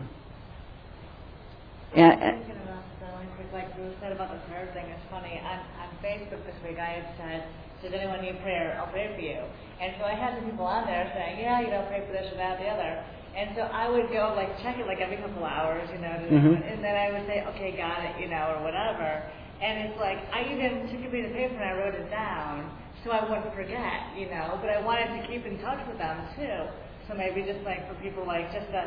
And, 1.95 2.11
and 2.19 2.35
Thinking 2.43 2.59
about 2.67 2.83
the 2.99 3.07
language, 3.15 3.49
like 3.55 3.71
Bruce 3.75 3.95
said 4.03 4.11
about 4.11 4.31
the 4.35 4.41
prayer 4.51 4.67
thing, 4.75 4.85
it's 4.91 5.07
funny. 5.07 5.39
On, 5.39 5.59
on 5.79 5.89
Facebook 6.03 6.43
this 6.43 6.57
week, 6.67 6.75
I 6.75 6.99
had 6.99 7.07
said, 7.15 7.39
"Does 7.81 7.93
anyone 7.95 8.19
need 8.21 8.35
prayer? 8.43 8.75
I'll 8.79 8.91
pray 8.91 9.15
for 9.15 9.23
you." 9.23 9.39
And 9.79 9.95
so 9.99 10.03
I 10.03 10.15
had 10.15 10.35
some 10.35 10.49
people 10.51 10.67
on 10.67 10.83
there 10.87 11.07
saying, 11.15 11.39
"Yeah, 11.39 11.63
you 11.63 11.71
know, 11.71 11.87
pray 11.87 12.03
for 12.05 12.11
this 12.11 12.27
or 12.31 12.37
that, 12.37 12.59
or 12.59 12.63
the 12.63 12.69
other." 12.69 12.93
And 13.35 13.55
so 13.55 13.67
I 13.71 13.87
would 13.91 14.11
go 14.11 14.31
like 14.35 14.51
check 14.63 14.75
it 14.79 14.87
like 14.87 14.99
every 14.99 15.17
couple 15.17 15.43
hours, 15.43 15.87
you 15.91 15.99
know, 15.99 16.15
Mhm. 16.31 16.55
and 16.71 16.83
then 16.83 16.95
I 16.95 17.11
would 17.11 17.27
say, 17.27 17.43
"Okay, 17.55 17.71
got 17.75 18.03
it," 18.03 18.15
you 18.19 18.27
know, 18.27 18.55
or 18.55 18.63
whatever. 18.63 19.23
And 19.63 19.87
it's 19.87 19.99
like 19.99 20.19
I 20.35 20.43
even 20.51 20.87
took 20.91 21.03
a 21.07 21.09
piece 21.11 21.27
of 21.27 21.33
paper 21.33 21.55
and 21.55 21.63
I 21.63 21.73
wrote 21.79 21.95
it 21.95 22.11
down 22.11 22.71
so 23.03 23.11
I 23.11 23.23
wouldn't 23.23 23.53
forget, 23.55 24.11
you 24.15 24.27
know. 24.27 24.59
But 24.59 24.69
I 24.71 24.79
wanted 24.83 25.15
to 25.21 25.27
keep 25.27 25.45
in 25.45 25.59
touch 25.59 25.79
with 25.87 25.97
them 25.97 26.19
too. 26.35 26.67
So 27.07 27.13
maybe 27.15 27.43
just 27.43 27.63
like 27.63 27.87
for 27.87 27.95
people 28.03 28.25
like 28.25 28.51
just 28.51 28.67
to 28.71 28.83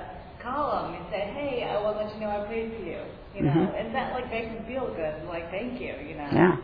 them 0.53 0.95
and 0.95 1.05
say, 1.11 1.31
hey, 1.35 1.69
I 1.69 1.79
will 1.81 1.97
let 1.97 2.15
you 2.15 2.21
know 2.21 2.29
I 2.29 2.47
prayed 2.47 2.73
for 2.77 2.83
you, 2.83 3.01
you 3.35 3.43
know, 3.43 3.51
Mhm. 3.53 3.81
and 3.81 3.95
that 3.95 4.13
like 4.13 4.31
makes 4.31 4.55
them 4.55 4.65
feel 4.67 4.89
good, 4.95 5.29
like 5.29 5.51
thank 5.51 5.81
you, 5.81 5.95
you 6.09 6.15
know. 6.17 6.29
Yeah. 6.33 6.57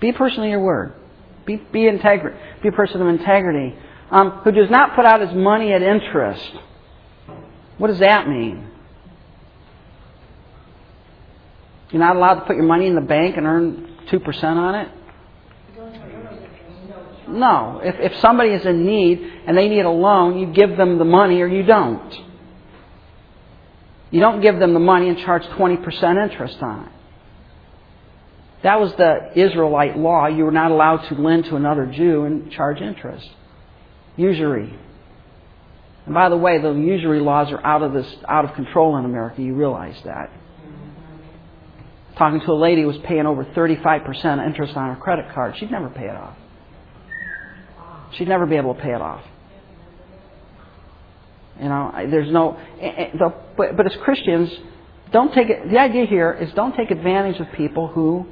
Be 0.00 0.10
a 0.10 0.12
person 0.12 0.42
of 0.42 0.50
your 0.50 0.60
word. 0.60 0.94
Be, 1.44 1.56
be 1.56 1.86
integrity. 1.86 2.36
Be 2.62 2.68
a 2.68 2.72
person 2.72 3.00
of 3.02 3.08
integrity. 3.08 3.74
Um, 4.10 4.30
who 4.44 4.52
does 4.52 4.70
not 4.70 4.94
put 4.94 5.04
out 5.04 5.20
his 5.20 5.32
money 5.32 5.72
at 5.72 5.82
interest. 5.82 6.52
What 7.78 7.88
does 7.88 7.98
that 8.00 8.28
mean? 8.28 8.68
You're 11.90 12.00
not 12.00 12.16
allowed 12.16 12.34
to 12.34 12.40
put 12.42 12.56
your 12.56 12.64
money 12.64 12.86
in 12.86 12.94
the 12.94 13.00
bank 13.00 13.36
and 13.36 13.46
earn 13.46 13.96
2% 14.10 14.44
on 14.56 14.74
it? 14.74 14.88
No. 17.28 17.80
If, 17.82 18.12
if 18.12 18.20
somebody 18.20 18.50
is 18.50 18.64
in 18.66 18.84
need 18.84 19.20
and 19.46 19.56
they 19.56 19.68
need 19.68 19.84
a 19.84 19.90
loan, 19.90 20.38
you 20.38 20.46
give 20.52 20.76
them 20.76 20.98
the 20.98 21.04
money 21.04 21.40
or 21.40 21.46
you 21.46 21.62
don't. 21.62 22.12
You 24.12 24.20
don't 24.20 24.42
give 24.42 24.58
them 24.58 24.74
the 24.74 24.80
money 24.80 25.08
and 25.08 25.18
charge 25.18 25.42
20% 25.42 26.30
interest 26.30 26.62
on 26.62 26.84
it. 26.84 26.92
That 28.62 28.78
was 28.78 28.94
the 28.94 29.32
Israelite 29.34 29.98
law. 29.98 30.26
You 30.26 30.44
were 30.44 30.52
not 30.52 30.70
allowed 30.70 31.08
to 31.08 31.14
lend 31.14 31.46
to 31.46 31.56
another 31.56 31.86
Jew 31.86 32.24
and 32.24 32.52
charge 32.52 32.80
interest. 32.80 33.28
Usury. 34.16 34.78
And 36.04 36.14
by 36.14 36.28
the 36.28 36.36
way, 36.36 36.60
the 36.60 36.72
usury 36.72 37.20
laws 37.20 37.50
are 37.50 37.64
out 37.64 37.82
of 37.82 37.92
this 37.92 38.06
out 38.28 38.44
of 38.44 38.54
control 38.54 38.96
in 38.98 39.04
America. 39.04 39.42
You 39.42 39.54
realize 39.54 39.96
that. 40.04 40.30
Talking 42.18 42.40
to 42.40 42.52
a 42.52 42.54
lady 42.54 42.82
who 42.82 42.88
was 42.88 42.98
paying 42.98 43.24
over 43.24 43.44
35% 43.44 44.46
interest 44.46 44.76
on 44.76 44.94
her 44.94 45.00
credit 45.00 45.32
card. 45.32 45.56
She'd 45.58 45.70
never 45.70 45.88
pay 45.88 46.04
it 46.04 46.16
off. 46.16 46.36
She'd 48.12 48.28
never 48.28 48.44
be 48.44 48.56
able 48.56 48.74
to 48.74 48.80
pay 48.80 48.92
it 48.92 49.00
off. 49.00 49.24
You 51.60 51.68
know, 51.68 51.92
there's 52.10 52.30
no. 52.30 52.58
eh, 52.80 53.08
eh, 53.14 53.28
But, 53.56 53.76
but 53.76 53.86
as 53.86 53.96
Christians, 54.02 54.50
don't 55.12 55.32
take 55.34 55.50
it. 55.50 55.70
The 55.70 55.78
idea 55.78 56.06
here 56.06 56.32
is 56.32 56.52
don't 56.54 56.74
take 56.74 56.90
advantage 56.90 57.38
of 57.40 57.52
people 57.52 57.88
who 57.88 58.26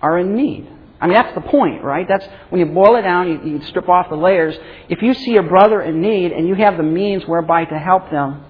are 0.00 0.18
in 0.18 0.34
need. 0.34 0.68
I 1.00 1.06
mean, 1.06 1.14
that's 1.14 1.34
the 1.34 1.40
point, 1.40 1.82
right? 1.82 2.06
That's 2.08 2.24
when 2.50 2.60
you 2.60 2.66
boil 2.66 2.96
it 2.96 3.02
down, 3.02 3.28
you, 3.28 3.52
you 3.54 3.62
strip 3.64 3.88
off 3.88 4.08
the 4.08 4.16
layers. 4.16 4.56
If 4.88 5.02
you 5.02 5.14
see 5.14 5.36
a 5.36 5.42
brother 5.42 5.80
in 5.82 6.00
need 6.00 6.32
and 6.32 6.46
you 6.46 6.54
have 6.54 6.76
the 6.76 6.82
means 6.84 7.26
whereby 7.26 7.64
to 7.64 7.78
help 7.78 8.10
them, 8.10 8.44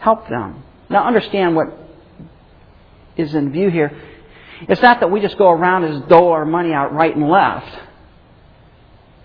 help 0.00 0.28
them. 0.28 0.64
Now, 0.88 1.06
understand 1.06 1.54
what 1.54 1.68
is 3.16 3.34
in 3.34 3.52
view 3.52 3.70
here. 3.70 3.96
It's 4.62 4.82
not 4.82 5.00
that 5.00 5.10
we 5.10 5.20
just 5.20 5.38
go 5.38 5.50
around 5.50 5.86
just 5.92 6.08
dole 6.08 6.32
our 6.32 6.44
money 6.44 6.72
out 6.72 6.92
right 6.92 7.14
and 7.14 7.28
left. 7.28 7.68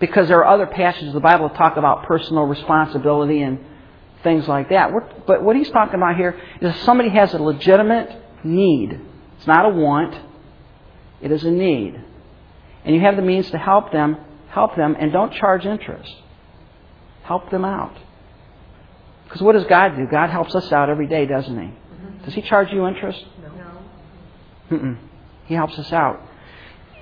Because 0.00 0.28
there 0.28 0.38
are 0.38 0.54
other 0.54 0.66
passages 0.66 1.08
of 1.08 1.14
the 1.14 1.20
Bible 1.20 1.48
that 1.48 1.56
talk 1.56 1.76
about 1.76 2.04
personal 2.04 2.44
responsibility 2.44 3.42
and 3.42 3.58
things 4.22 4.48
like 4.48 4.70
that. 4.70 4.90
But 5.26 5.42
what 5.42 5.56
he's 5.56 5.70
talking 5.70 5.94
about 5.94 6.16
here 6.16 6.40
is 6.60 6.74
if 6.74 6.82
somebody 6.82 7.10
has 7.10 7.32
a 7.34 7.38
legitimate 7.38 8.10
need. 8.44 9.00
It's 9.36 9.46
not 9.46 9.66
a 9.66 9.68
want. 9.68 10.14
It 11.20 11.30
is 11.30 11.44
a 11.44 11.50
need. 11.50 12.02
And 12.84 12.94
you 12.94 13.00
have 13.02 13.16
the 13.16 13.22
means 13.22 13.50
to 13.50 13.58
help 13.58 13.92
them, 13.92 14.16
help 14.48 14.76
them, 14.76 14.96
and 14.98 15.12
don't 15.12 15.32
charge 15.34 15.66
interest. 15.66 16.14
Help 17.22 17.50
them 17.50 17.64
out. 17.64 17.96
Because 19.24 19.42
what 19.42 19.52
does 19.52 19.64
God 19.64 19.96
do? 19.96 20.06
God 20.10 20.30
helps 20.30 20.54
us 20.54 20.72
out 20.72 20.88
every 20.88 21.06
day, 21.06 21.26
doesn't 21.26 21.56
He? 21.56 21.66
Mm-hmm. 21.66 22.24
Does 22.24 22.34
He 22.34 22.42
charge 22.42 22.72
you 22.72 22.86
interest? 22.86 23.22
No. 23.42 24.76
Mm-mm. 24.76 24.98
He 25.46 25.54
helps 25.54 25.78
us 25.78 25.92
out. 25.92 26.20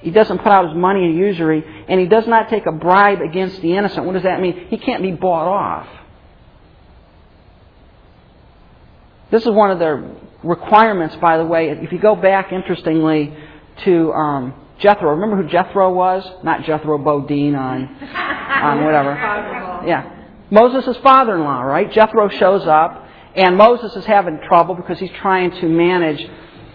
He 0.00 0.10
doesn't 0.10 0.38
put 0.38 0.48
out 0.48 0.68
his 0.68 0.76
money 0.76 1.04
in 1.04 1.16
usury, 1.16 1.64
and 1.88 2.00
he 2.00 2.06
does 2.06 2.26
not 2.26 2.48
take 2.48 2.66
a 2.66 2.72
bribe 2.72 3.20
against 3.20 3.60
the 3.60 3.76
innocent. 3.76 4.06
What 4.06 4.12
does 4.12 4.22
that 4.22 4.40
mean? 4.40 4.66
He 4.68 4.78
can't 4.78 5.02
be 5.02 5.12
bought 5.12 5.48
off. 5.48 5.88
This 9.30 9.42
is 9.42 9.50
one 9.50 9.70
of 9.70 9.78
the 9.78 10.16
requirements, 10.42 11.16
by 11.16 11.36
the 11.36 11.44
way. 11.44 11.70
If 11.70 11.92
you 11.92 11.98
go 11.98 12.14
back, 12.14 12.52
interestingly, 12.52 13.34
to 13.84 14.12
um, 14.12 14.54
Jethro. 14.78 15.10
Remember 15.10 15.42
who 15.42 15.48
Jethro 15.48 15.92
was? 15.92 16.24
Not 16.44 16.64
Jethro 16.64 16.98
Bodine 16.98 17.54
on, 17.54 17.84
on 18.04 18.84
whatever. 18.84 19.14
Yeah. 19.86 20.14
Moses' 20.50 20.96
father-in-law, 21.02 21.60
right? 21.62 21.92
Jethro 21.92 22.28
shows 22.30 22.66
up, 22.66 23.06
and 23.34 23.56
Moses 23.56 23.94
is 23.96 24.04
having 24.06 24.40
trouble 24.48 24.74
because 24.74 24.98
he's 24.98 25.10
trying 25.20 25.50
to 25.50 25.68
manage 25.68 26.26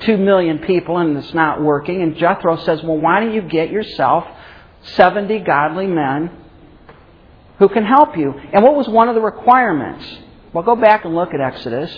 two 0.01 0.17
million 0.17 0.59
people 0.59 0.97
and 0.97 1.17
it's 1.17 1.33
not 1.33 1.61
working. 1.61 2.01
And 2.01 2.15
Jethro 2.15 2.57
says, 2.57 2.81
well, 2.83 2.97
why 2.97 3.19
don't 3.19 3.33
you 3.33 3.41
get 3.41 3.69
yourself 3.69 4.25
70 4.83 5.39
godly 5.39 5.87
men 5.87 6.31
who 7.59 7.69
can 7.69 7.85
help 7.85 8.17
you? 8.17 8.33
And 8.53 8.63
what 8.63 8.75
was 8.75 8.87
one 8.87 9.09
of 9.09 9.15
the 9.15 9.21
requirements? 9.21 10.05
Well, 10.53 10.63
go 10.63 10.75
back 10.75 11.05
and 11.05 11.15
look 11.15 11.33
at 11.33 11.41
Exodus 11.41 11.95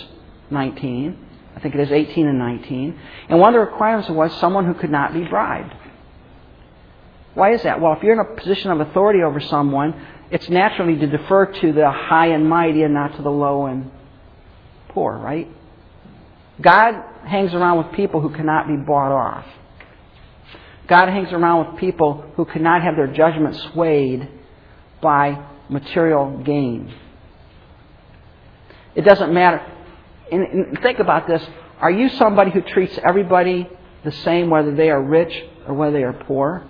19. 0.50 1.26
I 1.56 1.60
think 1.60 1.74
it 1.74 1.80
is 1.80 1.90
18 1.90 2.26
and 2.26 2.38
19. 2.38 3.00
And 3.28 3.40
one 3.40 3.54
of 3.54 3.54
the 3.54 3.70
requirements 3.70 4.08
was 4.10 4.32
someone 4.40 4.66
who 4.66 4.74
could 4.74 4.90
not 4.90 5.12
be 5.12 5.24
bribed. 5.24 5.74
Why 7.34 7.52
is 7.52 7.62
that? 7.64 7.80
Well, 7.80 7.92
if 7.92 8.02
you're 8.02 8.14
in 8.14 8.18
a 8.18 8.40
position 8.40 8.70
of 8.70 8.80
authority 8.80 9.22
over 9.22 9.40
someone, 9.40 9.94
it's 10.30 10.48
naturally 10.48 10.96
to 10.96 11.06
defer 11.06 11.46
to 11.46 11.72
the 11.72 11.90
high 11.90 12.28
and 12.28 12.48
mighty 12.48 12.82
and 12.82 12.94
not 12.94 13.16
to 13.16 13.22
the 13.22 13.30
low 13.30 13.66
and 13.66 13.90
poor, 14.88 15.16
right? 15.16 15.48
God 16.60 16.94
hangs 17.24 17.52
around 17.54 17.78
with 17.78 17.94
people 17.94 18.20
who 18.20 18.30
cannot 18.30 18.66
be 18.66 18.76
bought 18.76 19.12
off. 19.12 19.44
God 20.88 21.08
hangs 21.08 21.32
around 21.32 21.66
with 21.66 21.80
people 21.80 22.24
who 22.36 22.44
cannot 22.44 22.82
have 22.82 22.96
their 22.96 23.08
judgment 23.08 23.56
swayed 23.72 24.28
by 25.02 25.44
material 25.68 26.42
gain. 26.44 26.94
It 28.94 29.02
doesn't 29.02 29.32
matter. 29.34 29.60
And, 30.30 30.78
think 30.82 30.98
about 30.98 31.26
this. 31.26 31.42
Are 31.80 31.90
you 31.90 32.08
somebody 32.10 32.50
who 32.50 32.62
treats 32.62 32.98
everybody 33.04 33.68
the 34.04 34.12
same, 34.12 34.48
whether 34.48 34.74
they 34.74 34.88
are 34.88 35.02
rich 35.02 35.32
or 35.66 35.74
whether 35.74 35.92
they 35.92 36.04
are 36.04 36.12
poor? 36.12 36.66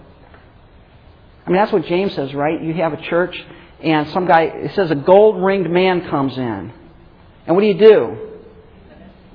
I 1.47 1.51
mean, 1.51 1.59
that's 1.59 1.73
what 1.73 1.85
James 1.85 2.15
says, 2.15 2.35
right? 2.35 2.61
You 2.61 2.75
have 2.75 2.93
a 2.93 3.03
church 3.03 3.37
and 3.81 4.09
some 4.11 4.27
guy, 4.27 4.43
it 4.43 4.75
says 4.75 4.91
a 4.91 4.95
gold 4.95 5.43
ringed 5.43 5.71
man 5.71 6.09
comes 6.09 6.37
in. 6.37 6.73
And 7.47 7.55
what 7.55 7.61
do 7.61 7.67
you 7.67 7.79
do? 7.79 8.36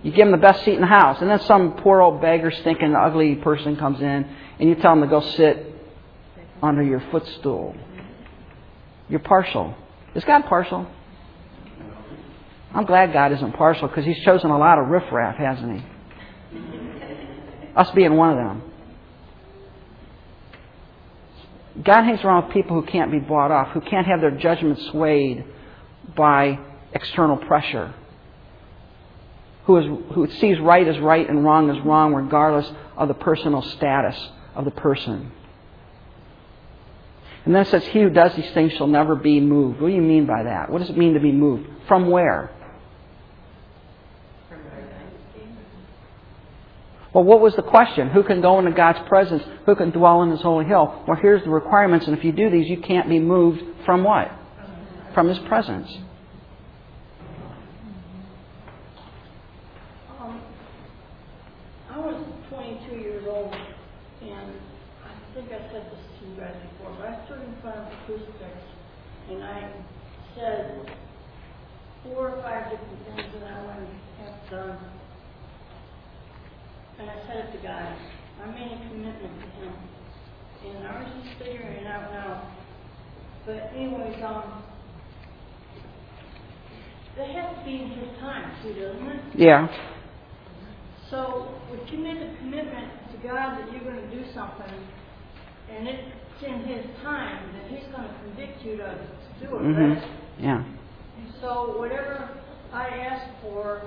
You 0.04 0.12
give 0.12 0.28
him 0.28 0.32
the 0.32 0.38
best 0.38 0.66
seat 0.66 0.74
in 0.74 0.82
the 0.82 0.88
house. 0.88 1.22
And 1.22 1.30
then 1.30 1.40
some 1.42 1.74
poor 1.74 2.02
old 2.02 2.22
beggar, 2.22 2.52
stinking, 2.52 2.96
ugly 2.96 3.36
person 3.36 3.76
comes 3.78 4.02
in, 4.02 4.28
and 4.60 4.70
you 4.70 4.76
tell 4.76 4.94
him 4.94 5.02
to 5.02 5.08
go 5.08 5.22
sit 5.22 5.76
under 6.62 6.82
your 6.82 7.04
footstool. 7.12 7.76
You're 9.10 9.20
partial. 9.20 9.76
Is 10.16 10.24
God 10.24 10.46
partial? 10.46 10.88
I'm 12.74 12.86
glad 12.86 13.12
God 13.12 13.34
isn't 13.34 13.52
partial 13.54 13.88
because 13.88 14.06
He's 14.06 14.20
chosen 14.24 14.50
a 14.50 14.58
lot 14.58 14.80
of 14.80 14.88
riffraff, 14.88 15.36
hasn't 15.36 15.82
He? 15.82 15.86
Us 17.76 17.92
being 17.92 18.16
one 18.16 18.30
of 18.32 18.38
them. 18.38 18.64
God 21.84 22.04
hangs 22.04 22.24
around 22.24 22.46
with 22.46 22.54
people 22.54 22.80
who 22.80 22.88
can't 22.88 23.12
be 23.12 23.20
bought 23.20 23.52
off, 23.52 23.70
who 23.74 23.82
can't 23.82 24.06
have 24.08 24.22
their 24.22 24.32
judgment 24.32 24.80
swayed 24.92 25.46
by 26.16 26.60
external 26.94 27.38
pressure, 27.38 27.94
who, 29.80 29.96
is, 29.96 30.14
who 30.14 30.32
sees 30.40 30.60
right 30.60 30.88
as 30.88 31.00
right 31.00 31.28
and 31.30 31.44
wrong 31.44 31.70
as 31.70 31.80
wrong, 31.86 32.14
regardless 32.14 32.72
of 32.98 33.08
the 33.08 33.14
personal 33.14 33.62
status 33.62 34.18
of 34.56 34.66
the 34.66 34.72
person. 34.72 35.32
And 37.46 37.56
then 37.56 37.64
it 37.64 37.70
says, 37.70 37.84
He 37.86 38.02
who 38.02 38.10
does 38.10 38.36
these 38.36 38.52
things 38.52 38.74
shall 38.74 38.88
never 38.88 39.16
be 39.16 39.40
moved. 39.40 39.82
What 39.82 39.90
do 39.90 39.96
you 39.96 40.02
mean 40.02 40.26
by 40.26 40.44
that? 40.44 40.70
What 40.70 40.80
does 40.80 40.90
it 40.90 40.98
mean 40.98 41.16
to 41.16 41.20
be 41.20 41.32
moved? 41.32 41.68
From 41.88 42.10
where? 42.10 42.52
Well, 47.14 47.26
what 47.26 47.42
was 47.42 47.56
the 47.56 47.62
question? 47.62 48.10
Who 48.10 48.24
can 48.24 48.42
go 48.42 48.60
into 48.60 48.72
God's 48.72 49.00
presence? 49.10 49.44
Who 49.66 49.76
can 49.76 49.92
dwell 49.92 50.22
in 50.24 50.32
His 50.32 50.42
holy 50.42 50.66
hill? 50.66 51.04
Well, 51.08 51.18
here's 51.22 51.44
the 51.44 51.50
requirements, 51.50 52.08
and 52.08 52.18
if 52.18 52.24
you 52.24 52.32
do 52.32 52.50
these, 52.50 52.70
you 52.70 52.78
can't 52.78 53.10
be 53.10 53.20
moved 53.20 53.62
from 53.86 54.04
what? 54.04 54.32
From 55.14 55.28
His 55.28 55.38
presence. 55.40 55.92
Um, 60.22 60.42
I 61.90 62.00
was 62.00 62.24
22 62.50 62.96
years 62.96 63.26
old, 63.28 63.54
and 64.22 64.54
I 65.04 65.34
think 65.36 65.52
I 65.52 65.70
said 65.70 65.92
this 65.92 66.00
to 66.22 66.30
you 66.30 66.36
guys 66.38 66.56
before, 66.72 66.96
but 66.98 67.10
I 67.10 67.26
stood 67.26 67.42
in 67.42 67.62
front 67.62 67.78
of 67.78 67.86
the 67.90 67.96
crucifix, 68.06 68.58
and 69.30 69.44
I 69.44 69.70
said 70.38 70.90
four 72.14 72.30
or 72.30 72.42
five 72.42 72.72
different 72.72 73.00
things 73.06 73.34
that 73.40 73.48
I 73.48 73.64
want 73.64 73.80
to 73.80 74.24
have 74.24 74.50
done. 74.50 74.78
And 77.00 77.10
I 77.10 77.16
said 77.28 77.38
it 77.46 77.52
to 77.58 77.64
God. 77.64 77.96
I 78.44 78.46
made 78.52 78.72
a 78.72 78.90
commitment 78.90 79.40
to 79.40 79.48
Him. 79.62 79.74
And 80.66 80.88
I 80.88 81.00
was 81.00 81.10
just 81.24 81.40
figuring 81.40 81.78
it 81.78 81.88
out 81.88 82.12
now. 82.12 82.56
But 83.46 83.72
anyways, 83.76 84.22
um, 84.24 84.64
that 87.18 87.30
has 87.30 87.58
to 87.58 87.66
be 87.66 87.82
in 87.82 87.90
His 87.90 88.20
time 88.20 88.52
too, 88.62 88.74
doesn't 88.74 89.08
it? 89.08 89.22
Yeah. 89.36 89.68
So, 91.10 91.56
if 91.72 91.92
you 91.92 92.00
make 92.00 92.18
a 92.18 92.36
commitment 92.38 92.92
to 93.12 93.28
God 93.28 93.60
that 93.60 93.72
you're 93.72 93.84
going 93.84 94.10
to 94.10 94.16
do 94.16 94.24
something, 94.34 94.88
and 95.70 95.88
it's 95.88 96.44
in 96.46 96.64
His 96.66 96.86
time, 97.04 97.52
then 97.54 97.78
He's 97.78 97.88
going 97.92 98.08
to 98.08 98.16
convict 98.24 98.64
you 98.64 98.78
to, 98.78 98.84
to 98.86 99.48
do 99.48 99.56
it, 99.56 99.62
mm-hmm. 99.62 99.94
right? 99.94 100.04
Yeah. 100.40 100.64
So, 101.42 101.78
whatever 101.78 102.30
I 102.72 102.88
asked 102.88 103.32
for 103.42 103.82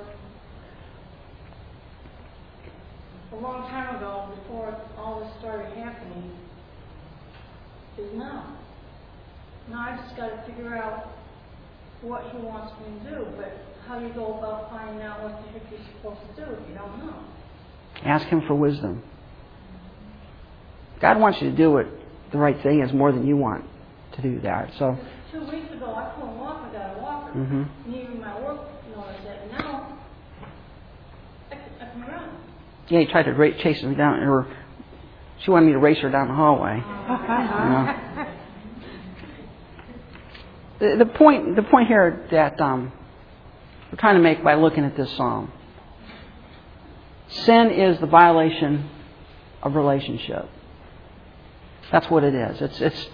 a 3.33 3.37
long 3.37 3.69
time 3.71 3.97
ago, 3.97 4.33
before 4.37 4.77
all 4.97 5.21
this 5.21 5.31
started 5.41 5.73
happening, 5.77 6.33
is 7.99 8.13
now. 8.15 8.57
Now 9.71 9.79
I 9.79 9.97
just 9.97 10.17
got 10.17 10.29
to 10.29 10.43
figure 10.47 10.77
out 10.77 11.09
what 12.03 12.25
He 12.31 12.39
wants 12.39 12.73
me 12.81 12.99
to 12.99 13.17
do, 13.17 13.27
but 13.37 13.53
how 13.87 13.99
you 13.99 14.13
go 14.13 14.39
about 14.39 14.71
finding 14.71 15.03
out 15.03 15.23
what 15.23 15.43
the 15.43 15.59
heck 15.59 15.71
you're 15.71 15.81
supposed 15.97 16.21
to 16.37 16.45
do 16.45 16.53
if 16.53 16.69
you 16.69 16.75
don't 16.75 16.99
know. 16.99 17.25
Ask 18.05 18.27
Him 18.27 18.43
for 18.47 18.55
wisdom. 18.55 19.03
God 21.01 21.19
wants 21.19 21.41
you 21.41 21.51
to 21.51 21.57
do 21.57 21.71
what 21.73 21.87
the 22.33 22.39
right 22.39 22.61
thing 22.63 22.83
is 22.83 22.93
more 22.93 23.13
than 23.13 23.27
you 23.27 23.37
want 23.37 23.65
to 24.17 24.23
do 24.23 24.41
that. 24.41 24.71
So, 24.79 24.97
Two 25.35 25.41
weeks 25.51 25.73
ago, 25.73 25.93
I 25.97 26.13
couldn't 26.15 26.39
walk 26.39 26.65
without 26.71 26.97
a 26.97 27.03
walker. 27.03 27.33
hmm 27.33 27.63
And 27.87 27.95
even 27.97 28.21
my 28.21 28.41
work 28.41 28.61
noticed 28.97 29.25
that. 29.25 29.51
Now, 29.51 29.99
I 31.51 31.55
can, 31.57 31.63
I 31.81 31.91
can 31.91 32.01
run. 32.03 32.29
yeah, 32.89 33.01
he 33.01 33.07
tried 33.07 33.25
to 33.25 33.33
ra- 33.33 33.51
chase 33.61 33.83
me 33.83 33.97
down, 33.97 34.21
or 34.21 34.47
she 35.43 35.51
wanted 35.51 35.67
me 35.67 35.73
to 35.73 35.79
race 35.81 35.99
her 36.03 36.09
down 36.11 36.29
the 36.29 36.35
hallway. 36.35 36.77
You 36.77 36.83
know? 36.85 38.27
The, 40.79 41.05
the 41.05 41.07
point, 41.07 41.57
the 41.57 41.63
point 41.63 41.89
here 41.89 42.27
that 42.31 42.61
um, 42.61 42.93
we're 43.91 43.99
trying 43.99 44.17
to 44.17 44.23
make 44.23 44.43
by 44.45 44.55
looking 44.55 44.85
at 44.85 44.97
this 44.97 45.11
psalm, 45.17 45.51
sin 47.29 47.71
is 47.71 47.99
the 48.01 48.07
violation 48.07 48.89
of 49.63 49.75
relationship. 49.75 50.49
That's 51.91 52.09
what 52.11 52.23
it 52.25 52.35
is. 52.35 52.61
It's 52.61 52.81
it's 52.81 53.09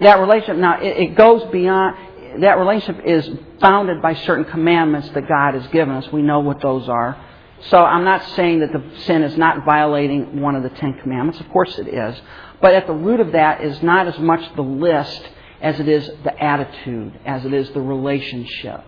that 0.00 0.18
relationship. 0.18 0.56
Now 0.56 0.80
it, 0.80 0.96
it 0.96 1.14
goes 1.14 1.42
beyond. 1.50 1.96
That 2.42 2.58
relationship 2.58 3.04
is 3.04 3.28
bounded 3.60 4.00
by 4.00 4.14
certain 4.14 4.44
commandments 4.44 5.10
that 5.14 5.28
God 5.28 5.54
has 5.54 5.66
given 5.72 5.94
us. 5.94 6.06
We 6.12 6.22
know 6.22 6.38
what 6.40 6.62
those 6.62 6.88
are. 6.88 7.20
So 7.68 7.78
I'm 7.78 8.04
not 8.04 8.24
saying 8.36 8.60
that 8.60 8.72
the 8.72 8.82
sin 9.00 9.22
is 9.22 9.36
not 9.36 9.64
violating 9.64 10.40
one 10.40 10.54
of 10.54 10.62
the 10.62 10.70
Ten 10.70 10.94
Commandments. 11.02 11.40
Of 11.40 11.48
course 11.50 11.76
it 11.78 11.88
is. 11.88 12.20
But 12.60 12.74
at 12.74 12.86
the 12.86 12.92
root 12.92 13.20
of 13.20 13.32
that 13.32 13.62
is 13.62 13.82
not 13.82 14.06
as 14.06 14.18
much 14.18 14.40
the 14.54 14.62
list 14.62 15.28
as 15.60 15.78
it 15.78 15.88
is 15.88 16.08
the 16.24 16.42
attitude, 16.42 17.18
as 17.26 17.44
it 17.44 17.52
is 17.52 17.70
the 17.70 17.80
relationship. 17.80 18.82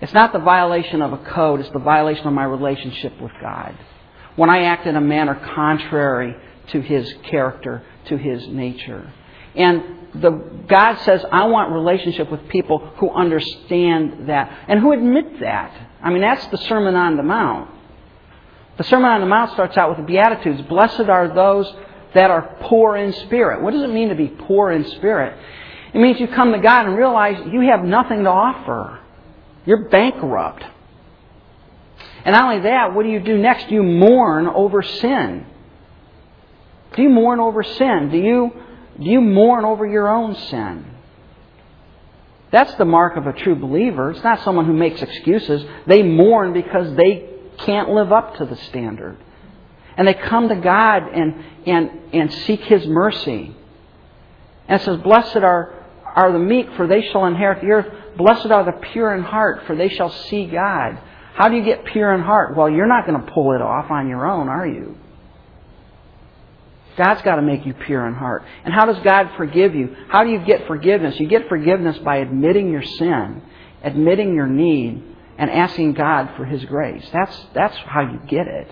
It's 0.00 0.14
not 0.14 0.32
the 0.32 0.38
violation 0.38 1.02
of 1.02 1.12
a 1.12 1.18
code, 1.18 1.60
it's 1.60 1.70
the 1.70 1.80
violation 1.80 2.26
of 2.26 2.32
my 2.32 2.44
relationship 2.44 3.20
with 3.20 3.32
God. 3.40 3.76
When 4.36 4.48
I 4.48 4.62
act 4.62 4.86
in 4.86 4.96
a 4.96 5.00
manner 5.00 5.34
contrary 5.54 6.36
to 6.68 6.80
His 6.80 7.12
character, 7.24 7.82
to 8.08 8.16
His 8.16 8.46
nature. 8.48 9.12
And 9.54 9.82
the, 10.14 10.30
God 10.68 10.96
says, 11.00 11.24
I 11.30 11.44
want 11.46 11.72
relationship 11.72 12.30
with 12.30 12.48
people 12.48 12.78
who 12.96 13.10
understand 13.10 14.28
that 14.28 14.56
and 14.68 14.80
who 14.80 14.92
admit 14.92 15.40
that. 15.40 15.88
I 16.02 16.10
mean, 16.10 16.22
that's 16.22 16.46
the 16.46 16.58
Sermon 16.58 16.94
on 16.94 17.16
the 17.16 17.22
Mount. 17.22 17.70
The 18.78 18.84
Sermon 18.84 19.10
on 19.10 19.20
the 19.20 19.26
Mount 19.26 19.52
starts 19.52 19.76
out 19.76 19.90
with 19.90 19.98
the 19.98 20.04
Beatitudes. 20.04 20.62
Blessed 20.62 21.08
are 21.08 21.34
those 21.34 21.72
that 22.14 22.30
are 22.30 22.56
poor 22.62 22.96
in 22.96 23.12
spirit. 23.12 23.62
What 23.62 23.72
does 23.72 23.82
it 23.82 23.90
mean 23.90 24.08
to 24.08 24.14
be 24.14 24.28
poor 24.28 24.70
in 24.70 24.84
spirit? 24.92 25.36
It 25.92 25.98
means 25.98 26.20
you 26.20 26.28
come 26.28 26.52
to 26.52 26.58
God 26.58 26.86
and 26.86 26.96
realize 26.96 27.36
you 27.50 27.62
have 27.62 27.84
nothing 27.84 28.24
to 28.24 28.30
offer. 28.30 29.00
You're 29.66 29.88
bankrupt. 29.88 30.64
And 32.24 32.32
not 32.32 32.44
only 32.44 32.62
that, 32.62 32.94
what 32.94 33.02
do 33.04 33.10
you 33.10 33.20
do 33.20 33.38
next? 33.38 33.70
You 33.70 33.82
mourn 33.82 34.46
over 34.46 34.82
sin. 34.82 35.46
Do 36.98 37.04
you 37.04 37.10
mourn 37.10 37.38
over 37.38 37.62
sin? 37.62 38.08
Do 38.10 38.18
you, 38.18 38.50
do 38.98 39.08
you 39.08 39.20
mourn 39.20 39.64
over 39.64 39.86
your 39.86 40.08
own 40.08 40.34
sin? 40.34 40.84
That's 42.50 42.74
the 42.74 42.84
mark 42.84 43.16
of 43.16 43.28
a 43.28 43.32
true 43.32 43.54
believer. 43.54 44.10
It's 44.10 44.24
not 44.24 44.42
someone 44.42 44.66
who 44.66 44.72
makes 44.72 45.00
excuses. 45.00 45.64
They 45.86 46.02
mourn 46.02 46.52
because 46.52 46.96
they 46.96 47.30
can't 47.58 47.90
live 47.90 48.10
up 48.10 48.38
to 48.38 48.46
the 48.46 48.56
standard. 48.56 49.16
And 49.96 50.08
they 50.08 50.14
come 50.14 50.48
to 50.48 50.56
God 50.56 51.04
and, 51.14 51.44
and, 51.66 51.90
and 52.12 52.32
seek 52.32 52.62
His 52.62 52.84
mercy. 52.84 53.54
And 54.66 54.80
it 54.80 54.84
says, 54.84 55.00
Blessed 55.00 55.36
are, 55.36 55.86
are 56.04 56.32
the 56.32 56.40
meek, 56.40 56.66
for 56.76 56.88
they 56.88 57.02
shall 57.12 57.26
inherit 57.26 57.60
the 57.60 57.68
earth. 57.68 58.16
Blessed 58.16 58.46
are 58.46 58.64
the 58.64 58.76
pure 58.92 59.14
in 59.14 59.22
heart, 59.22 59.68
for 59.68 59.76
they 59.76 59.88
shall 59.88 60.10
see 60.10 60.46
God. 60.46 60.98
How 61.34 61.48
do 61.48 61.54
you 61.54 61.62
get 61.62 61.84
pure 61.84 62.12
in 62.12 62.22
heart? 62.22 62.56
Well, 62.56 62.68
you're 62.68 62.88
not 62.88 63.06
going 63.06 63.24
to 63.24 63.30
pull 63.30 63.52
it 63.52 63.62
off 63.62 63.88
on 63.88 64.08
your 64.08 64.26
own, 64.26 64.48
are 64.48 64.66
you? 64.66 64.96
God's 66.98 67.22
got 67.22 67.36
to 67.36 67.42
make 67.42 67.64
you 67.64 67.72
pure 67.72 68.06
in 68.08 68.14
heart. 68.14 68.44
And 68.64 68.74
how 68.74 68.84
does 68.84 68.98
God 69.04 69.30
forgive 69.36 69.74
you? 69.74 69.94
How 70.08 70.24
do 70.24 70.30
you 70.30 70.40
get 70.44 70.66
forgiveness? 70.66 71.18
You 71.20 71.28
get 71.28 71.48
forgiveness 71.48 71.96
by 71.98 72.16
admitting 72.16 72.70
your 72.70 72.82
sin, 72.82 73.40
admitting 73.82 74.34
your 74.34 74.48
need, 74.48 75.04
and 75.38 75.48
asking 75.48 75.94
God 75.94 76.30
for 76.36 76.44
His 76.44 76.64
grace. 76.64 77.08
That's, 77.12 77.46
that's 77.54 77.76
how 77.86 78.00
you 78.00 78.20
get 78.26 78.48
it. 78.48 78.68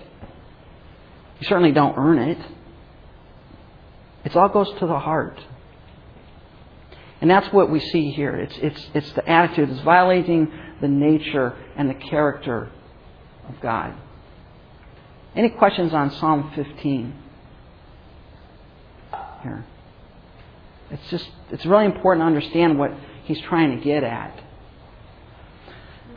You 1.39 1.47
certainly 1.47 1.71
don't 1.71 1.97
earn 1.97 2.19
it. 2.19 2.37
It 4.25 4.35
all 4.35 4.49
goes 4.49 4.67
to 4.79 4.85
the 4.85 4.99
heart. 4.99 5.39
And 7.21 7.31
that's 7.31 7.51
what 7.53 7.71
we 7.71 7.79
see 7.79 8.11
here. 8.11 8.35
It's, 8.35 8.57
it's, 8.57 8.89
it's 8.93 9.11
the 9.13 9.27
attitude. 9.27 9.69
It's 9.69 9.81
violating 9.81 10.51
the 10.81 10.89
nature 10.89 11.55
and 11.77 11.89
the 11.89 11.93
character 11.93 12.69
of 13.47 13.61
God. 13.61 13.95
Any 15.33 15.49
questions 15.49 15.93
on 15.93 16.11
Psalm 16.11 16.51
15? 16.55 17.23
It's 20.89 21.09
just, 21.09 21.29
it's 21.51 21.65
really 21.65 21.85
important 21.85 22.23
to 22.23 22.27
understand 22.27 22.79
what 22.79 22.91
he's 23.25 23.39
trying 23.41 23.77
to 23.77 23.83
get 23.83 24.03
at. 24.03 24.43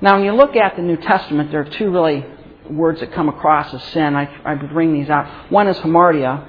Now, 0.00 0.16
when 0.16 0.24
you 0.24 0.32
look 0.32 0.56
at 0.56 0.76
the 0.76 0.82
New 0.82 0.96
Testament, 0.96 1.50
there 1.50 1.60
are 1.60 1.70
two 1.70 1.90
really 1.90 2.24
words 2.70 3.00
that 3.00 3.12
come 3.12 3.28
across 3.28 3.74
as 3.74 3.82
sin. 3.92 4.14
I, 4.14 4.28
I 4.44 4.54
bring 4.54 4.94
these 4.94 5.10
out. 5.10 5.50
One 5.50 5.66
is 5.68 5.76
hamartia. 5.78 6.46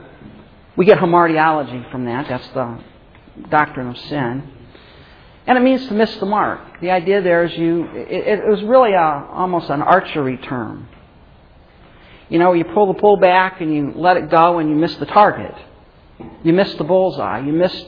We 0.78 0.86
get 0.86 1.00
hamartiology 1.00 1.92
from 1.92 2.06
that. 2.06 2.28
That's 2.30 2.48
the 2.50 2.80
doctrine 3.50 3.90
of 3.90 3.98
sin. 3.98 4.50
And 5.48 5.58
it 5.58 5.62
means 5.62 5.86
to 5.88 5.94
miss 5.94 6.16
the 6.18 6.26
mark. 6.26 6.80
The 6.82 6.92
idea 6.92 7.22
there 7.22 7.44
is 7.44 7.58
you, 7.58 7.86
it, 7.94 8.40
it 8.40 8.48
was 8.48 8.62
really 8.64 8.94
a, 8.94 9.28
almost 9.32 9.70
an 9.70 9.82
archery 9.82 10.38
term. 10.38 10.88
You 12.30 12.40
know, 12.40 12.54
you 12.54 12.64
pull 12.64 12.94
the 12.94 13.00
pull 13.00 13.18
back 13.18 13.60
and 13.60 13.74
you 13.74 13.94
let 13.96 14.16
it 14.16 14.30
go 14.30 14.60
and 14.60 14.70
you 14.70 14.76
miss 14.76 14.96
the 14.96 15.06
target. 15.08 15.54
You 16.44 16.54
miss 16.54 16.74
the 16.76 16.84
bullseye. 16.84 17.40
You 17.40 17.54
miss 17.54 17.86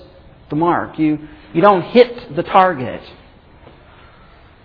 the 0.49 0.55
mark. 0.55 0.99
You, 0.99 1.27
you 1.53 1.61
don't 1.61 1.83
hit 1.83 2.35
the 2.35 2.43
target. 2.43 3.01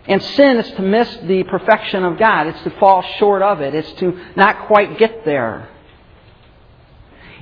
And 0.07 0.23
sin 0.23 0.57
is 0.57 0.71
to 0.73 0.83
miss 0.83 1.09
the 1.25 1.45
perfection 1.45 2.05
of 2.05 2.19
God. 2.19 2.47
It's 2.47 2.63
to 2.63 2.71
fall 2.79 3.03
short 3.19 3.43
of 3.43 3.61
it. 3.61 3.75
It's 3.75 3.93
to 4.01 4.19
not 4.37 4.67
quite 4.67 4.99
get 4.99 5.25
there. 5.25 5.69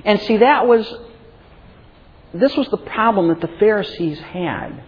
And 0.03 0.21
see, 0.21 0.37
that 0.37 0.67
was, 0.67 0.85
this 2.33 2.55
was 2.55 2.67
the 2.69 2.77
problem 2.77 3.29
that 3.29 3.41
the 3.41 3.57
Pharisees 3.59 4.19
had. 4.19 4.83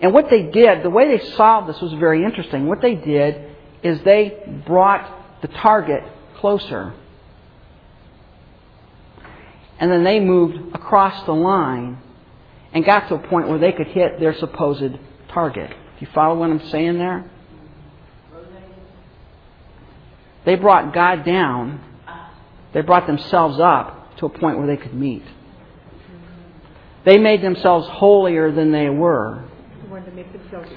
And 0.00 0.12
what 0.12 0.30
they 0.30 0.42
did, 0.42 0.82
the 0.82 0.90
way 0.90 1.16
they 1.16 1.24
solved 1.34 1.68
this 1.68 1.80
was 1.80 1.92
very 1.94 2.24
interesting. 2.24 2.66
What 2.66 2.80
they 2.80 2.94
did 2.94 3.56
is 3.82 4.02
they 4.02 4.62
brought 4.66 5.40
the 5.42 5.48
target 5.48 6.02
closer. 6.36 6.94
And 9.80 9.90
then 9.90 10.04
they 10.04 10.20
moved 10.20 10.74
across 10.74 11.24
the 11.24 11.32
line 11.32 11.98
and 12.72 12.84
got 12.84 13.08
to 13.08 13.14
a 13.14 13.18
point 13.18 13.48
where 13.48 13.58
they 13.58 13.72
could 13.72 13.88
hit 13.88 14.20
their 14.20 14.34
supposed 14.34 14.98
target. 15.30 15.70
Do 15.70 16.06
you 16.06 16.08
follow 16.14 16.38
what 16.38 16.50
I'm 16.50 16.68
saying 16.68 16.98
there? 16.98 17.28
They 20.44 20.54
brought 20.54 20.94
God 20.94 21.24
down. 21.24 21.80
They 22.72 22.82
brought 22.82 23.06
themselves 23.06 23.58
up 23.58 24.16
to 24.18 24.26
a 24.26 24.28
point 24.28 24.58
where 24.58 24.66
they 24.66 24.76
could 24.76 24.94
meet. 24.94 25.22
They 27.04 27.18
made 27.18 27.42
themselves 27.42 27.88
holier 27.88 28.52
than 28.52 28.72
they 28.72 28.90
were. 28.90 29.44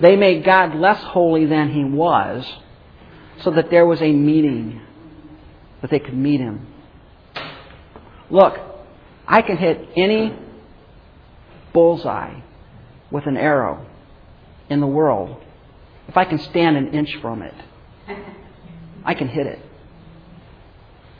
They 0.01 0.15
made 0.15 0.43
God 0.43 0.75
less 0.75 1.01
holy 1.03 1.45
than 1.45 1.71
He 1.71 1.83
was 1.83 2.45
so 3.41 3.51
that 3.51 3.69
there 3.69 3.85
was 3.85 4.01
a 4.01 4.11
meeting, 4.11 4.81
that 5.81 5.91
they 5.91 5.99
could 5.99 6.15
meet 6.15 6.39
Him. 6.39 6.67
Look, 8.29 8.57
I 9.27 9.41
can 9.41 9.57
hit 9.57 9.89
any 9.95 10.37
bullseye 11.73 12.41
with 13.11 13.25
an 13.25 13.37
arrow 13.37 13.85
in 14.69 14.79
the 14.79 14.87
world 14.87 15.41
if 16.07 16.17
I 16.17 16.25
can 16.25 16.39
stand 16.39 16.77
an 16.77 16.93
inch 16.93 17.15
from 17.21 17.41
it. 17.41 17.53
I 19.05 19.13
can 19.13 19.27
hit 19.27 19.47
it. 19.47 19.59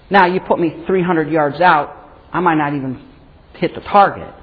Now, 0.10 0.26
you 0.26 0.40
put 0.42 0.60
me 0.60 0.84
300 0.86 1.30
yards 1.30 1.60
out, 1.62 1.96
I 2.32 2.40
might 2.40 2.56
not 2.56 2.74
even 2.74 3.04
hit 3.56 3.74
the 3.74 3.82
target. 3.82 4.34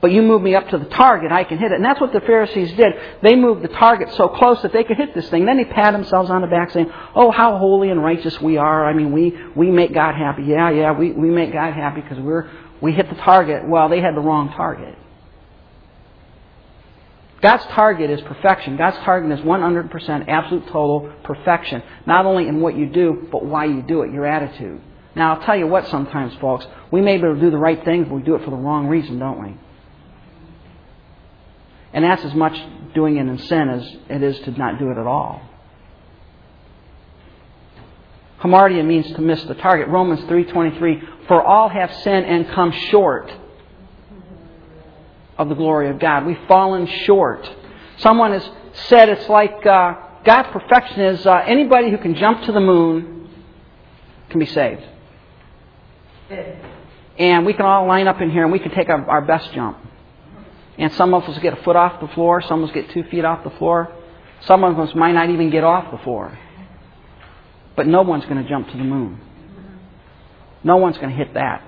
But 0.00 0.12
you 0.12 0.22
move 0.22 0.40
me 0.40 0.54
up 0.54 0.68
to 0.70 0.78
the 0.78 0.86
target, 0.86 1.30
I 1.30 1.44
can 1.44 1.58
hit 1.58 1.72
it. 1.72 1.74
And 1.74 1.84
that's 1.84 2.00
what 2.00 2.12
the 2.12 2.20
Pharisees 2.20 2.72
did. 2.72 2.94
They 3.22 3.36
moved 3.36 3.62
the 3.62 3.68
target 3.68 4.10
so 4.14 4.28
close 4.28 4.62
that 4.62 4.72
they 4.72 4.82
could 4.82 4.96
hit 4.96 5.14
this 5.14 5.28
thing. 5.28 5.44
Then 5.44 5.58
they 5.58 5.66
pat 5.66 5.92
themselves 5.92 6.30
on 6.30 6.40
the 6.40 6.46
back 6.46 6.70
saying, 6.70 6.90
Oh, 7.14 7.30
how 7.30 7.58
holy 7.58 7.90
and 7.90 8.02
righteous 8.02 8.40
we 8.40 8.56
are. 8.56 8.86
I 8.86 8.94
mean, 8.94 9.12
we, 9.12 9.36
we 9.54 9.70
make 9.70 9.92
God 9.92 10.14
happy. 10.14 10.44
Yeah, 10.44 10.70
yeah, 10.70 10.92
we, 10.92 11.12
we 11.12 11.28
make 11.28 11.52
God 11.52 11.74
happy 11.74 12.00
because 12.00 12.18
we're, 12.18 12.50
we 12.80 12.92
hit 12.92 13.10
the 13.10 13.16
target. 13.16 13.68
Well, 13.68 13.90
they 13.90 14.00
had 14.00 14.16
the 14.16 14.20
wrong 14.20 14.50
target. 14.56 14.96
God's 17.42 17.64
target 17.66 18.10
is 18.10 18.20
perfection. 18.22 18.76
God's 18.76 18.98
target 18.98 19.38
is 19.38 19.44
100% 19.44 20.28
absolute 20.28 20.66
total 20.68 21.12
perfection. 21.24 21.82
Not 22.06 22.26
only 22.26 22.48
in 22.48 22.60
what 22.60 22.76
you 22.76 22.86
do, 22.86 23.28
but 23.30 23.44
why 23.44 23.66
you 23.66 23.82
do 23.82 24.02
it, 24.02 24.12
your 24.12 24.26
attitude. 24.26 24.80
Now, 25.14 25.34
I'll 25.34 25.44
tell 25.44 25.56
you 25.56 25.66
what 25.66 25.88
sometimes, 25.88 26.34
folks, 26.40 26.66
we 26.90 27.00
may 27.00 27.16
be 27.16 27.24
able 27.24 27.34
to 27.34 27.40
do 27.40 27.50
the 27.50 27.58
right 27.58 27.82
things, 27.84 28.08
but 28.08 28.14
we 28.14 28.22
do 28.22 28.34
it 28.34 28.44
for 28.44 28.50
the 28.50 28.56
wrong 28.56 28.86
reason, 28.86 29.18
don't 29.18 29.42
we? 29.42 29.56
And 31.92 32.04
that's 32.04 32.24
as 32.24 32.34
much 32.34 32.56
doing 32.94 33.16
it 33.16 33.26
in 33.26 33.38
sin 33.38 33.68
as 33.68 33.96
it 34.08 34.22
is 34.22 34.38
to 34.40 34.50
not 34.52 34.78
do 34.78 34.90
it 34.90 34.98
at 34.98 35.06
all. 35.06 35.42
Hamartia 38.40 38.84
means 38.84 39.06
to 39.12 39.20
miss 39.20 39.42
the 39.44 39.54
target. 39.54 39.88
Romans 39.88 40.20
3.23, 40.20 41.26
For 41.28 41.42
all 41.42 41.68
have 41.68 41.92
sinned 42.02 42.26
and 42.26 42.48
come 42.48 42.72
short 42.72 43.30
of 45.36 45.48
the 45.48 45.54
glory 45.54 45.90
of 45.90 45.98
God. 45.98 46.26
We've 46.26 46.38
fallen 46.48 46.86
short. 46.86 47.48
Someone 47.98 48.32
has 48.32 48.48
said 48.88 49.08
it's 49.08 49.28
like 49.28 49.66
uh, 49.66 49.94
God's 50.24 50.48
perfection 50.52 51.00
is 51.00 51.26
uh, 51.26 51.42
anybody 51.46 51.90
who 51.90 51.98
can 51.98 52.14
jump 52.14 52.44
to 52.44 52.52
the 52.52 52.60
moon 52.60 53.28
can 54.30 54.38
be 54.38 54.46
saved. 54.46 54.82
And 57.18 57.44
we 57.44 57.52
can 57.52 57.66
all 57.66 57.86
line 57.86 58.06
up 58.08 58.20
in 58.20 58.30
here 58.30 58.44
and 58.44 58.52
we 58.52 58.58
can 58.58 58.70
take 58.70 58.88
our, 58.88 59.04
our 59.10 59.20
best 59.20 59.52
jump. 59.52 59.78
And 60.80 60.90
some 60.94 61.12
of 61.12 61.24
us 61.24 61.38
get 61.40 61.52
a 61.52 61.62
foot 61.62 61.76
off 61.76 62.00
the 62.00 62.08
floor, 62.14 62.40
some 62.40 62.62
of 62.62 62.70
us 62.70 62.74
get 62.74 62.90
two 62.90 63.04
feet 63.04 63.22
off 63.24 63.44
the 63.44 63.50
floor, 63.50 63.94
some 64.46 64.64
of 64.64 64.78
us 64.78 64.94
might 64.94 65.12
not 65.12 65.28
even 65.28 65.50
get 65.50 65.62
off 65.62 65.90
the 65.90 65.98
floor. 65.98 66.36
But 67.76 67.86
no 67.86 68.00
one's 68.00 68.24
going 68.24 68.42
to 68.42 68.48
jump 68.48 68.70
to 68.70 68.76
the 68.78 68.84
moon. 68.84 69.20
No 70.64 70.78
one's 70.78 70.96
going 70.96 71.10
to 71.10 71.16
hit 71.16 71.34
that. 71.34 71.62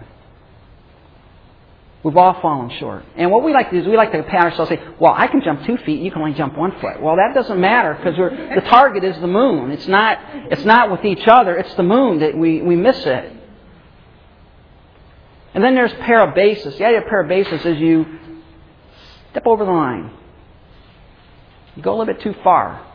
We've 2.02 2.16
all 2.16 2.40
fallen 2.40 2.70
short. 2.80 3.04
And 3.14 3.30
what 3.30 3.44
we 3.44 3.52
like 3.52 3.70
to 3.70 3.76
do 3.76 3.82
is 3.82 3.86
we 3.86 3.96
like 3.96 4.12
to 4.12 4.22
pat 4.22 4.46
ourselves 4.46 4.70
and 4.70 4.80
say, 4.80 4.88
well, 4.98 5.14
I 5.14 5.28
can 5.28 5.42
jump 5.44 5.64
two 5.66 5.76
feet, 5.76 6.00
you 6.00 6.10
can 6.10 6.22
only 6.22 6.34
jump 6.34 6.56
one 6.56 6.72
foot. 6.80 7.00
Well, 7.00 7.16
that 7.16 7.32
doesn't 7.34 7.60
matter 7.60 7.94
because 7.94 8.16
the 8.16 8.62
target 8.70 9.04
is 9.04 9.20
the 9.20 9.26
moon. 9.26 9.70
It's 9.70 9.86
not, 9.86 10.18
it's 10.50 10.64
not 10.64 10.90
with 10.90 11.04
each 11.04 11.28
other, 11.28 11.54
it's 11.56 11.74
the 11.74 11.82
moon 11.82 12.20
that 12.20 12.36
we, 12.36 12.62
we 12.62 12.76
miss 12.76 13.04
it. 13.04 13.36
And 15.54 15.62
then 15.62 15.74
there's 15.74 15.92
parabasis. 15.92 16.78
The 16.78 16.86
idea 16.86 17.02
of 17.02 17.04
parabasis 17.04 17.66
is 17.66 17.78
you 17.78 18.06
Step 19.32 19.46
over 19.46 19.64
the 19.64 19.70
line. 19.70 20.10
You 21.74 21.82
go 21.82 21.94
a 21.94 21.96
little 21.96 22.14
bit 22.14 22.22
too 22.22 22.34
far. 22.44 22.86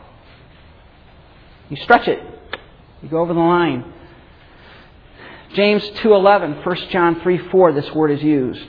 You 1.68 1.76
stretch 1.76 2.08
it. 2.08 2.22
You 3.02 3.08
go 3.08 3.18
over 3.18 3.34
the 3.34 3.40
line. 3.40 3.92
James 5.54 5.82
2:11, 6.00 6.62
1 6.62 6.76
John 6.90 7.16
3:4 7.16 7.72
this 7.72 7.92
word 7.92 8.12
is 8.12 8.22
used. 8.22 8.68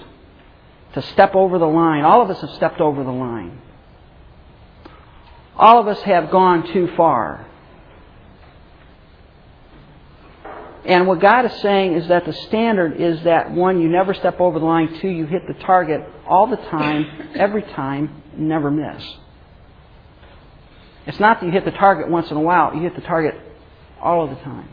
To 0.93 1.01
step 1.03 1.35
over 1.35 1.59
the 1.59 1.67
line. 1.67 2.03
All 2.03 2.21
of 2.21 2.29
us 2.31 2.41
have 2.41 2.49
stepped 2.51 2.81
over 2.81 3.03
the 3.03 3.11
line. 3.11 3.61
All 5.55 5.79
of 5.79 5.87
us 5.87 6.01
have 6.01 6.31
gone 6.31 6.63
too 6.73 6.87
far. 6.97 7.45
And 10.85 11.05
what 11.05 11.19
God 11.19 11.45
is 11.45 11.53
saying 11.61 11.93
is 11.93 12.07
that 12.07 12.25
the 12.25 12.33
standard 12.33 12.99
is 12.99 13.21
that 13.23 13.51
one, 13.51 13.79
you 13.79 13.89
never 13.89 14.15
step 14.15 14.39
over 14.39 14.57
the 14.57 14.65
line, 14.65 14.97
two, 14.99 15.09
you 15.09 15.27
hit 15.27 15.45
the 15.45 15.53
target 15.65 16.01
all 16.29 16.47
the 16.47 16.57
time, 16.57 17.33
every 17.35 17.63
time, 17.63 18.23
never 18.37 18.69
miss. 18.69 19.03
It's 21.07 21.19
not 21.19 21.39
that 21.39 21.45
you 21.45 21.51
hit 21.51 21.65
the 21.65 21.71
target 21.71 22.09
once 22.09 22.29
in 22.29 22.37
a 22.37 22.41
while, 22.41 22.73
you 22.75 22.81
hit 22.81 22.95
the 22.95 23.01
target 23.01 23.35
all 23.99 24.23
of 24.23 24.29
the 24.29 24.35
time. 24.43 24.69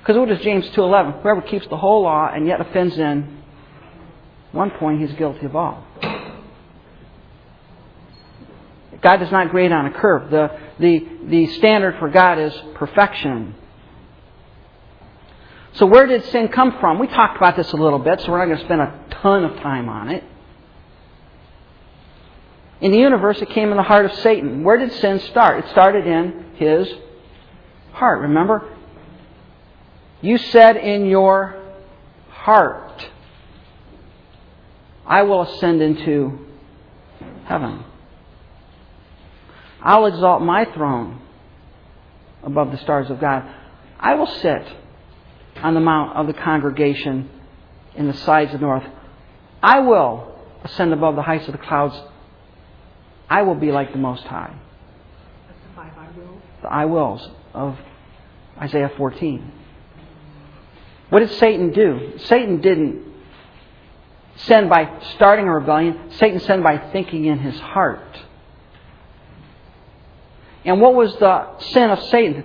Because 0.00 0.16
what 0.16 0.28
does 0.28 0.40
James 0.40 0.66
2.11? 0.70 1.22
Whoever 1.22 1.42
keeps 1.42 1.66
the 1.68 1.76
whole 1.76 2.02
law 2.02 2.30
and 2.32 2.46
yet 2.46 2.60
offends 2.60 2.96
in 2.96 3.42
one 4.52 4.70
point, 4.70 5.00
he's 5.00 5.12
guilty 5.16 5.46
of 5.46 5.54
all. 5.54 5.84
God 9.02 9.18
does 9.18 9.30
not 9.30 9.50
grade 9.50 9.72
on 9.72 9.86
a 9.86 9.90
curve. 9.90 10.30
The, 10.30 10.58
the, 10.78 11.06
the 11.26 11.46
standard 11.58 11.98
for 11.98 12.08
God 12.08 12.38
is 12.38 12.54
perfection. 12.74 13.54
So 15.74 15.86
where 15.86 16.06
did 16.06 16.24
sin 16.26 16.48
come 16.48 16.78
from? 16.80 16.98
We 16.98 17.08
talked 17.08 17.36
about 17.36 17.56
this 17.56 17.70
a 17.72 17.76
little 17.76 17.98
bit, 17.98 18.20
so 18.20 18.30
we're 18.30 18.38
not 18.38 18.46
going 18.46 18.58
to 18.58 18.64
spend 18.64 18.80
a 18.80 19.04
ton 19.22 19.44
of 19.44 19.56
time 19.60 19.88
on 19.88 20.08
it. 20.08 20.24
In 22.84 22.92
the 22.92 22.98
universe, 22.98 23.40
it 23.40 23.48
came 23.48 23.70
in 23.70 23.78
the 23.78 23.82
heart 23.82 24.04
of 24.04 24.12
Satan. 24.18 24.62
Where 24.62 24.76
did 24.76 24.92
sin 24.92 25.18
start? 25.20 25.64
It 25.64 25.70
started 25.70 26.06
in 26.06 26.44
his 26.56 26.86
heart. 27.92 28.20
Remember? 28.20 28.70
You 30.20 30.36
said 30.36 30.76
in 30.76 31.06
your 31.06 31.58
heart, 32.28 33.08
I 35.06 35.22
will 35.22 35.40
ascend 35.44 35.80
into 35.80 36.46
heaven. 37.46 37.84
I'll 39.82 40.04
exalt 40.04 40.42
my 40.42 40.66
throne 40.66 41.22
above 42.42 42.70
the 42.70 42.78
stars 42.78 43.08
of 43.08 43.18
God. 43.18 43.48
I 43.98 44.14
will 44.14 44.26
sit 44.26 44.62
on 45.56 45.72
the 45.72 45.80
mount 45.80 46.18
of 46.18 46.26
the 46.26 46.34
congregation 46.34 47.30
in 47.94 48.08
the 48.08 48.14
sides 48.14 48.52
of 48.52 48.60
the 48.60 48.66
north. 48.66 48.84
I 49.62 49.78
will 49.78 50.38
ascend 50.64 50.92
above 50.92 51.16
the 51.16 51.22
heights 51.22 51.46
of 51.46 51.52
the 51.52 51.58
clouds. 51.58 51.98
I 53.28 53.42
will 53.42 53.54
be 53.54 53.72
like 53.72 53.92
the 53.92 53.98
Most 53.98 54.24
High. 54.24 54.54
That's 55.46 55.58
the 55.68 55.74
five 55.74 55.92
I 55.96 56.18
wills. 56.18 56.42
The 56.62 56.68
I 56.68 56.84
wills 56.84 57.28
of 57.52 57.78
Isaiah 58.60 58.90
14. 58.96 59.52
What 61.10 61.20
did 61.20 61.30
Satan 61.32 61.72
do? 61.72 62.18
Satan 62.24 62.60
didn't 62.60 63.14
sin 64.36 64.68
by 64.68 65.00
starting 65.14 65.46
a 65.46 65.54
rebellion. 65.54 66.10
Satan 66.12 66.40
sinned 66.40 66.62
by 66.62 66.78
thinking 66.92 67.26
in 67.26 67.38
his 67.38 67.58
heart. 67.60 68.18
And 70.64 70.80
what 70.80 70.94
was 70.94 71.14
the 71.16 71.58
sin 71.58 71.90
of 71.90 72.02
Satan? 72.04 72.44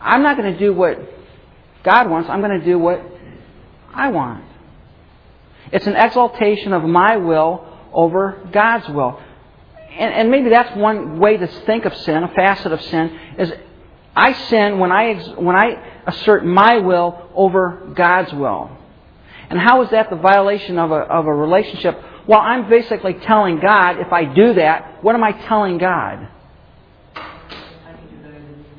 I'm 0.00 0.22
not 0.22 0.36
going 0.36 0.52
to 0.52 0.58
do 0.58 0.72
what 0.72 0.98
God 1.82 2.10
wants, 2.10 2.28
I'm 2.28 2.40
going 2.40 2.58
to 2.58 2.64
do 2.64 2.78
what 2.78 3.00
I 3.94 4.08
want. 4.10 4.44
It's 5.72 5.86
an 5.86 5.94
exaltation 5.96 6.72
of 6.72 6.82
my 6.82 7.16
will 7.16 7.66
over 7.92 8.48
God's 8.52 8.88
will. 8.88 9.20
And, 9.90 10.14
and 10.14 10.30
maybe 10.30 10.50
that's 10.50 10.76
one 10.76 11.18
way 11.18 11.36
to 11.36 11.46
think 11.46 11.84
of 11.84 11.94
sin, 11.96 12.22
a 12.22 12.28
facet 12.28 12.72
of 12.72 12.80
sin, 12.82 13.18
is 13.38 13.52
I 14.14 14.32
sin 14.32 14.78
when 14.78 14.92
I, 14.92 15.14
when 15.36 15.56
I 15.56 16.02
assert 16.06 16.44
my 16.44 16.78
will 16.78 17.30
over 17.34 17.92
God's 17.94 18.32
will. 18.32 18.70
And 19.48 19.58
how 19.58 19.82
is 19.82 19.90
that 19.90 20.10
the 20.10 20.16
violation 20.16 20.78
of 20.78 20.90
a, 20.90 20.94
of 20.94 21.26
a 21.26 21.34
relationship? 21.34 22.00
Well, 22.26 22.40
I'm 22.40 22.68
basically 22.68 23.14
telling 23.14 23.60
God, 23.60 23.98
if 23.98 24.12
I 24.12 24.24
do 24.24 24.54
that, 24.54 25.02
what 25.02 25.14
am 25.14 25.24
I 25.24 25.32
telling 25.32 25.78
God? 25.78 26.28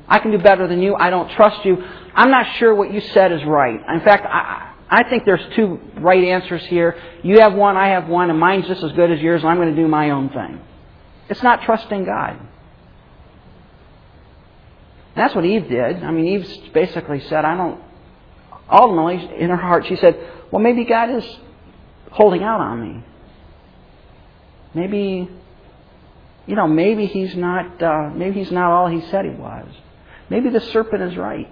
I 0.08 0.18
can 0.18 0.30
do 0.30 0.38
better 0.38 0.66
than 0.66 0.80
you. 0.80 0.94
I 0.94 1.10
don't 1.10 1.30
trust 1.32 1.64
you. 1.64 1.82
I'm 2.14 2.30
not 2.30 2.56
sure 2.58 2.74
what 2.74 2.92
you 2.92 3.00
said 3.00 3.32
is 3.32 3.44
right. 3.44 3.80
In 3.94 4.00
fact, 4.00 4.26
I, 4.26 4.74
I 4.90 5.08
think 5.08 5.24
there's 5.24 5.44
two 5.56 5.80
right 5.98 6.22
answers 6.22 6.62
here. 6.66 7.00
You 7.22 7.40
have 7.40 7.54
one, 7.54 7.76
I 7.76 7.88
have 7.88 8.08
one, 8.08 8.28
and 8.28 8.38
mine's 8.38 8.66
just 8.66 8.82
as 8.82 8.92
good 8.92 9.10
as 9.10 9.20
yours, 9.20 9.42
and 9.42 9.50
I'm 9.50 9.56
going 9.56 9.74
to 9.74 9.80
do 9.80 9.88
my 9.88 10.10
own 10.10 10.28
thing. 10.28 10.60
It's 11.32 11.42
not 11.42 11.62
trusting 11.62 12.04
God. 12.04 12.38
That's 15.16 15.34
what 15.34 15.46
Eve 15.46 15.66
did. 15.66 16.04
I 16.04 16.10
mean, 16.10 16.26
Eve 16.26 16.46
basically 16.74 17.20
said, 17.20 17.46
I 17.46 17.56
don't. 17.56 17.82
Ultimately, 18.70 19.40
in 19.40 19.48
her 19.48 19.56
heart, 19.56 19.86
she 19.86 19.96
said, 19.96 20.14
Well, 20.50 20.60
maybe 20.60 20.84
God 20.84 21.08
is 21.08 21.24
holding 22.10 22.42
out 22.42 22.60
on 22.60 22.80
me. 22.82 23.04
Maybe, 24.74 25.30
you 26.46 26.54
know, 26.54 26.68
maybe 26.68 27.06
he's 27.06 27.34
not. 27.34 27.82
Uh, 27.82 28.10
maybe 28.14 28.40
he's 28.40 28.52
not 28.52 28.70
all 28.70 28.88
he 28.88 29.00
said 29.10 29.24
he 29.24 29.30
was. 29.30 29.68
Maybe 30.28 30.50
the 30.50 30.60
serpent 30.60 31.02
is 31.02 31.16
right. 31.16 31.50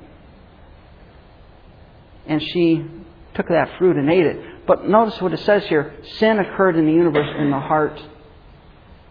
And 2.26 2.43
she 2.43 2.85
took 3.33 3.49
that 3.49 3.78
fruit 3.78 3.97
and 3.97 4.11
ate 4.11 4.26
it. 4.26 4.66
But 4.66 4.87
notice 4.87 5.18
what 5.22 5.33
it 5.33 5.41
says 5.41 5.64
here: 5.68 5.95
sin 6.18 6.39
occurred 6.39 6.76
in 6.76 6.85
the 6.85 6.93
universe 6.93 7.35
in 7.39 7.51
the 7.51 7.61
heart 7.61 7.99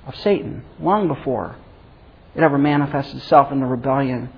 of 0.09 0.15
Satan 0.17 0.63
long 0.81 1.07
before 1.07 1.55
it 2.35 2.41
ever 2.41 2.57
manifested 2.57 3.17
itself 3.17 3.51
in 3.51 3.59
the 3.59 3.65
rebellion 3.65 4.29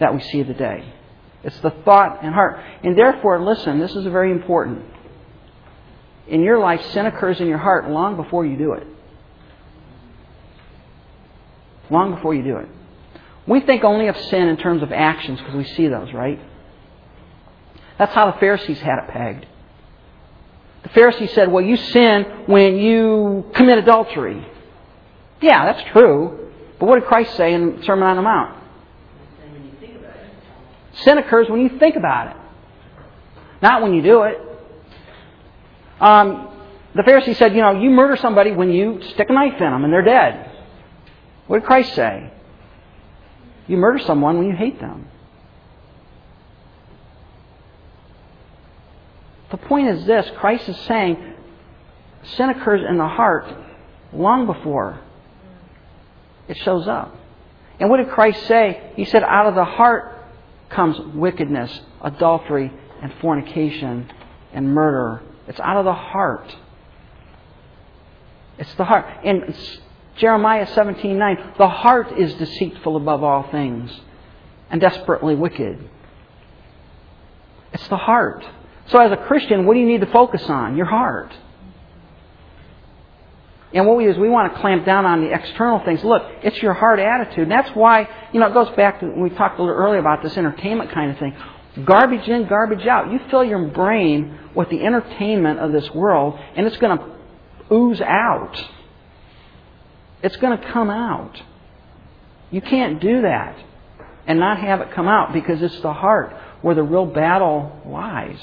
that 0.00 0.14
we 0.14 0.20
see 0.20 0.42
today. 0.42 0.92
It's 1.44 1.58
the 1.60 1.70
thought 1.70 2.20
and 2.22 2.34
heart. 2.34 2.58
And 2.82 2.96
therefore, 2.96 3.42
listen, 3.44 3.78
this 3.78 3.94
is 3.94 4.04
very 4.04 4.30
important. 4.30 4.84
In 6.28 6.42
your 6.42 6.58
life, 6.58 6.84
sin 6.92 7.06
occurs 7.06 7.40
in 7.40 7.46
your 7.46 7.58
heart 7.58 7.88
long 7.90 8.16
before 8.16 8.46
you 8.46 8.56
do 8.56 8.72
it. 8.72 8.86
Long 11.90 12.14
before 12.14 12.34
you 12.34 12.42
do 12.42 12.56
it. 12.56 12.68
We 13.46 13.60
think 13.60 13.84
only 13.84 14.06
of 14.06 14.16
sin 14.16 14.48
in 14.48 14.56
terms 14.56 14.82
of 14.82 14.92
actions 14.92 15.40
because 15.40 15.54
we 15.54 15.64
see 15.64 15.88
those, 15.88 16.12
right? 16.12 16.40
That's 17.98 18.14
how 18.14 18.30
the 18.30 18.38
Pharisees 18.38 18.78
had 18.78 18.98
it 19.04 19.08
pegged. 19.10 19.46
The 20.84 20.88
Pharisees 20.90 21.32
said, 21.32 21.50
well, 21.50 21.64
you 21.64 21.76
sin 21.76 22.44
when 22.46 22.76
you 22.76 23.50
commit 23.54 23.78
adultery. 23.78 24.46
Yeah, 25.42 25.72
that's 25.72 25.90
true. 25.90 26.50
But 26.78 26.86
what 26.86 27.00
did 27.00 27.08
Christ 27.08 27.36
say 27.36 27.52
in 27.52 27.76
the 27.78 27.84
Sermon 27.84 28.04
on 28.04 28.16
the 28.16 28.22
Mount? 28.22 28.58
Sin 30.94 31.18
occurs 31.18 31.48
when 31.48 31.60
you 31.60 31.78
think 31.78 31.96
about 31.96 32.28
it, 32.28 32.36
not 33.60 33.82
when 33.82 33.94
you 33.94 34.02
do 34.02 34.22
it. 34.22 34.38
Um, 36.00 36.48
the 36.94 37.02
Pharisee 37.02 37.36
said, 37.36 37.54
you 37.54 37.62
know, 37.62 37.80
you 37.80 37.90
murder 37.90 38.16
somebody 38.16 38.52
when 38.52 38.70
you 38.70 39.00
stick 39.14 39.30
a 39.30 39.32
knife 39.32 39.54
in 39.54 39.70
them 39.70 39.84
and 39.84 39.92
they're 39.92 40.02
dead. 40.02 40.50
What 41.46 41.60
did 41.60 41.66
Christ 41.66 41.94
say? 41.94 42.30
You 43.66 43.76
murder 43.78 43.98
someone 44.00 44.38
when 44.38 44.48
you 44.48 44.54
hate 44.54 44.80
them. 44.80 45.08
The 49.50 49.56
point 49.56 49.88
is 49.88 50.06
this 50.06 50.30
Christ 50.38 50.68
is 50.68 50.76
saying 50.86 51.34
sin 52.36 52.50
occurs 52.50 52.82
in 52.88 52.98
the 52.98 53.08
heart 53.08 53.46
long 54.12 54.46
before 54.46 55.00
it 56.48 56.56
shows 56.58 56.88
up. 56.88 57.14
And 57.78 57.90
what 57.90 57.98
did 57.98 58.10
Christ 58.10 58.46
say? 58.46 58.92
He 58.96 59.04
said, 59.04 59.22
out 59.22 59.46
of 59.46 59.54
the 59.54 59.64
heart 59.64 60.26
comes 60.68 60.98
wickedness, 61.14 61.80
adultery, 62.00 62.72
and 63.02 63.12
fornication, 63.20 64.10
and 64.52 64.74
murder. 64.74 65.22
It's 65.48 65.60
out 65.60 65.76
of 65.76 65.84
the 65.84 65.92
heart. 65.92 66.54
It's 68.58 68.72
the 68.74 68.84
heart. 68.84 69.24
In 69.24 69.54
Jeremiah 70.16 70.66
17:9, 70.66 71.56
the 71.58 71.68
heart 71.68 72.12
is 72.18 72.34
deceitful 72.34 72.96
above 72.96 73.24
all 73.24 73.44
things 73.50 74.00
and 74.70 74.80
desperately 74.80 75.34
wicked. 75.34 75.88
It's 77.72 77.88
the 77.88 77.96
heart. 77.96 78.44
So 78.86 78.98
as 78.98 79.10
a 79.10 79.16
Christian, 79.16 79.66
what 79.66 79.74
do 79.74 79.80
you 79.80 79.86
need 79.86 80.02
to 80.02 80.12
focus 80.12 80.48
on? 80.48 80.76
Your 80.76 80.86
heart. 80.86 81.32
And 83.74 83.86
what 83.86 83.96
we 83.96 84.04
do 84.04 84.10
is 84.10 84.18
we 84.18 84.28
want 84.28 84.52
to 84.52 84.60
clamp 84.60 84.84
down 84.84 85.06
on 85.06 85.22
the 85.22 85.32
external 85.32 85.80
things. 85.84 86.04
Look, 86.04 86.22
it's 86.42 86.60
your 86.62 86.74
heart 86.74 86.98
attitude. 86.98 87.50
That's 87.50 87.70
why, 87.74 88.08
you 88.32 88.40
know, 88.40 88.46
it 88.46 88.52
goes 88.54 88.68
back 88.76 89.00
to, 89.00 89.06
we 89.06 89.30
talked 89.30 89.58
a 89.58 89.62
little 89.62 89.76
earlier 89.76 89.98
about 89.98 90.22
this 90.22 90.36
entertainment 90.36 90.92
kind 90.92 91.10
of 91.10 91.18
thing. 91.18 91.34
Garbage 91.84 92.28
in, 92.28 92.46
garbage 92.48 92.86
out. 92.86 93.10
You 93.10 93.18
fill 93.30 93.44
your 93.44 93.66
brain 93.68 94.38
with 94.54 94.68
the 94.68 94.84
entertainment 94.84 95.58
of 95.58 95.72
this 95.72 95.90
world, 95.92 96.38
and 96.54 96.66
it's 96.66 96.76
going 96.76 96.98
to 96.98 97.74
ooze 97.74 98.00
out. 98.02 98.62
It's 100.22 100.36
going 100.36 100.58
to 100.58 100.72
come 100.72 100.90
out. 100.90 101.40
You 102.50 102.60
can't 102.60 103.00
do 103.00 103.22
that 103.22 103.56
and 104.26 104.38
not 104.38 104.58
have 104.58 104.82
it 104.82 104.92
come 104.92 105.08
out 105.08 105.32
because 105.32 105.62
it's 105.62 105.80
the 105.80 105.92
heart 105.92 106.36
where 106.60 106.74
the 106.74 106.82
real 106.82 107.06
battle 107.06 107.80
lies. 107.86 108.38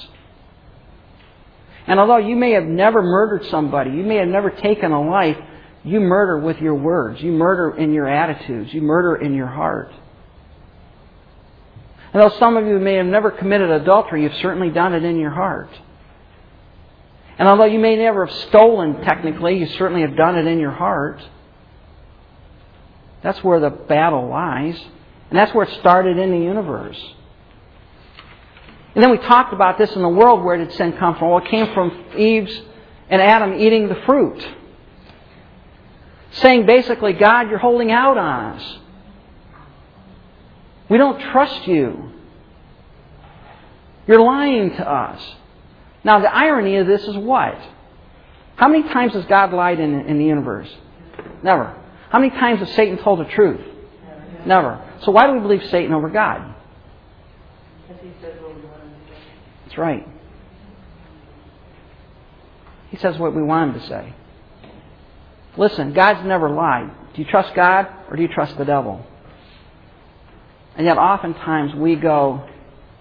And 1.90 2.00
although 2.00 2.18
you 2.18 2.36
may 2.36 2.52
have 2.52 2.66
never 2.66 3.02
murdered 3.02 3.46
somebody, 3.50 3.90
you 3.90 4.04
may 4.04 4.18
have 4.18 4.28
never 4.28 4.52
taken 4.52 4.92
a 4.92 5.02
life, 5.02 5.38
you 5.84 6.00
murder 6.00 6.38
with 6.38 6.60
your 6.60 6.76
words. 6.76 7.20
You 7.20 7.32
murder 7.32 7.76
in 7.76 7.94
your 7.94 8.08
attitudes. 8.08 8.72
You 8.72 8.82
murder 8.82 9.16
in 9.16 9.34
your 9.34 9.48
heart. 9.48 9.92
And 12.14 12.22
though 12.22 12.38
some 12.38 12.58
of 12.58 12.68
you 12.68 12.78
may 12.78 12.94
have 12.94 13.08
never 13.08 13.32
committed 13.32 13.72
adultery, 13.72 14.22
you've 14.22 14.36
certainly 14.36 14.70
done 14.70 14.94
it 14.94 15.04
in 15.04 15.18
your 15.18 15.32
heart. 15.32 15.72
And 17.40 17.48
although 17.48 17.66
you 17.66 17.80
may 17.80 17.96
never 17.96 18.28
have 18.28 18.36
stolen 18.50 19.02
technically, 19.02 19.58
you 19.58 19.66
certainly 19.66 20.02
have 20.02 20.16
done 20.16 20.38
it 20.38 20.46
in 20.46 20.60
your 20.60 20.72
heart. 20.72 21.22
That's 23.24 23.44
where 23.44 23.60
the 23.60 23.72
battle 23.72 24.28
lies. 24.30 24.80
And 25.32 25.40
that's 25.40 25.56
where 25.56 25.66
it 25.66 25.80
started 25.80 26.20
in 26.20 26.30
the 26.30 26.38
universe. 26.38 27.02
And 28.96 29.04
then 29.04 29.12
we 29.12 29.18
talked 29.18 29.54
about 29.54 29.78
this 29.78 29.92
in 29.96 30.02
the 30.02 30.10
world. 30.10 30.44
Where 30.44 30.58
did 30.58 30.74
sin 30.74 30.94
come 30.94 31.16
from? 31.18 31.30
Well, 31.30 31.40
it 31.40 31.50
came 31.50 31.74
from 31.74 32.06
Eve's 32.18 32.62
and 33.10 33.22
Adam 33.22 33.54
eating 33.60 33.88
the 33.88 34.02
fruit. 34.06 34.48
Saying 36.32 36.66
basically, 36.66 37.14
God, 37.14 37.50
you're 37.50 37.60
holding 37.60 37.92
out 37.92 38.18
on 38.18 38.56
us. 38.56 38.78
We 40.90 40.98
don't 40.98 41.20
trust 41.32 41.68
you. 41.68 42.12
You're 44.08 44.22
lying 44.22 44.72
to 44.72 44.90
us. 44.90 45.22
Now, 46.04 46.20
the 46.20 46.34
irony 46.34 46.78
of 46.78 46.88
this 46.88 47.04
is 47.04 47.16
what? 47.16 47.60
How 48.56 48.68
many 48.68 48.84
times 48.90 49.14
has 49.14 49.26
God 49.26 49.54
lied 49.54 49.80
in, 49.80 49.94
in 50.02 50.18
the 50.18 50.26
universe? 50.26 50.70
Never. 51.44 51.76
How 52.10 52.20
many 52.20 52.32
times 52.32 52.60
has 52.60 52.72
Satan 52.74 52.98
told 52.98 53.20
the 53.20 53.26
truth? 53.26 53.62
Never. 54.46 54.84
So 55.04 55.12
why 55.12 55.28
do 55.28 55.34
we 55.34 55.40
believe 55.40 55.64
Satan 55.70 55.94
over 55.94 56.10
God? 56.10 56.56
That's 57.88 59.69
right. 59.80 60.08
He 62.90 62.98
says 62.98 63.18
what 63.18 63.36
we 63.36 63.42
want 63.42 63.74
him 63.74 63.82
to 63.82 63.88
say. 63.88 64.14
Listen, 65.58 65.94
God's 65.94 66.26
never 66.26 66.50
lied. 66.50 66.92
Do 67.14 67.22
you 67.22 67.28
trust 67.28 67.56
God 67.56 67.88
or 68.10 68.16
do 68.16 68.22
you 68.22 68.28
trust 68.28 68.58
the 68.58 68.66
devil? 68.66 69.06
And 70.76 70.86
yet, 70.86 70.98
oftentimes, 70.98 71.76
we 71.76 71.96
go 71.96 72.48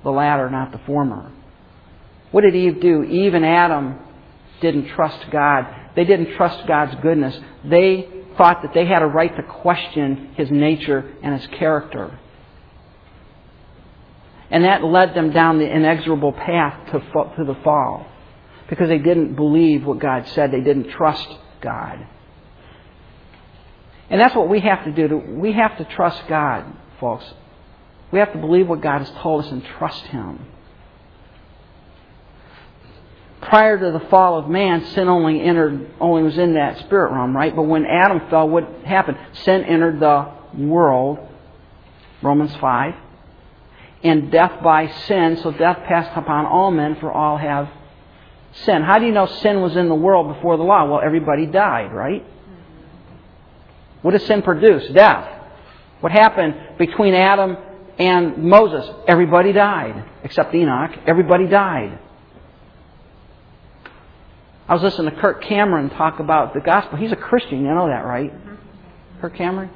the 0.03 0.11
latter, 0.11 0.51
not 0.51 0.73
the 0.73 0.79
former. 0.79 1.31
What 2.31 2.43
did 2.43 2.55
Eve 2.55 2.81
do? 2.81 3.05
Eve 3.05 3.35
and 3.35 3.45
Adam 3.45 3.99
didn't 4.61 4.89
trust 4.89 5.31
God. 5.31 5.67
They 5.95 6.05
didn't 6.05 6.37
trust 6.37 6.67
God's 6.67 6.95
goodness. 7.01 7.39
They 7.65 8.09
thought 8.37 8.63
that 8.63 8.75
they 8.75 8.87
had 8.87 9.03
a 9.03 9.07
right 9.07 9.35
to 9.37 9.43
question 9.43 10.35
His 10.37 10.51
nature 10.51 11.15
and 11.23 11.39
His 11.39 11.49
character. 11.59 12.19
And 14.51 14.65
that 14.65 14.83
led 14.83 15.15
them 15.15 15.33
down 15.33 15.59
the 15.59 15.71
inexorable 15.71 16.33
path 16.33 16.87
to, 16.93 17.01
to 17.01 17.45
the 17.45 17.57
fall. 17.63 18.07
Because 18.69 18.89
they 18.89 18.99
didn't 18.99 19.35
believe 19.35 19.85
what 19.85 19.99
God 19.99 20.27
said. 20.29 20.51
They 20.51 20.61
didn't 20.61 20.91
trust 20.91 21.29
God. 21.61 22.07
And 24.11 24.21
that's 24.21 24.35
what 24.35 24.49
we 24.49 24.61
have 24.61 24.85
to 24.85 24.93
do. 24.93 25.17
We 25.17 25.53
have 25.53 25.77
to 25.79 25.85
trust 25.85 26.23
God, 26.29 26.65
folks. 26.99 27.25
We 28.11 28.19
have 28.21 28.33
to 28.33 28.39
believe 28.39 28.69
what 28.69 28.81
God 28.81 29.01
has 29.01 29.11
told 29.23 29.45
us 29.45 29.51
and 29.51 29.63
trust 29.79 30.03
Him. 30.05 30.47
Prior 33.43 33.79
to 33.79 33.99
the 33.99 34.05
fall 34.09 34.39
of 34.39 34.49
man, 34.49 34.85
sin 34.87 35.09
only 35.09 35.43
entered, 35.43 35.91
only 36.01 36.23
was 36.23 36.39
in 36.39 36.55
that 36.55 36.79
spirit 36.81 37.13
realm, 37.13 37.37
right? 37.37 37.55
But 37.55 37.63
when 37.63 37.85
Adam 37.85 38.29
fell, 38.31 38.49
what 38.49 38.65
happened? 38.85 39.19
Sin 39.45 39.63
entered 39.65 40.01
the 40.01 40.33
world. 40.57 41.19
Romans 42.23 42.55
5 42.57 42.95
and 44.03 44.31
death 44.31 44.63
by 44.63 44.89
sin, 45.07 45.39
so 45.43 45.51
death 45.51 45.79
passed 45.87 46.17
upon 46.17 46.47
all 46.47 46.71
men, 46.71 46.97
for 46.97 47.13
all 47.13 47.37
have 47.37 47.69
sin. 48.65 48.83
How 48.83 48.99
do 48.99 49.07
you 49.07 49.13
know 49.13 49.27
sin 49.27 49.61
was 49.61 49.77
in 49.77 49.89
the 49.89 49.95
world 49.95 50.35
before 50.35 50.57
the 50.57 50.63
law? 50.63 50.89
Well, 50.89 51.01
everybody 51.05 51.47
died, 51.47 51.93
right? 51.93 52.25
What 54.03 54.13
does 54.13 54.25
sin 54.27 54.43
produce? 54.43 54.89
Death. 54.93 55.29
What 56.01 56.13
happened 56.13 56.55
between 56.79 57.15
Adam 57.15 57.57
and 57.99 58.39
Moses? 58.39 58.89
Everybody 59.09 59.53
died, 59.53 60.05
except 60.23 60.55
Enoch. 60.55 60.93
Everybody 61.07 61.47
died. 61.47 61.99
I 64.69 64.75
was 64.75 64.83
listening 64.83 65.15
to 65.15 65.21
Kirk 65.21 65.43
Cameron 65.43 65.91
talk 65.91 66.21
about 66.21 66.55
the 66.55 66.61
gospel. 66.61 66.99
He's 66.99 67.11
a 67.11 67.17
Christian, 67.17 67.65
you 67.65 67.75
know 67.75 67.89
that, 67.89 68.05
right? 68.05 68.33
Kirk 69.21 69.35
Cameron? 69.35 69.71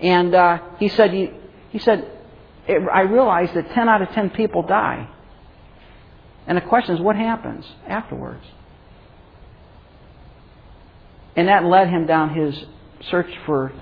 And 0.00 0.34
uh, 0.34 0.58
he 0.78 0.88
said, 0.88 1.12
he, 1.12 1.30
he 1.70 1.78
said, 2.66 2.86
I 2.92 3.00
realized 3.02 3.54
that 3.54 3.70
10 3.72 3.88
out 3.88 4.02
of 4.02 4.10
10 4.10 4.30
people 4.30 4.62
die. 4.62 5.08
And 6.46 6.56
the 6.56 6.62
question 6.62 6.94
is, 6.94 7.00
what 7.00 7.16
happens 7.16 7.64
afterwards? 7.88 8.44
And 11.34 11.48
that 11.48 11.64
led 11.64 11.88
him 11.88 12.06
down 12.06 12.34
his 12.34 12.64
search 13.10 13.30
for 13.44 13.72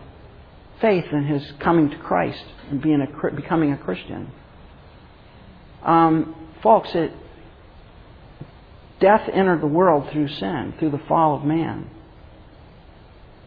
faith 0.81 1.05
and 1.13 1.27
his 1.27 1.53
coming 1.61 1.91
to 1.91 1.97
Christ 1.99 2.45
and 2.71 2.83
being 2.83 3.01
a, 3.01 3.31
becoming 3.31 3.73
a 3.73 3.79
Christian. 3.79 4.31
Um, 5.83 6.35
folks, 6.63 6.89
it, 6.95 7.13
death 9.01 9.29
entered 9.33 9.61
the 9.61 9.67
world 9.67 10.11
through 10.13 10.29
sin, 10.29 10.75
through 10.79 10.91
the 10.91 11.03
fall 11.07 11.37
of 11.37 11.45
man. 11.45 11.91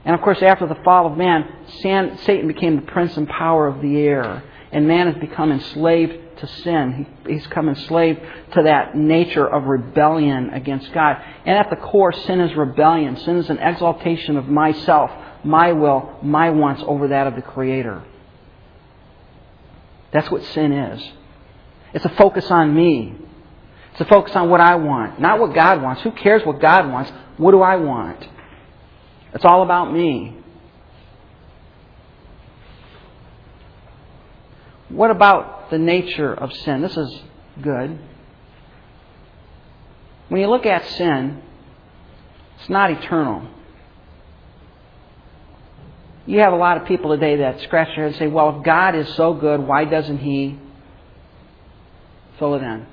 And 0.06 0.16
of 0.16 0.22
course, 0.22 0.42
after 0.42 0.68
the 0.68 0.78
fall 0.86 1.12
of 1.12 1.18
man, 1.18 1.50
Satan 1.82 2.48
became 2.48 2.78
the 2.78 2.84
prince 2.84 3.18
and 3.18 3.28
power 3.28 3.68
of 3.68 3.82
the 3.82 3.98
air. 3.98 4.44
And 4.78 4.88
man 4.88 5.12
has 5.12 5.16
become 5.16 5.52
enslaved 5.52 6.38
to 6.38 6.46
sin. 6.46 7.08
he's 7.28 7.44
become 7.48 7.68
enslaved 7.68 8.20
to 8.54 8.62
that 8.62 8.96
nature 8.96 9.48
of 9.48 9.64
rebellion 9.64 10.52
against 10.52 10.94
God. 10.94 11.18
And 11.48 11.58
at 11.58 11.72
the 11.72 11.78
core, 11.78 12.14
sin 12.14 12.40
is 12.40 12.56
rebellion. 12.56 13.18
Sin 13.18 13.38
is 13.38 13.50
an 13.50 13.58
exaltation 13.58 14.38
of 14.38 14.48
myself, 14.48 15.10
my 15.44 15.72
will, 15.72 16.20
my 16.22 16.52
wants 16.52 16.84
over 16.86 17.08
that 17.08 17.26
of 17.26 17.34
the 17.34 17.42
Creator. 17.42 18.04
That's 20.14 20.30
what 20.30 20.44
sin 20.44 20.72
is. 20.72 21.12
It's 21.96 22.06
a 22.06 22.10
focus 22.10 22.52
on 22.52 22.76
me. 22.76 23.16
It's 23.94 24.02
a 24.02 24.06
focus 24.06 24.36
on 24.36 24.52
what 24.52 24.62
I 24.62 24.76
want, 24.76 25.20
not 25.20 25.40
what 25.40 25.56
God 25.56 25.82
wants. 25.82 26.04
Who 26.04 26.12
cares 26.12 26.46
what 26.46 26.62
God 26.62 26.88
wants? 26.92 27.12
What 27.38 27.50
do 27.50 27.64
I 27.64 27.78
want? 27.78 28.28
It's 29.34 29.44
all 29.44 29.64
about 29.64 29.92
me. 29.92 30.37
What 34.90 35.12
about 35.12 35.70
the 35.70 35.78
nature 35.78 36.34
of 36.34 36.54
sin? 36.54 36.82
This 36.82 36.96
is 36.96 37.22
good. 37.62 38.00
When 40.30 40.42
you 40.42 40.48
look 40.48 40.66
at 40.66 40.86
sin, 40.92 41.42
it's 42.60 42.70
not 42.70 42.92
eternal. 42.92 43.48
You 46.26 46.40
have 46.40 46.54
a 46.54 46.58
lot 46.58 46.78
of 46.78 46.88
people 46.88 47.12
today 47.12 47.38
that 47.38 47.62
scratch 47.62 47.88
their 47.96 48.06
head 48.06 48.08
and 48.08 48.16
say, 48.16 48.28
well, 48.28 48.58
if 48.58 48.66
God 48.66 48.96
is 48.96 49.08
so 49.16 49.34
good, 49.34 49.62
why 49.62 49.86
doesn't 49.86 50.18
He 50.18 50.60
fill 52.38 52.56
it 52.56 52.64
in? 52.64 52.86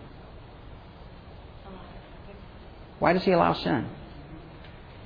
Why 3.00 3.12
does 3.12 3.24
He 3.24 3.32
allow 3.32 3.54
sin? 3.54 3.86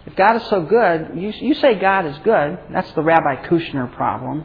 If 0.06 0.14
God 0.16 0.36
is 0.36 0.48
so 0.48 0.62
good, 0.62 1.12
you, 1.16 1.32
you 1.38 1.54
say 1.54 1.78
God 1.78 2.06
is 2.06 2.16
good. 2.18 2.58
That's 2.70 2.90
the 2.92 3.02
Rabbi 3.02 3.46
Kushner 3.46 3.94
problem. 3.94 4.44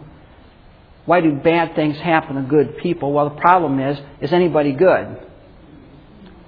Why 1.06 1.22
do 1.22 1.34
bad 1.34 1.76
things 1.76 1.98
happen 1.98 2.36
to 2.38 2.42
good 2.44 2.78
people? 2.78 3.12
Well, 3.12 3.30
the 3.30 3.42
problem 3.42 3.80
is, 3.80 4.00
is 4.22 4.32
anybody 4.32 4.72
good? 4.72 5.18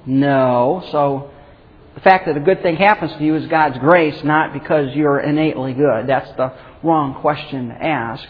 No. 0.06 0.88
So 0.92 1.32
the 1.96 2.02
fact 2.02 2.28
that 2.28 2.38
a 2.38 2.40
good 2.40 2.62
thing 2.62 2.76
happens 2.76 3.12
to 3.14 3.24
you 3.24 3.36
is 3.36 3.48
God's 3.48 3.78
grace, 3.80 4.24
not 4.24 4.54
because 4.54 4.96
you're 4.96 5.20
innately 5.20 5.74
good. 5.74 6.08
That's 6.08 6.30
the 6.38 6.54
wrong 6.84 7.16
question 7.22 7.70
to 7.70 7.76
ask. 7.76 8.24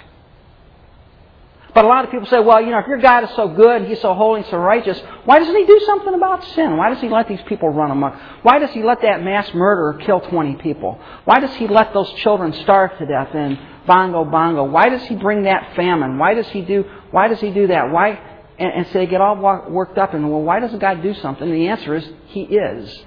But 1.76 1.84
a 1.84 1.90
lot 1.90 2.06
of 2.06 2.12
people 2.12 2.26
say, 2.28 2.40
well, 2.40 2.62
you 2.62 2.72
know, 2.72 2.80
if 2.80 2.88
your 2.88 3.00
God 3.00 3.26
is 3.26 3.32
so 3.36 3.50
good, 3.50 3.82
and 3.82 3.88
He's 3.88 4.00
so 4.00 4.14
holy 4.14 4.40
and 4.40 4.50
so 4.50 4.56
righteous, 4.58 4.98
why 5.26 5.40
doesn't 5.40 5.54
He 5.54 5.66
do 5.66 5.82
something 5.86 6.14
about 6.14 6.42
sin? 6.56 6.78
Why 6.78 6.90
does 6.90 7.02
He 7.02 7.10
let 7.10 7.28
these 7.28 7.42
people 7.48 7.68
run 7.68 7.92
amok? 7.92 8.16
Why 8.44 8.60
does 8.60 8.72
He 8.72 8.82
let 8.82 9.02
that 9.02 9.22
mass 9.22 9.54
murderer 9.54 9.96
kill 9.96 10.22
20 10.22 10.56
people? 10.56 10.98
Why 11.26 11.42
does 11.42 11.54
He 11.56 11.68
let 11.68 11.94
those 11.94 12.10
children 12.14 12.54
starve 12.54 12.98
to 12.98 13.06
death 13.06 13.36
in 13.36 13.60
Bongo 13.86 14.24
Bongo? 14.24 14.64
Why 14.64 14.88
does 14.88 15.04
He 15.04 15.16
bring 15.16 15.44
that 15.44 15.76
famine? 15.76 16.18
Why 16.18 16.34
does 16.34 16.48
He 16.48 16.62
do, 16.62 16.86
why 17.12 17.28
does 17.28 17.42
He 17.42 17.52
do 17.52 17.68
that? 17.68 17.92
Why, 17.92 18.22
and, 18.58 18.72
and 18.72 18.88
so 18.88 18.94
they 18.94 19.06
get 19.06 19.20
all 19.20 19.36
worked 19.70 19.98
up 19.98 20.14
and, 20.14 20.32
well, 20.32 20.44
why 20.44 20.62
doesn't 20.62 20.80
God 20.80 21.04
do 21.04 21.14
something? 21.16 21.44
And 21.46 21.54
the 21.54 21.68
answer 21.68 21.94
is, 21.94 22.10
He 22.28 22.44
is. 22.44 23.04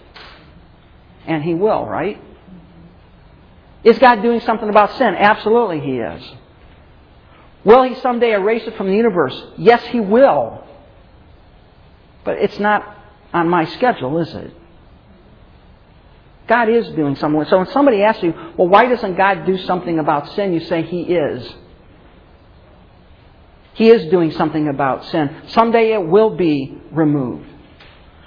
And 1.26 1.42
He 1.42 1.54
will, 1.54 1.86
right? 1.86 2.22
Is 3.82 3.98
God 3.98 4.20
doing 4.20 4.40
something 4.40 4.68
about 4.68 4.98
sin? 4.98 5.14
Absolutely 5.14 5.80
He 5.80 6.00
is. 6.00 6.22
Will 7.68 7.82
he 7.82 7.96
someday 7.96 8.32
erase 8.32 8.66
it 8.66 8.78
from 8.78 8.86
the 8.86 8.96
universe? 8.96 9.38
Yes, 9.58 9.84
he 9.88 10.00
will. 10.00 10.64
But 12.24 12.38
it's 12.38 12.58
not 12.58 12.96
on 13.34 13.50
my 13.50 13.66
schedule, 13.66 14.18
is 14.20 14.34
it? 14.34 14.54
God 16.46 16.70
is 16.70 16.88
doing 16.92 17.14
something. 17.16 17.44
So 17.44 17.58
when 17.58 17.66
somebody 17.66 18.02
asks 18.02 18.22
you, 18.22 18.32
well, 18.56 18.68
why 18.68 18.86
doesn't 18.86 19.18
God 19.18 19.44
do 19.44 19.58
something 19.58 19.98
about 19.98 20.32
sin? 20.32 20.54
You 20.54 20.60
say, 20.60 20.80
He 20.80 21.02
is. 21.02 21.46
He 23.74 23.90
is 23.90 24.10
doing 24.10 24.30
something 24.30 24.66
about 24.66 25.04
sin. 25.04 25.42
Someday 25.48 25.92
it 25.92 26.06
will 26.06 26.38
be 26.38 26.74
removed. 26.90 27.46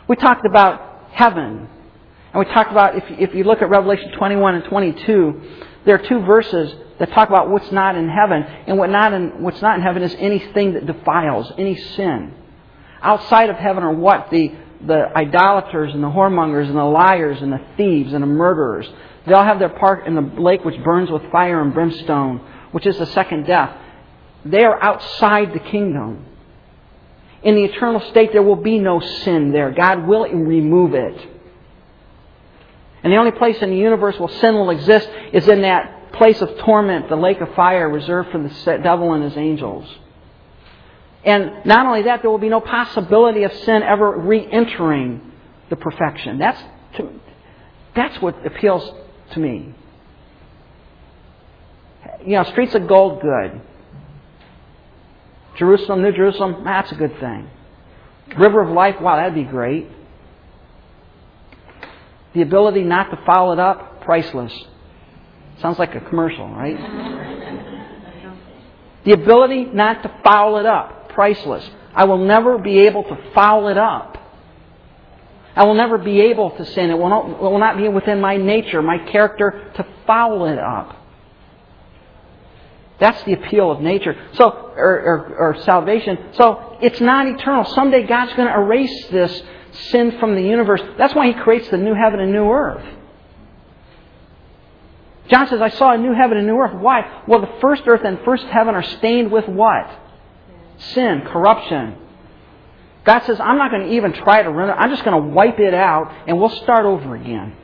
We 0.07 0.17
talked 0.17 0.45
about 0.45 1.07
heaven. 1.13 1.67
And 2.31 2.45
we 2.45 2.45
talked 2.53 2.69
about, 2.69 2.93
if, 2.95 3.33
you 3.33 3.43
look 3.43 3.63
at 3.63 3.71
Revelation 3.71 4.11
21 4.11 4.53
and 4.53 4.65
22, 4.65 5.41
there 5.85 5.95
are 5.95 6.07
two 6.07 6.19
verses 6.19 6.75
that 7.01 7.11
talk 7.13 7.29
about 7.29 7.49
what's 7.49 7.71
not 7.71 7.95
in 7.95 8.07
heaven. 8.07 8.43
And 8.67 8.77
what 8.77 8.91
not 8.91 9.11
in, 9.11 9.41
what's 9.41 9.59
not 9.59 9.75
in 9.75 9.81
heaven 9.81 10.03
is 10.03 10.15
anything 10.19 10.75
that 10.75 10.85
defiles, 10.85 11.51
any 11.57 11.75
sin. 11.75 12.31
Outside 13.01 13.49
of 13.49 13.55
heaven 13.55 13.81
are 13.81 13.91
what? 13.91 14.29
The, 14.29 14.53
the 14.85 15.07
idolaters 15.17 15.95
and 15.95 16.03
the 16.03 16.11
whoremongers 16.11 16.67
and 16.67 16.77
the 16.77 16.83
liars 16.83 17.41
and 17.41 17.51
the 17.51 17.61
thieves 17.75 18.13
and 18.13 18.21
the 18.21 18.27
murderers. 18.27 18.87
They 19.25 19.33
all 19.33 19.43
have 19.43 19.57
their 19.57 19.69
part 19.69 20.05
in 20.05 20.13
the 20.13 20.21
lake 20.21 20.63
which 20.63 20.79
burns 20.83 21.09
with 21.09 21.23
fire 21.31 21.59
and 21.59 21.73
brimstone, 21.73 22.37
which 22.71 22.85
is 22.85 22.99
the 22.99 23.07
second 23.07 23.47
death. 23.47 23.75
They 24.45 24.63
are 24.63 24.79
outside 24.79 25.53
the 25.53 25.71
kingdom. 25.71 26.27
In 27.41 27.55
the 27.55 27.63
eternal 27.63 28.01
state, 28.11 28.31
there 28.31 28.43
will 28.43 28.57
be 28.57 28.77
no 28.77 28.99
sin 28.99 29.51
there. 29.51 29.71
God 29.71 30.05
will 30.05 30.25
remove 30.25 30.93
it. 30.93 31.29
And 33.01 33.11
the 33.11 33.17
only 33.17 33.31
place 33.31 33.57
in 33.59 33.71
the 33.71 33.77
universe 33.77 34.19
where 34.19 34.29
sin 34.29 34.53
will 34.53 34.69
exist 34.69 35.09
is 35.33 35.47
in 35.47 35.63
that 35.63 35.97
place 36.13 36.41
of 36.41 36.57
torment, 36.59 37.09
the 37.09 37.15
lake 37.15 37.41
of 37.41 37.53
fire 37.55 37.89
reserved 37.89 38.31
for 38.31 38.39
the 38.39 38.79
devil 38.83 39.13
and 39.13 39.23
his 39.23 39.37
angels. 39.37 39.87
And 41.23 41.65
not 41.65 41.85
only 41.85 42.03
that, 42.03 42.21
there 42.21 42.31
will 42.31 42.39
be 42.39 42.49
no 42.49 42.61
possibility 42.61 43.43
of 43.43 43.53
sin 43.53 43.83
ever 43.83 44.17
re 44.17 44.47
entering 44.51 45.31
the 45.69 45.75
perfection. 45.75 46.39
That's, 46.39 46.61
to, 46.97 47.09
that's 47.95 48.21
what 48.21 48.45
appeals 48.45 48.91
to 49.33 49.39
me. 49.39 49.73
You 52.25 52.33
know, 52.37 52.43
streets 52.45 52.73
of 52.75 52.87
gold, 52.87 53.21
good. 53.21 53.61
Jerusalem, 55.57 56.01
New 56.01 56.11
Jerusalem, 56.11 56.63
that's 56.63 56.91
a 56.91 56.95
good 56.95 57.19
thing. 57.19 57.49
River 58.37 58.61
of 58.61 58.69
life, 58.69 58.95
wow, 58.99 59.17
that'd 59.17 59.35
be 59.35 59.43
great. 59.43 59.87
The 62.33 62.41
ability 62.41 62.83
not 62.83 63.11
to 63.11 63.19
foul 63.25 63.53
it 63.53 63.59
up, 63.59 64.01
priceless. 64.01 64.53
Sounds 65.61 65.77
like 65.77 65.93
a 65.95 66.01
commercial, 66.01 66.49
right? 66.49 66.77
The 69.05 69.13
ability 69.13 69.65
not 69.65 70.03
to 70.03 70.11
foul 70.23 70.57
it 70.57 70.65
up, 70.65 71.09
priceless. 71.09 71.69
I 71.93 72.05
will 72.05 72.25
never 72.25 72.57
be 72.57 72.79
able 72.79 73.03
to 73.03 73.17
foul 73.33 73.67
it 73.67 73.77
up. 73.77 74.17
I 75.55 75.65
will 75.65 75.73
never 75.73 75.97
be 75.97 76.21
able 76.21 76.51
to 76.51 76.65
sin. 76.65 76.89
It 76.89 76.97
will 76.97 77.09
not, 77.09 77.29
it 77.29 77.41
will 77.41 77.59
not 77.59 77.77
be 77.77 77.87
within 77.89 78.21
my 78.21 78.37
nature, 78.37 78.81
my 78.81 78.97
character, 79.11 79.71
to 79.75 79.85
foul 80.07 80.45
it 80.45 80.57
up. 80.57 80.97
That's 82.99 83.21
the 83.23 83.33
appeal 83.33 83.71
of 83.71 83.81
nature. 83.81 84.15
So, 84.33 84.49
or, 84.49 84.75
or, 84.77 85.35
or 85.37 85.61
salvation. 85.63 86.17
So, 86.33 86.77
it's 86.81 87.01
not 87.01 87.27
eternal. 87.27 87.65
Someday 87.65 88.05
God's 88.05 88.33
going 88.33 88.47
to 88.47 88.53
erase 88.53 89.07
this 89.07 89.41
sin 89.89 90.17
from 90.19 90.35
the 90.35 90.41
universe. 90.41 90.81
That's 90.97 91.13
why 91.15 91.27
He 91.27 91.33
creates 91.33 91.67
the 91.69 91.77
new 91.77 91.95
heaven 91.95 92.19
and 92.19 92.31
new 92.31 92.49
earth. 92.49 92.85
John 95.31 95.47
says, 95.47 95.61
I 95.61 95.69
saw 95.69 95.93
a 95.93 95.97
new 95.97 96.13
heaven 96.13 96.37
and 96.37 96.45
a 96.45 96.51
new 96.51 96.59
earth. 96.59 96.73
Why? 96.75 97.23
Well, 97.25 97.39
the 97.39 97.53
first 97.61 97.83
earth 97.87 98.01
and 98.03 98.19
first 98.25 98.43
heaven 98.47 98.75
are 98.75 98.83
stained 98.83 99.31
with 99.31 99.47
what? 99.47 99.89
Sin, 100.93 101.21
corruption. 101.25 101.95
God 103.05 103.23
says, 103.23 103.39
I'm 103.39 103.57
not 103.57 103.71
going 103.71 103.87
to 103.87 103.93
even 103.95 104.11
try 104.11 104.43
to 104.43 104.49
run 104.49 104.69
it. 104.69 104.73
I'm 104.73 104.89
just 104.89 105.05
going 105.05 105.19
to 105.19 105.29
wipe 105.29 105.57
it 105.57 105.73
out 105.73 106.11
and 106.27 106.37
we'll 106.37 106.49
start 106.49 106.85
over 106.85 107.15
again. 107.15 107.55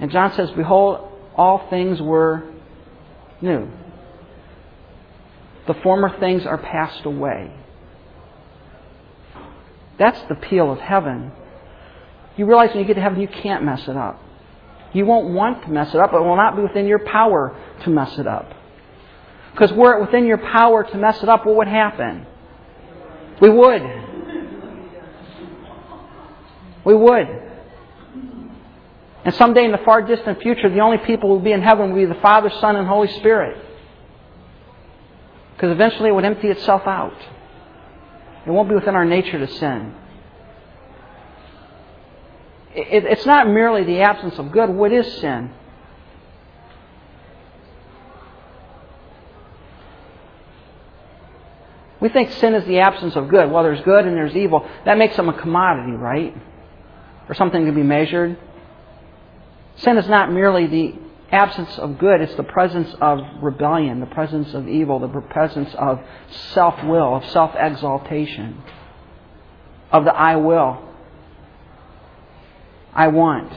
And 0.00 0.10
John 0.10 0.32
says, 0.32 0.50
Behold, 0.52 1.06
all 1.36 1.68
things 1.68 2.00
were 2.00 2.50
new. 3.42 3.68
The 5.66 5.74
former 5.74 6.18
things 6.18 6.46
are 6.46 6.58
passed 6.58 7.04
away. 7.04 7.54
That's 9.98 10.20
the 10.28 10.34
appeal 10.34 10.72
of 10.72 10.78
heaven. 10.78 11.30
You 12.36 12.46
realize 12.46 12.70
when 12.70 12.80
you 12.80 12.84
get 12.84 12.94
to 12.94 13.00
heaven, 13.00 13.20
you 13.20 13.28
can't 13.28 13.64
mess 13.64 13.82
it 13.86 13.96
up. 13.96 14.20
You 14.92 15.06
won't 15.06 15.34
want 15.34 15.62
to 15.62 15.68
mess 15.70 15.94
it 15.94 16.00
up, 16.00 16.12
but 16.12 16.18
it 16.18 16.24
will 16.24 16.36
not 16.36 16.56
be 16.56 16.62
within 16.62 16.86
your 16.86 17.00
power 17.00 17.56
to 17.82 17.90
mess 17.90 18.16
it 18.18 18.26
up. 18.26 18.52
Because 19.52 19.72
were 19.72 19.98
it 19.98 20.00
within 20.00 20.26
your 20.26 20.38
power 20.38 20.84
to 20.84 20.96
mess 20.96 21.22
it 21.22 21.28
up, 21.28 21.46
what 21.46 21.56
would 21.56 21.68
happen? 21.68 22.26
We 23.40 23.50
would. 23.50 23.82
We 26.84 26.94
would. 26.94 27.42
And 29.24 29.34
someday 29.36 29.64
in 29.64 29.72
the 29.72 29.78
far 29.78 30.02
distant 30.02 30.42
future, 30.42 30.68
the 30.68 30.80
only 30.80 30.98
people 30.98 31.28
who 31.28 31.36
will 31.36 31.42
be 31.42 31.52
in 31.52 31.62
heaven 31.62 31.90
will 31.90 31.96
be 31.96 32.04
the 32.04 32.20
Father, 32.20 32.50
Son, 32.60 32.76
and 32.76 32.86
Holy 32.86 33.08
Spirit. 33.18 33.56
Because 35.54 35.70
eventually 35.70 36.10
it 36.10 36.12
would 36.12 36.24
empty 36.24 36.48
itself 36.48 36.82
out. 36.86 37.16
It 38.46 38.50
won't 38.50 38.68
be 38.68 38.74
within 38.74 38.94
our 38.94 39.04
nature 39.04 39.38
to 39.38 39.48
sin. 39.54 39.94
It's 42.74 43.26
not 43.26 43.48
merely 43.48 43.84
the 43.84 44.00
absence 44.00 44.38
of 44.38 44.50
good. 44.50 44.70
What 44.70 44.92
is 44.92 45.06
sin? 45.18 45.50
We 52.00 52.08
think 52.10 52.32
sin 52.32 52.54
is 52.54 52.66
the 52.66 52.80
absence 52.80 53.16
of 53.16 53.28
good. 53.28 53.50
Well, 53.50 53.62
there's 53.62 53.80
good 53.82 54.04
and 54.04 54.16
there's 54.16 54.36
evil. 54.36 54.68
That 54.84 54.98
makes 54.98 55.16
them 55.16 55.28
a 55.28 55.40
commodity, 55.40 55.92
right? 55.92 56.36
Or 57.28 57.34
something 57.34 57.64
to 57.64 57.72
be 57.72 57.82
measured. 57.82 58.36
Sin 59.76 59.96
is 59.96 60.08
not 60.08 60.30
merely 60.30 60.66
the 60.66 60.94
absence 61.30 61.78
of 61.78 61.98
good, 61.98 62.20
it's 62.20 62.34
the 62.36 62.44
presence 62.44 62.94
of 63.00 63.18
rebellion, 63.42 64.00
the 64.00 64.06
presence 64.06 64.54
of 64.54 64.68
evil, 64.68 65.00
the 65.00 65.08
presence 65.08 65.74
of 65.76 66.00
self 66.52 66.82
will, 66.84 67.16
of 67.16 67.24
self 67.30 67.52
exaltation, 67.58 68.62
of 69.90 70.04
the 70.04 70.14
I 70.14 70.36
will. 70.36 70.93
I 72.94 73.08
want. 73.08 73.52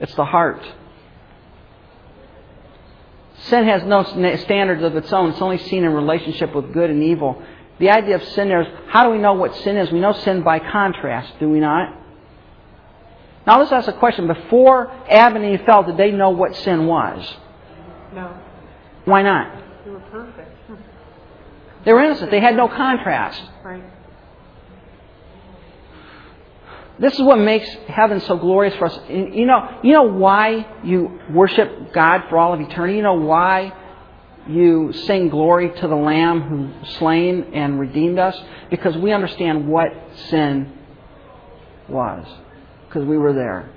It's 0.00 0.14
the 0.14 0.24
heart. 0.24 0.62
Sin 3.42 3.64
has 3.64 3.82
no 3.84 4.02
standards 4.02 4.82
of 4.82 4.96
its 4.96 5.12
own. 5.12 5.30
It's 5.30 5.40
only 5.40 5.58
seen 5.58 5.84
in 5.84 5.92
relationship 5.92 6.54
with 6.54 6.72
good 6.72 6.90
and 6.90 7.02
evil. 7.02 7.42
The 7.78 7.90
idea 7.90 8.16
of 8.16 8.24
sin 8.24 8.48
there 8.48 8.60
is 8.62 8.68
how 8.88 9.04
do 9.04 9.10
we 9.10 9.18
know 9.18 9.32
what 9.32 9.54
sin 9.56 9.76
is? 9.76 9.90
We 9.90 10.00
know 10.00 10.12
sin 10.12 10.42
by 10.42 10.58
contrast, 10.58 11.38
do 11.38 11.48
we 11.48 11.60
not? 11.60 11.96
Now 13.46 13.58
let's 13.58 13.72
ask 13.72 13.88
a 13.88 13.92
question. 13.94 14.26
Before 14.26 14.90
Adam 15.08 15.42
and 15.42 15.54
Eve 15.54 15.64
fell, 15.64 15.82
did 15.82 15.96
they 15.96 16.10
know 16.10 16.30
what 16.30 16.54
sin 16.56 16.86
was? 16.86 17.36
No. 18.14 18.38
Why 19.06 19.22
not? 19.22 19.84
They 19.84 19.90
were 19.90 20.00
perfect. 20.00 20.50
They 21.84 21.92
were 21.94 22.04
innocent. 22.04 22.30
They 22.30 22.40
had 22.40 22.56
no 22.56 22.68
contrast. 22.68 23.42
Right. 23.64 23.82
This 27.00 27.14
is 27.14 27.22
what 27.22 27.38
makes 27.38 27.66
heaven 27.88 28.20
so 28.20 28.36
glorious 28.36 28.76
for 28.76 28.84
us. 28.84 28.98
You 29.08 29.46
know, 29.46 29.80
you 29.82 29.92
know 29.94 30.02
why 30.02 30.66
you 30.84 31.18
worship 31.30 31.94
God 31.94 32.24
for 32.28 32.36
all 32.36 32.52
of 32.52 32.60
eternity? 32.60 32.96
You 32.96 33.02
know 33.02 33.14
why 33.14 33.72
you 34.46 34.92
sing 34.92 35.30
glory 35.30 35.70
to 35.80 35.88
the 35.88 35.96
Lamb 35.96 36.42
who 36.42 36.86
slain 36.98 37.52
and 37.54 37.80
redeemed 37.80 38.18
us? 38.18 38.38
Because 38.68 38.98
we 38.98 39.12
understand 39.12 39.66
what 39.66 39.88
sin 40.28 40.76
was 41.88 42.26
because 42.86 43.06
we 43.08 43.16
were 43.16 43.32
there. 43.32 43.70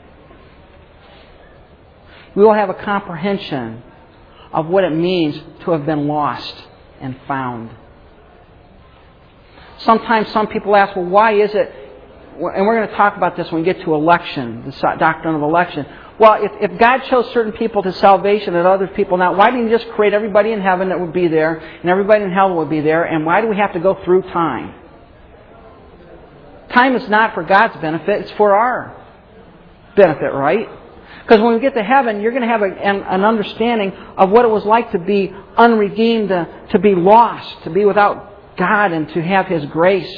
We 2.35 2.43
will 2.43 2.53
have 2.53 2.69
a 2.69 2.73
comprehension 2.73 3.83
of 4.51 4.67
what 4.67 4.83
it 4.83 4.89
means 4.89 5.39
to 5.63 5.71
have 5.71 5.85
been 5.85 6.07
lost 6.07 6.55
and 6.99 7.15
found. 7.27 7.69
Sometimes 9.77 10.31
some 10.31 10.47
people 10.47 10.75
ask, 10.75 10.95
well, 10.95 11.05
why 11.05 11.33
is 11.33 11.53
it? 11.53 11.82
And 12.35 12.65
we're 12.65 12.77
going 12.77 12.89
to 12.89 12.95
talk 12.95 13.15
about 13.15 13.37
this 13.37 13.51
when 13.51 13.61
we 13.61 13.65
get 13.65 13.83
to 13.83 13.93
election, 13.93 14.63
the 14.65 14.71
doctrine 14.97 15.35
of 15.35 15.41
election. 15.41 15.85
Well, 16.19 16.43
if, 16.43 16.71
if 16.71 16.79
God 16.79 16.99
chose 17.09 17.31
certain 17.33 17.53
people 17.53 17.83
to 17.83 17.91
salvation 17.93 18.55
and 18.55 18.67
other 18.67 18.87
people 18.87 19.17
not, 19.17 19.37
why 19.37 19.51
didn't 19.51 19.67
He 19.67 19.71
just 19.71 19.87
create 19.91 20.13
everybody 20.13 20.51
in 20.51 20.61
heaven 20.61 20.89
that 20.89 20.99
would 20.99 21.13
be 21.13 21.27
there 21.27 21.57
and 21.57 21.89
everybody 21.89 22.23
in 22.23 22.31
hell 22.31 22.55
would 22.55 22.69
be 22.69 22.81
there? 22.81 23.03
And 23.03 23.25
why 23.25 23.41
do 23.41 23.47
we 23.47 23.57
have 23.57 23.73
to 23.73 23.79
go 23.79 23.97
through 24.03 24.23
time? 24.23 24.73
Time 26.71 26.95
is 26.95 27.07
not 27.07 27.35
for 27.35 27.43
God's 27.43 27.79
benefit, 27.81 28.21
it's 28.21 28.31
for 28.31 28.55
our 28.55 28.99
benefit, 29.95 30.33
right? 30.33 30.67
Because 31.21 31.39
when 31.39 31.53
we 31.53 31.59
get 31.59 31.75
to 31.75 31.83
heaven, 31.83 32.21
you're 32.21 32.31
going 32.31 32.41
to 32.41 32.47
have 32.47 32.63
a, 32.63 32.65
an, 32.65 33.03
an, 33.03 33.23
understanding 33.23 33.93
of 34.17 34.29
what 34.29 34.43
it 34.43 34.49
was 34.49 34.65
like 34.65 34.91
to 34.91 34.99
be 34.99 35.31
unredeemed, 35.55 36.29
to, 36.29 36.47
to 36.71 36.79
be 36.79 36.95
lost, 36.95 37.63
to 37.63 37.69
be 37.69 37.85
without 37.85 38.57
God, 38.57 38.91
and 38.91 39.07
to 39.09 39.21
have 39.21 39.45
His 39.45 39.65
grace 39.67 40.11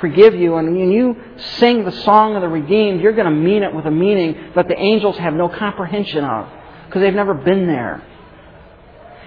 forgive 0.00 0.34
you. 0.34 0.56
And 0.56 0.76
when 0.76 0.90
you 0.90 1.16
sing 1.58 1.84
the 1.84 1.92
song 2.02 2.36
of 2.36 2.42
the 2.42 2.48
redeemed, 2.48 3.00
you're 3.00 3.12
going 3.12 3.26
to 3.26 3.30
mean 3.30 3.62
it 3.62 3.74
with 3.74 3.86
a 3.86 3.90
meaning 3.90 4.52
that 4.54 4.68
the 4.68 4.78
angels 4.78 5.16
have 5.18 5.34
no 5.34 5.48
comprehension 5.48 6.24
of 6.24 6.48
because 6.86 7.02
they've 7.02 7.14
never 7.14 7.34
been 7.34 7.66
there. 7.66 8.02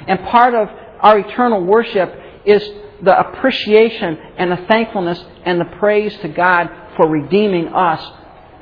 And 0.07 0.19
part 0.25 0.53
of 0.53 0.69
our 1.01 1.19
eternal 1.19 1.63
worship 1.63 2.13
is 2.45 2.63
the 3.01 3.17
appreciation 3.17 4.17
and 4.37 4.51
the 4.51 4.65
thankfulness 4.67 5.23
and 5.45 5.59
the 5.59 5.77
praise 5.79 6.15
to 6.21 6.27
God 6.27 6.69
for 6.95 7.07
redeeming 7.07 7.69
us 7.69 8.01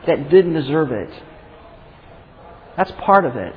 that 0.06 0.30
didn't 0.30 0.54
deserve 0.54 0.92
it. 0.92 1.10
That's 2.76 2.92
part 3.04 3.26
of 3.26 3.36
it. 3.36 3.56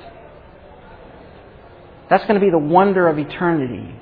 That's 2.09 2.25
going 2.25 2.41
to 2.41 2.45
be 2.45 2.51
the 2.51 2.59
wonder 2.59 3.09
of 3.09 3.19
eternity. 3.19 3.95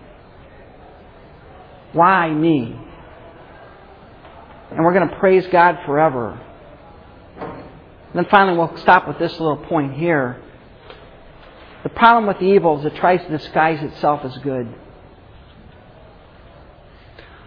Why 1.93 2.31
me? 2.31 2.79
And 4.71 4.85
we're 4.85 4.93
going 4.93 5.09
to 5.09 5.17
praise 5.17 5.47
God 5.51 5.79
forever. 5.87 6.39
And 7.41 8.15
then 8.15 8.27
finally, 8.31 8.57
we'll 8.57 8.77
stop 8.79 9.07
with 9.07 9.19
this 9.19 9.33
little 9.33 9.57
point 9.57 9.95
here. 9.95 10.43
The 11.83 11.89
problem 11.91 12.27
with 12.27 12.43
evil 12.43 12.79
is 12.81 12.85
it 12.85 12.97
tries 12.97 13.21
to 13.21 13.29
disguise 13.29 13.83
itself 13.83 14.25
as 14.25 14.37
good. 14.39 14.75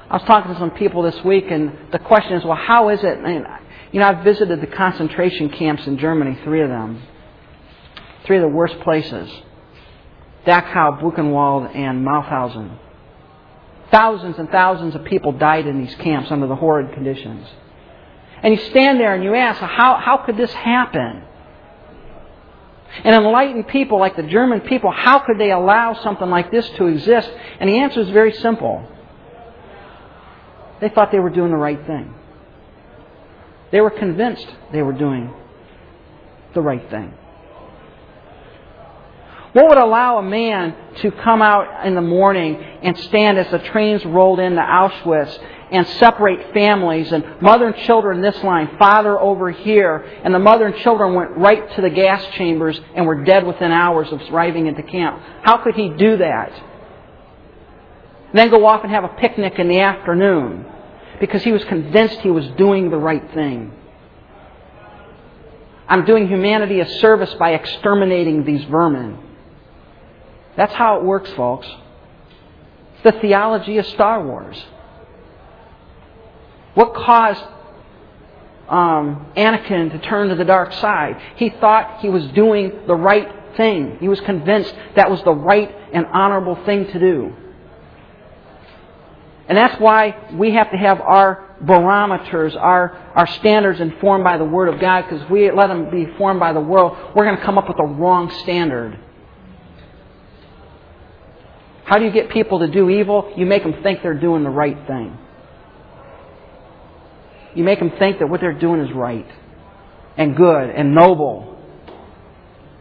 I 0.10 0.16
was 0.16 0.24
talking 0.24 0.54
to 0.54 0.60
some 0.60 0.72
people 0.72 1.04
this 1.04 1.24
week, 1.24 1.46
and 1.50 1.92
the 1.92 2.00
question 2.00 2.34
is, 2.34 2.44
well, 2.44 2.58
how 2.58 2.90
is 2.90 3.04
it? 3.04 3.18
And 3.18 3.46
you 3.92 4.00
know, 4.00 4.08
I've 4.08 4.24
visited 4.24 4.62
the 4.62 4.68
concentration 4.68 5.50
camps 5.50 5.86
in 5.88 5.98
Germany, 5.98 6.38
three 6.44 6.62
of 6.62 6.70
them. 6.70 7.02
Three 8.26 8.38
of 8.38 8.44
the 8.44 8.50
worst 8.50 8.80
places 8.82 9.30
Dachau, 10.46 11.02
Buchenwald, 11.02 11.76
and 11.76 12.06
Mauthausen. 12.06 12.78
Thousands 13.92 14.40
and 14.40 14.50
thousands 14.50 14.96
of 14.96 15.04
people 15.04 15.34
died 15.34 15.68
in 15.68 15.84
these 15.84 15.94
camps 15.96 16.32
under 16.32 16.48
the 16.48 16.56
horrid 16.56 16.94
conditions. 16.94 17.46
And 18.42 18.54
you 18.54 18.60
stand 18.70 19.00
there 19.00 19.14
and 19.14 19.24
you 19.24 19.36
ask, 19.36 19.60
how, 19.60 19.98
how 19.98 20.24
could 20.26 20.38
this 20.38 20.52
happen? 20.54 21.24
And 23.04 23.16
enlightened 23.16 23.68
people 23.68 24.00
like 24.00 24.16
the 24.16 24.24
German 24.24 24.62
people, 24.62 24.92
how 24.92 25.20
could 25.20 25.38
they 25.38 25.52
allow 25.52 25.94
something 26.02 26.30
like 26.30 26.52
this 26.52 26.68
to 26.78 26.88
exist? 26.88 27.30
And 27.60 27.70
the 27.70 27.80
answer 27.80 28.02
is 28.02 28.10
very 28.10 28.34
simple. 28.34 28.88
They 30.80 30.90
thought 30.90 31.12
they 31.12 31.20
were 31.20 31.30
doing 31.30 31.52
the 31.52 31.58
right 31.58 31.86
thing. 31.86 32.14
They 33.72 33.82
were 33.82 33.92
convinced 33.92 34.48
they 34.74 34.82
were 34.82 34.94
doing 34.94 35.34
the 36.54 36.62
right 36.62 36.90
thing. 36.90 37.14
What 39.54 39.68
would 39.68 39.78
allow 39.78 40.18
a 40.18 40.24
man 40.24 40.76
to 40.98 41.12
come 41.12 41.42
out 41.42 41.86
in 41.86 41.94
the 41.94 42.02
morning 42.02 42.56
and 42.56 42.98
stand 42.98 43.38
as 43.38 43.52
the 43.52 43.60
trains 43.60 44.06
rolled 44.06 44.40
into 44.40 44.62
Auschwitz 44.62 45.38
and 45.72 45.86
separate 45.88 46.54
families 46.54 47.12
and 47.12 47.42
mother 47.42 47.68
and 47.68 47.76
children 47.86 48.22
this 48.22 48.42
line, 48.44 48.78
father 48.78 49.20
over 49.20 49.52
here, 49.52 50.06
and 50.24 50.34
the 50.34 50.40
mother 50.40 50.68
and 50.68 50.76
children 50.78 51.14
went 51.14 51.32
right 51.38 51.74
to 51.76 51.82
the 51.82 51.90
gas 51.90 52.24
chambers 52.36 52.80
and 52.96 53.06
were 53.06 53.24
dead 53.24 53.46
within 53.46 53.72
hours 53.72 54.10
of 54.12 54.22
arriving 54.32 54.74
the 54.74 54.84
camp? 54.84 55.22
How 55.42 55.58
could 55.58 55.76
he 55.76 55.90
do 55.90 56.18
that? 56.18 56.52
then 58.34 58.50
go 58.50 58.66
off 58.66 58.82
and 58.84 58.92
have 58.92 59.04
a 59.04 59.10
picnic 59.10 59.60
in 59.60 59.68
the 59.68 59.80
afternoon 59.80 60.66
because 61.20 61.44
he 61.44 61.52
was 61.52 61.64
convinced 61.66 62.20
he 62.20 62.32
was 62.32 62.48
doing 62.58 62.90
the 62.90 62.98
right 62.98 63.34
thing. 63.34 63.74
I'm 65.88 66.06
doing 66.06 66.30
humanity 66.30 66.80
a 66.80 66.90
service 67.00 67.34
by 67.34 67.52
exterminating 67.52 68.46
these 68.46 68.64
vermin. 68.66 69.31
That's 70.56 70.74
how 70.74 70.98
it 71.00 71.04
works, 71.04 71.32
folks. 71.34 71.68
It's 72.96 73.04
the 73.04 73.20
theology 73.20 73.78
of 73.78 73.86
Star 73.88 74.24
Wars. 74.24 74.64
What 76.74 76.94
caused 76.94 77.44
um, 78.70 79.32
Anakin 79.36 79.92
to 79.92 80.00
turn 80.00 80.30
to 80.30 80.36
the 80.36 80.46
dark 80.46 80.74
side? 80.74 81.22
He 81.36 81.50
thought 81.50 82.00
he 82.02 82.10
was 82.10 82.26
doing 82.28 82.86
the 82.88 82.96
right 82.96 83.58
thing. 83.58 83.98
He 84.00 84.08
was 84.08 84.20
convinced 84.22 84.74
that 84.96 85.10
was 85.10 85.22
the 85.24 85.34
right 85.34 85.74
and 85.94 86.06
honorable 86.06 86.64
thing 86.66 86.86
to 86.92 87.00
do. 87.00 87.36
And 89.48 89.58
that's 89.58 89.80
why 89.82 90.30
we 90.34 90.52
have 90.52 90.72
to 90.72 90.78
have 90.78 91.02
our 91.02 91.58
barometers, 91.62 92.56
our, 92.56 92.98
our 93.16 93.28
standards 93.28 93.82
informed 93.82 94.24
by 94.24 94.38
the 94.38 94.46
Word 94.46 94.74
of 94.74 94.80
God, 94.80 95.02
because 95.02 95.24
if 95.24 95.30
we 95.30 95.52
let 95.52 95.68
them 95.68 95.90
be 95.92 96.08
formed 96.18 96.40
by 96.40 96.54
the 96.54 96.62
world, 96.62 96.98
we're 97.14 97.26
going 97.26 97.38
to 97.38 97.44
come 97.44 97.58
up 97.58 97.68
with 97.68 97.78
the 97.78 97.84
wrong 97.84 98.32
standard. 98.44 98.98
How 101.92 101.98
do 101.98 102.06
you 102.06 102.12
get 102.12 102.30
people 102.30 102.60
to 102.60 102.68
do 102.68 102.90
evil? 102.90 103.34
You 103.36 103.46
make 103.46 103.64
them 103.64 103.84
think 103.84 104.02
they're 104.02 104.14
doing 104.14 104.46
the 104.46 104.50
right 104.50 104.78
thing. 104.88 105.18
You 107.54 107.66
make 107.66 107.80
them 107.80 107.92
think 108.00 108.20
that 108.20 108.30
what 108.30 108.40
they're 108.40 108.58
doing 108.58 108.80
is 108.80 108.96
right 108.96 109.28
and 110.16 110.34
good 110.34 110.70
and 110.70 110.96
noble. 110.96 111.62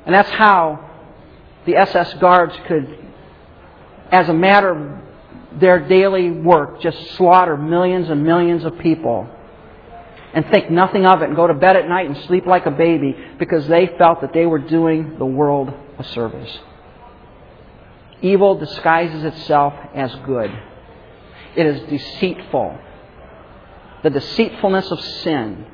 And 0.06 0.14
that's 0.14 0.30
how 0.30 0.88
the 1.66 1.74
SS 1.74 2.14
guards 2.20 2.54
could, 2.68 3.04
as 4.12 4.28
a 4.28 4.32
matter 4.32 4.68
of 4.70 5.58
their 5.58 5.88
daily 5.88 6.30
work, 6.30 6.80
just 6.80 7.16
slaughter 7.16 7.56
millions 7.56 8.08
and 8.10 8.22
millions 8.22 8.64
of 8.64 8.78
people 8.78 9.28
and 10.34 10.46
think 10.52 10.70
nothing 10.70 11.04
of 11.04 11.20
it 11.22 11.24
and 11.24 11.34
go 11.34 11.48
to 11.48 11.54
bed 11.54 11.74
at 11.74 11.88
night 11.88 12.06
and 12.06 12.16
sleep 12.28 12.46
like 12.46 12.66
a 12.66 12.70
baby 12.70 13.16
because 13.40 13.66
they 13.66 13.88
felt 13.98 14.20
that 14.20 14.32
they 14.32 14.46
were 14.46 14.60
doing 14.60 15.18
the 15.18 15.26
world 15.26 15.74
a 15.98 16.04
service. 16.04 16.60
Evil 18.22 18.56
disguises 18.56 19.24
itself 19.24 19.74
as 19.94 20.14
good. 20.26 20.50
It 21.56 21.66
is 21.66 21.88
deceitful. 21.88 22.78
The 24.02 24.10
deceitfulness 24.10 24.90
of 24.90 25.00
sin. 25.00 25.66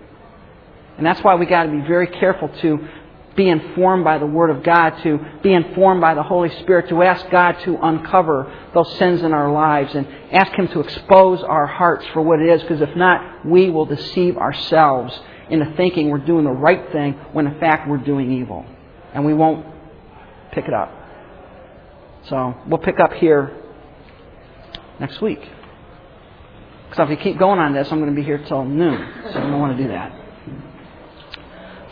And 0.97 1.07
that's 1.07 1.21
why 1.23 1.35
we 1.35 1.47
got 1.47 1.65
to 1.65 1.71
be 1.71 1.87
very 1.87 2.07
careful 2.07 2.49
to 2.61 2.89
be 3.37 3.49
informed 3.49 4.03
by 4.03 4.17
the 4.19 4.27
Word 4.27 4.51
of 4.51 4.63
God, 4.63 4.91
to 5.03 5.19
be 5.43 5.53
informed 5.53 6.01
by 6.01 6.15
the 6.15 6.23
Holy 6.23 6.49
Spirit, 6.61 6.89
to 6.89 7.03
ask 7.03 7.29
God 7.31 7.53
to 7.65 7.79
uncover 7.83 8.51
those 8.73 8.97
sins 8.97 9.23
in 9.23 9.33
our 9.33 9.53
lives 9.53 9.95
and 9.95 10.07
ask 10.33 10.53
Him 10.53 10.69
to 10.69 10.81
expose 10.81 11.43
our 11.43 11.67
hearts 11.67 12.07
for 12.15 12.23
what 12.23 12.41
it 12.41 12.49
is, 12.49 12.63
because 12.63 12.81
if 12.81 12.97
not, 12.97 13.45
we 13.45 13.69
will 13.69 13.85
deceive 13.85 14.39
ourselves 14.39 15.19
into 15.51 15.71
thinking 15.77 16.09
we're 16.09 16.19
doing 16.19 16.45
the 16.45 16.51
right 16.51 16.91
thing 16.93 17.13
when 17.33 17.47
in 17.47 17.61
fact 17.61 17.89
we're 17.89 17.99
doing 17.99 18.33
evil. 18.33 18.65
And 19.13 19.25
we 19.25 19.35
won't 19.35 19.67
pick 20.53 20.65
it 20.67 20.75
up. 20.75 20.91
So 22.29 22.57
we'll 22.67 22.79
pick 22.79 22.99
up 22.99 23.13
here 23.15 23.57
next 24.99 25.21
week. 25.21 25.41
Because 26.89 27.05
if 27.05 27.09
we 27.09 27.17
keep 27.17 27.39
going 27.39 27.59
on 27.61 27.73
this, 27.73 27.91
I'm 27.93 28.01
going 28.01 28.15
to 28.15 28.17
be 28.17 28.25
here 28.25 28.39
till 28.39 28.65
noon. 28.65 29.13
So 29.33 29.39
I 29.39 29.43
don't 29.43 29.61
want 29.61 29.77
to 29.77 29.83
do 29.83 29.89
that. 29.91 30.13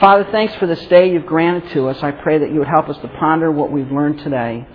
Father, 0.00 0.26
thanks 0.32 0.54
for 0.56 0.66
this 0.66 0.84
day 0.86 1.12
you've 1.12 1.26
granted 1.26 1.70
to 1.72 1.88
us. 1.88 2.02
I 2.02 2.10
pray 2.10 2.38
that 2.38 2.50
you 2.52 2.58
would 2.58 2.68
help 2.68 2.88
us 2.88 2.96
to 2.98 3.08
ponder 3.20 3.50
what 3.50 3.70
we've 3.70 3.90
learned 3.90 4.20
today. 4.20 4.66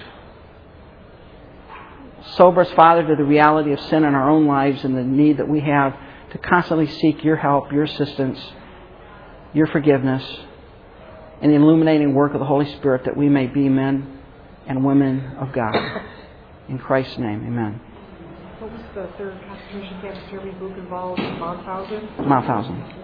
Sober 2.36 2.62
us, 2.62 2.72
Father, 2.72 3.06
to 3.06 3.16
the 3.16 3.24
reality 3.24 3.74
of 3.74 3.80
sin 3.82 4.04
in 4.04 4.16
our 4.16 4.30
own 4.30 4.46
lives 4.46 4.84
and 4.84 4.96
the 4.96 5.04
need 5.04 5.38
that 5.38 5.48
we 5.48 5.60
have 5.62 5.98
to 6.32 6.38
constantly 6.38 6.88
seek 6.88 7.24
your 7.24 7.36
help, 7.36 7.72
your 7.72 7.84
assistance, 7.84 8.40
your 9.54 9.68
forgiveness, 9.68 10.24
and 11.42 11.52
the 11.52 11.56
illuminating 11.56 12.14
work 12.14 12.34
of 12.34 12.40
the 12.40 12.46
Holy 12.46 12.72
Spirit 12.78 13.06
that 13.06 13.18
we 13.18 13.28
may 13.30 13.48
be 13.48 13.68
men 13.68 14.19
and 14.70 14.86
women 14.86 15.36
of 15.40 15.52
God. 15.52 15.76
In 16.70 16.78
Christ's 16.78 17.18
name, 17.18 17.44
amen. 17.46 17.82
What 18.60 18.72
was 18.72 18.82
the 18.94 19.10
third 19.18 19.40
concentration 19.48 20.00
camp 20.02 20.18
serving 20.30 20.60
book 20.60 20.78
involved? 20.78 21.20
Mauthausen? 21.20 22.16
Mauthausen. 22.20 23.00